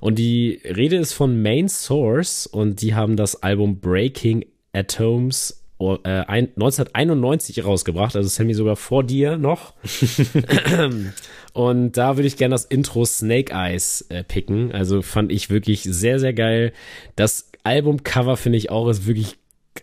Und 0.00 0.18
die 0.18 0.60
Rede 0.64 0.96
ist 0.96 1.12
von 1.12 1.42
Main 1.42 1.68
Source 1.68 2.46
und 2.46 2.80
die 2.82 2.94
haben 2.94 3.16
das 3.16 3.42
Album 3.42 3.80
Breaking 3.80 4.46
Atoms 4.72 5.62
äh, 5.78 6.08
1991 6.08 7.64
rausgebracht, 7.64 8.16
also 8.16 8.28
Sammy 8.28 8.54
sogar 8.54 8.76
vor 8.76 9.04
dir 9.04 9.36
noch. 9.36 9.74
und 11.52 11.92
da 11.92 12.16
würde 12.16 12.26
ich 12.26 12.36
gerne 12.36 12.54
das 12.54 12.64
Intro 12.64 13.04
Snake 13.04 13.52
Eyes 13.52 14.06
äh, 14.08 14.24
picken. 14.24 14.72
Also 14.72 15.02
fand 15.02 15.32
ich 15.32 15.50
wirklich 15.50 15.82
sehr, 15.82 16.18
sehr 16.18 16.32
geil. 16.32 16.72
Das 17.14 17.50
Albumcover 17.64 18.36
finde 18.36 18.58
ich 18.58 18.70
auch 18.70 18.88
ist 18.88 19.06
wirklich 19.06 19.36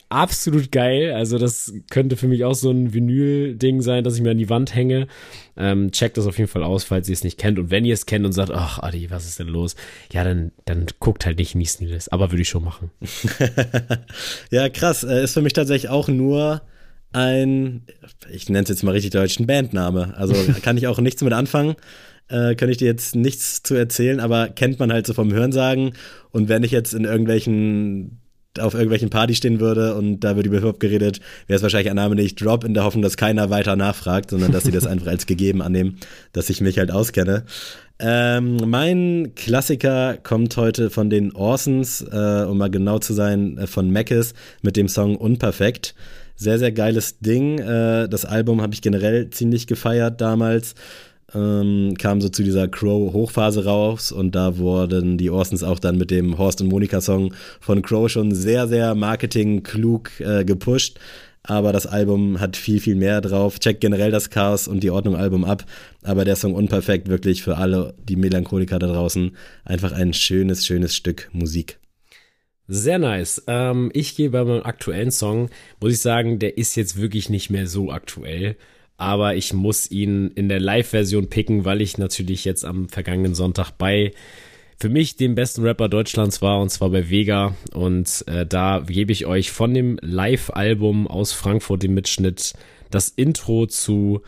absolut 0.09 0.71
geil. 0.71 1.13
Also 1.13 1.37
das 1.37 1.73
könnte 1.89 2.17
für 2.17 2.27
mich 2.27 2.43
auch 2.45 2.55
so 2.55 2.71
ein 2.71 2.93
Vinyl-Ding 2.93 3.81
sein, 3.81 4.03
dass 4.03 4.15
ich 4.15 4.21
mir 4.21 4.31
an 4.31 4.37
die 4.37 4.49
Wand 4.49 4.75
hänge. 4.75 5.07
Ähm, 5.55 5.91
checkt 5.91 6.17
das 6.17 6.27
auf 6.27 6.37
jeden 6.37 6.49
Fall 6.49 6.63
aus, 6.63 6.83
falls 6.83 7.09
ihr 7.09 7.13
es 7.13 7.23
nicht 7.23 7.37
kennt. 7.37 7.59
Und 7.59 7.71
wenn 7.71 7.85
ihr 7.85 7.93
es 7.93 8.05
kennt 8.05 8.25
und 8.25 8.31
sagt, 8.31 8.51
ach 8.51 8.79
Adi, 8.79 9.09
was 9.11 9.25
ist 9.25 9.39
denn 9.39 9.47
los? 9.47 9.75
Ja, 10.11 10.23
dann, 10.23 10.51
dann 10.65 10.85
guckt 10.99 11.25
halt 11.25 11.37
nicht 11.37 11.55
Nies 11.55 11.79
Niles. 11.79 12.09
Aber 12.09 12.31
würde 12.31 12.41
ich 12.41 12.49
schon 12.49 12.63
machen. 12.63 12.91
ja, 14.51 14.69
krass. 14.69 15.03
Äh, 15.03 15.23
ist 15.23 15.33
für 15.33 15.41
mich 15.41 15.53
tatsächlich 15.53 15.89
auch 15.89 16.07
nur 16.07 16.61
ein, 17.13 17.83
ich 18.31 18.49
nenne 18.49 18.63
es 18.63 18.69
jetzt 18.69 18.83
mal 18.83 18.91
richtig 18.91 19.11
deutschen 19.11 19.47
Bandname. 19.47 20.15
Also 20.17 20.35
kann 20.61 20.77
ich 20.77 20.87
auch 20.87 20.99
nichts 20.99 21.21
mit 21.21 21.33
anfangen. 21.33 21.75
Äh, 22.27 22.55
kann 22.55 22.69
ich 22.69 22.77
dir 22.77 22.87
jetzt 22.87 23.15
nichts 23.15 23.63
zu 23.63 23.75
erzählen, 23.75 24.19
aber 24.19 24.49
kennt 24.49 24.79
man 24.79 24.91
halt 24.91 25.05
so 25.05 25.13
vom 25.13 25.31
Hörensagen. 25.31 25.93
Und 26.31 26.49
wenn 26.49 26.63
ich 26.63 26.71
jetzt 26.71 26.93
in 26.93 27.05
irgendwelchen 27.05 28.22
auf 28.59 28.73
irgendwelchen 28.73 29.09
Partys 29.09 29.37
stehen 29.37 29.59
würde 29.59 29.95
und 29.95 30.19
da 30.19 30.35
wird 30.35 30.45
über 30.45 30.57
Hip-Hop 30.57 30.79
geredet, 30.79 31.19
wäre 31.47 31.57
es 31.57 31.63
wahrscheinlich 31.63 31.89
ein 31.89 31.95
Name, 31.95 32.15
den 32.15 32.25
ich 32.25 32.35
drop, 32.35 32.63
in 32.63 32.73
der 32.73 32.83
Hoffnung, 32.83 33.01
dass 33.01 33.17
keiner 33.17 33.49
weiter 33.49 33.75
nachfragt, 33.75 34.29
sondern 34.29 34.51
dass 34.51 34.63
sie 34.63 34.71
das 34.71 34.85
einfach 34.87 35.07
als 35.07 35.25
gegeben 35.25 35.61
annehmen, 35.61 35.97
dass 36.31 36.49
ich 36.49 36.61
mich 36.61 36.77
halt 36.77 36.91
auskenne. 36.91 37.45
Ähm, 37.99 38.57
mein 38.65 39.33
Klassiker 39.35 40.17
kommt 40.17 40.57
heute 40.57 40.89
von 40.89 41.09
den 41.09 41.33
Orsons, 41.33 42.01
äh, 42.01 42.45
um 42.47 42.57
mal 42.57 42.69
genau 42.69 42.99
zu 42.99 43.13
sein, 43.13 43.57
äh, 43.57 43.67
von 43.67 43.91
Mackes 43.91 44.33
mit 44.61 44.75
dem 44.75 44.87
Song 44.87 45.15
Unperfekt. 45.15 45.95
Sehr, 46.35 46.57
sehr 46.59 46.71
geiles 46.71 47.19
Ding. 47.19 47.59
Äh, 47.59 48.09
das 48.09 48.25
Album 48.25 48.61
habe 48.61 48.73
ich 48.73 48.81
generell 48.81 49.29
ziemlich 49.29 49.67
gefeiert 49.67 50.19
damals 50.19 50.75
ähm, 51.33 51.95
kam 51.97 52.21
so 52.21 52.29
zu 52.29 52.43
dieser 52.43 52.67
Crow-Hochphase 52.67 53.65
raus 53.65 54.11
und 54.11 54.35
da 54.35 54.57
wurden 54.57 55.17
die 55.17 55.29
Orsons 55.29 55.63
auch 55.63 55.79
dann 55.79 55.97
mit 55.97 56.11
dem 56.11 56.37
Horst 56.37 56.61
und 56.61 56.67
Monika-Song 56.67 57.33
von 57.59 57.81
Crow 57.81 58.09
schon 58.09 58.33
sehr, 58.33 58.67
sehr 58.67 58.95
marketingklug 58.95 60.19
äh, 60.19 60.45
gepusht. 60.45 60.99
Aber 61.45 61.73
das 61.73 61.85
Album 61.85 62.39
hat 62.39 62.55
viel, 62.55 62.79
viel 62.79 62.95
mehr 62.95 63.19
drauf. 63.19 63.59
Checkt 63.59 63.81
generell 63.81 64.11
das 64.11 64.29
Chaos 64.29 64.67
und 64.67 64.81
die 64.81 64.91
Ordnung 64.91 65.17
Album 65.17 65.43
ab. 65.43 65.65
Aber 66.01 66.23
der 66.23 66.37
Song 66.37 66.53
Unperfekt 66.53 67.09
wirklich 67.09 67.43
für 67.43 67.57
alle 67.57 67.95
die 68.01 68.15
Melancholiker 68.15 68.79
da 68.79 68.87
draußen 68.87 69.35
einfach 69.65 69.91
ein 69.91 70.13
schönes, 70.13 70.65
schönes 70.65 70.95
Stück 70.95 71.29
Musik. 71.33 71.79
Sehr 72.69 72.97
nice. 72.97 73.43
Ähm, 73.47 73.91
ich 73.93 74.15
gehe 74.15 74.29
bei 74.29 74.45
meinem 74.45 74.63
aktuellen 74.63 75.11
Song, 75.11 75.49
muss 75.81 75.91
ich 75.91 75.99
sagen, 75.99 76.39
der 76.39 76.57
ist 76.57 76.75
jetzt 76.75 76.95
wirklich 76.95 77.29
nicht 77.29 77.49
mehr 77.49 77.67
so 77.67 77.91
aktuell 77.91 78.55
aber 78.97 79.35
ich 79.35 79.53
muss 79.53 79.89
ihn 79.89 80.31
in 80.35 80.49
der 80.49 80.59
Live-Version 80.59 81.29
picken, 81.29 81.65
weil 81.65 81.81
ich 81.81 81.97
natürlich 81.97 82.45
jetzt 82.45 82.65
am 82.65 82.89
vergangenen 82.89 83.35
Sonntag 83.35 83.71
bei 83.71 84.11
für 84.79 84.89
mich 84.89 85.15
dem 85.15 85.35
besten 85.35 85.63
Rapper 85.63 85.87
Deutschlands 85.87 86.41
war, 86.41 86.59
und 86.59 86.69
zwar 86.69 86.89
bei 86.89 87.09
Vega. 87.09 87.55
Und 87.73 88.25
äh, 88.27 88.45
da 88.45 88.83
gebe 88.85 89.11
ich 89.11 89.25
euch 89.25 89.51
von 89.51 89.73
dem 89.73 89.97
Live-Album 90.01 91.07
aus 91.07 91.31
Frankfurt 91.31 91.83
den 91.83 91.93
Mitschnitt 91.93 92.53
das 92.89 93.09
Intro 93.09 93.65
zu 93.65 94.21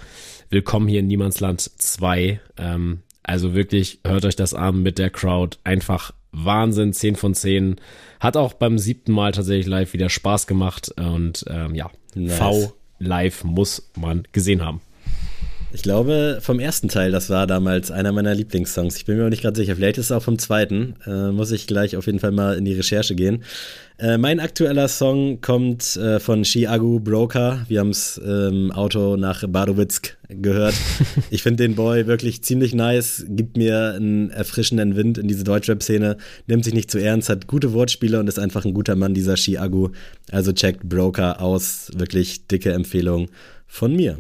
Willkommen 0.50 0.88
hier 0.88 1.02
in 1.02 1.08
Niemandsland 1.08 1.60
2. 1.60 2.40
Ähm, 2.58 3.00
also 3.22 3.54
wirklich, 3.54 4.00
hört 4.06 4.26
euch 4.26 4.36
das 4.36 4.54
an 4.54 4.82
mit 4.82 4.98
der 4.98 5.10
Crowd. 5.10 5.58
Einfach 5.64 6.14
Wahnsinn, 6.32 6.94
10 6.94 7.16
von 7.16 7.34
10. 7.34 7.76
Hat 8.20 8.38
auch 8.38 8.54
beim 8.54 8.78
siebten 8.78 9.12
Mal 9.12 9.32
tatsächlich 9.34 9.68
live 9.68 9.94
wieder 9.94 10.10
Spaß 10.10 10.48
gemacht. 10.48 10.94
Und 10.98 11.44
ähm, 11.50 11.76
ja, 11.76 11.92
nice. 12.14 12.38
V 12.38 12.74
live 13.00 13.44
muss 13.44 13.90
man 13.96 14.28
gesehen 14.32 14.64
haben. 14.64 14.82
Ich 15.76 15.82
glaube, 15.82 16.38
vom 16.40 16.62
ersten 16.62 16.88
Teil, 16.88 17.12
das 17.12 17.30
war 17.30 17.48
damals 17.48 17.92
einer 17.92 18.14
meiner 18.14 18.34
Lieblingssongs. 18.34 18.96
Ich 18.96 19.04
bin 19.04 19.18
mir 19.18 19.26
auch 19.26 19.30
nicht 19.30 19.42
gerade 19.42 19.58
sicher. 19.58 19.76
Vielleicht 19.76 19.98
ist 19.98 20.06
es 20.06 20.12
auch 20.14 20.24
vom 20.24 20.40
zweiten. 20.40 20.96
Äh, 21.06 21.32
muss 21.32 21.52
ich 21.52 21.68
gleich 21.68 21.98
auf 21.98 22.06
jeden 22.06 22.20
Fall 22.20 22.32
mal 22.32 22.58
in 22.58 22.64
die 22.64 22.76
Recherche 22.76 23.14
gehen. 23.14 23.44
Äh, 23.98 24.18
mein 24.18 24.40
aktueller 24.40 24.88
Song 24.88 25.42
kommt 25.42 25.98
äh, 25.98 26.22
von 26.22 26.44
Chiagu 26.44 27.02
Broker. 27.02 27.66
Wir 27.68 27.82
haben 27.82 27.90
es 27.90 28.18
im 28.18 28.72
Auto 28.72 29.18
nach 29.18 29.44
Badowitzk 29.46 30.16
gehört. 30.30 30.76
ich 31.30 31.44
finde 31.44 31.64
den 31.64 31.76
Boy 31.76 32.08
wirklich 32.08 32.42
ziemlich 32.42 32.74
nice, 32.74 33.26
gibt 33.28 33.58
mir 33.58 33.96
einen 33.96 34.30
erfrischenden 34.30 34.96
Wind 34.96 35.18
in 35.18 35.28
diese 35.28 35.44
Deutschrap-Szene, 35.44 36.16
nimmt 36.48 36.64
sich 36.64 36.74
nicht 36.74 36.90
zu 36.90 37.00
ernst, 37.00 37.28
hat 37.28 37.48
gute 37.48 37.74
Wortspiele 37.74 38.18
und 38.18 38.30
ist 38.30 38.40
einfach 38.40 38.64
ein 38.64 38.74
guter 38.74 38.96
Mann, 38.96 39.14
dieser 39.14 39.36
Chiagu. 39.36 39.90
Also 40.32 40.54
checkt 40.54 40.88
Broker 40.88 41.42
aus. 41.42 41.92
Wirklich 41.94 42.48
dicke 42.48 42.72
Empfehlung 42.72 43.28
von 43.68 43.94
mir. 43.94 44.20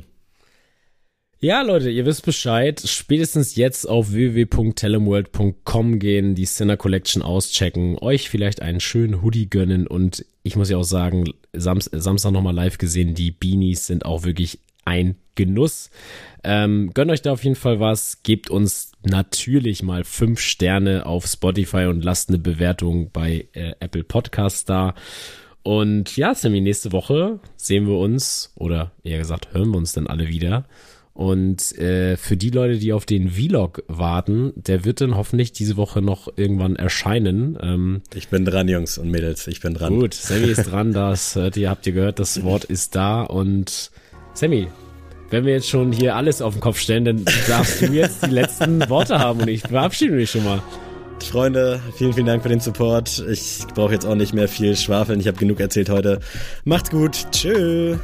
Ja, 1.40 1.62
Leute, 1.62 1.90
ihr 1.90 2.06
wisst 2.06 2.26
Bescheid. 2.26 2.82
Spätestens 2.86 3.56
jetzt 3.56 3.88
auf 3.88 4.14
www.telemworld.com 4.14 6.00
gehen, 6.00 6.34
die 6.34 6.46
Sinner 6.46 6.78
Collection 6.78 7.22
auschecken, 7.22 7.98
euch 8.00 8.30
vielleicht 8.30 8.62
einen 8.62 8.80
schönen 8.80 9.22
Hoodie 9.22 9.50
gönnen 9.50 9.86
und 9.86 10.26
ich 10.44 10.56
muss 10.56 10.70
ja 10.70 10.78
auch 10.78 10.84
sagen, 10.84 11.26
Sam 11.52 11.80
Samstag 11.82 12.32
nochmal 12.32 12.56
live 12.56 12.78
gesehen, 12.78 13.16
die 13.16 13.32
Beanies 13.32 13.86
sind 13.86 14.06
auch 14.06 14.24
wirklich 14.24 14.60
ein 14.86 15.16
Genuss. 15.36 15.90
Ähm, 16.44 16.92
gönnt 16.94 17.12
euch 17.12 17.22
da 17.22 17.34
auf 17.34 17.44
jeden 17.44 17.58
Fall 17.58 17.82
was, 17.82 18.24
gebt 18.24 18.50
uns 18.50 18.94
natürlich 19.04 19.84
mal 19.84 20.06
fünf 20.06 20.40
Sterne 20.40 21.06
auf 21.06 21.26
Spotify 21.26 21.86
und 21.86 22.04
lasst 22.04 22.30
eine 22.30 22.40
Bewertung 22.40 23.12
bei 23.12 23.50
äh, 23.54 23.74
Apple 23.82 24.06
Podcasts 24.06 24.64
da. 24.64 24.96
Und 25.64 26.16
ja, 26.16 26.34
Sammy, 26.34 26.62
nächste 26.62 26.92
Woche 26.92 27.40
sehen 27.58 27.88
wir 27.88 27.98
uns, 27.98 28.54
oder 28.56 28.92
eher 29.04 29.18
gesagt, 29.18 29.54
hören 29.54 29.72
wir 29.72 29.78
uns 29.78 29.94
dann 29.94 30.08
alle 30.08 30.30
wieder. 30.30 30.66
Und 31.16 31.78
äh, 31.80 32.18
für 32.18 32.36
die 32.36 32.50
Leute, 32.50 32.78
die 32.78 32.92
auf 32.92 33.06
den 33.06 33.30
Vlog 33.32 33.84
warten, 33.88 34.52
der 34.58 34.84
wird 34.84 35.00
dann 35.00 35.16
hoffentlich 35.16 35.54
diese 35.54 35.78
Woche 35.78 36.02
noch 36.02 36.28
irgendwann 36.36 36.76
erscheinen. 36.76 37.58
Ähm, 37.62 38.02
ich 38.14 38.28
bin 38.28 38.44
dran, 38.44 38.68
Jungs 38.68 38.98
und 38.98 39.10
Mädels, 39.10 39.48
ich 39.48 39.62
bin 39.62 39.74
dran. 39.74 39.98
Gut, 39.98 40.14
Sammy 40.14 40.48
ist 40.48 40.66
dran, 40.70 40.92
das 40.92 41.36
hört 41.36 41.56
ihr, 41.56 41.70
habt 41.70 41.88
ihr 41.88 41.94
gehört, 41.94 42.20
das 42.20 42.44
Wort 42.44 42.66
ist 42.66 42.98
da. 42.98 43.22
Und 43.22 43.92
Sammy, 44.34 44.68
wenn 45.30 45.46
wir 45.46 45.54
jetzt 45.54 45.70
schon 45.70 45.94
hier 45.94 46.18
alles 46.18 46.42
auf 46.42 46.54
den 46.56 46.60
Kopf 46.60 46.80
stellen, 46.80 47.06
dann 47.06 47.26
darfst 47.48 47.82
du 47.82 47.86
jetzt 47.94 48.26
die 48.26 48.32
letzten 48.32 48.90
Worte 48.90 49.18
haben 49.18 49.40
und 49.40 49.48
ich 49.48 49.62
verabschiede 49.62 50.16
mich 50.16 50.32
schon 50.32 50.44
mal. 50.44 50.62
Freunde, 51.24 51.80
vielen, 51.96 52.12
vielen 52.12 52.26
Dank 52.26 52.44
für 52.44 52.50
den 52.50 52.60
Support. 52.60 53.24
Ich 53.30 53.64
brauche 53.74 53.94
jetzt 53.94 54.06
auch 54.06 54.16
nicht 54.16 54.34
mehr 54.34 54.50
viel 54.50 54.76
schwafeln. 54.76 55.22
Ich 55.22 55.28
habe 55.28 55.38
genug 55.38 55.62
erzählt 55.62 55.90
heute. 55.90 56.20
Macht's 56.66 56.90
gut. 56.90 57.26
Tschüss. 57.32 57.98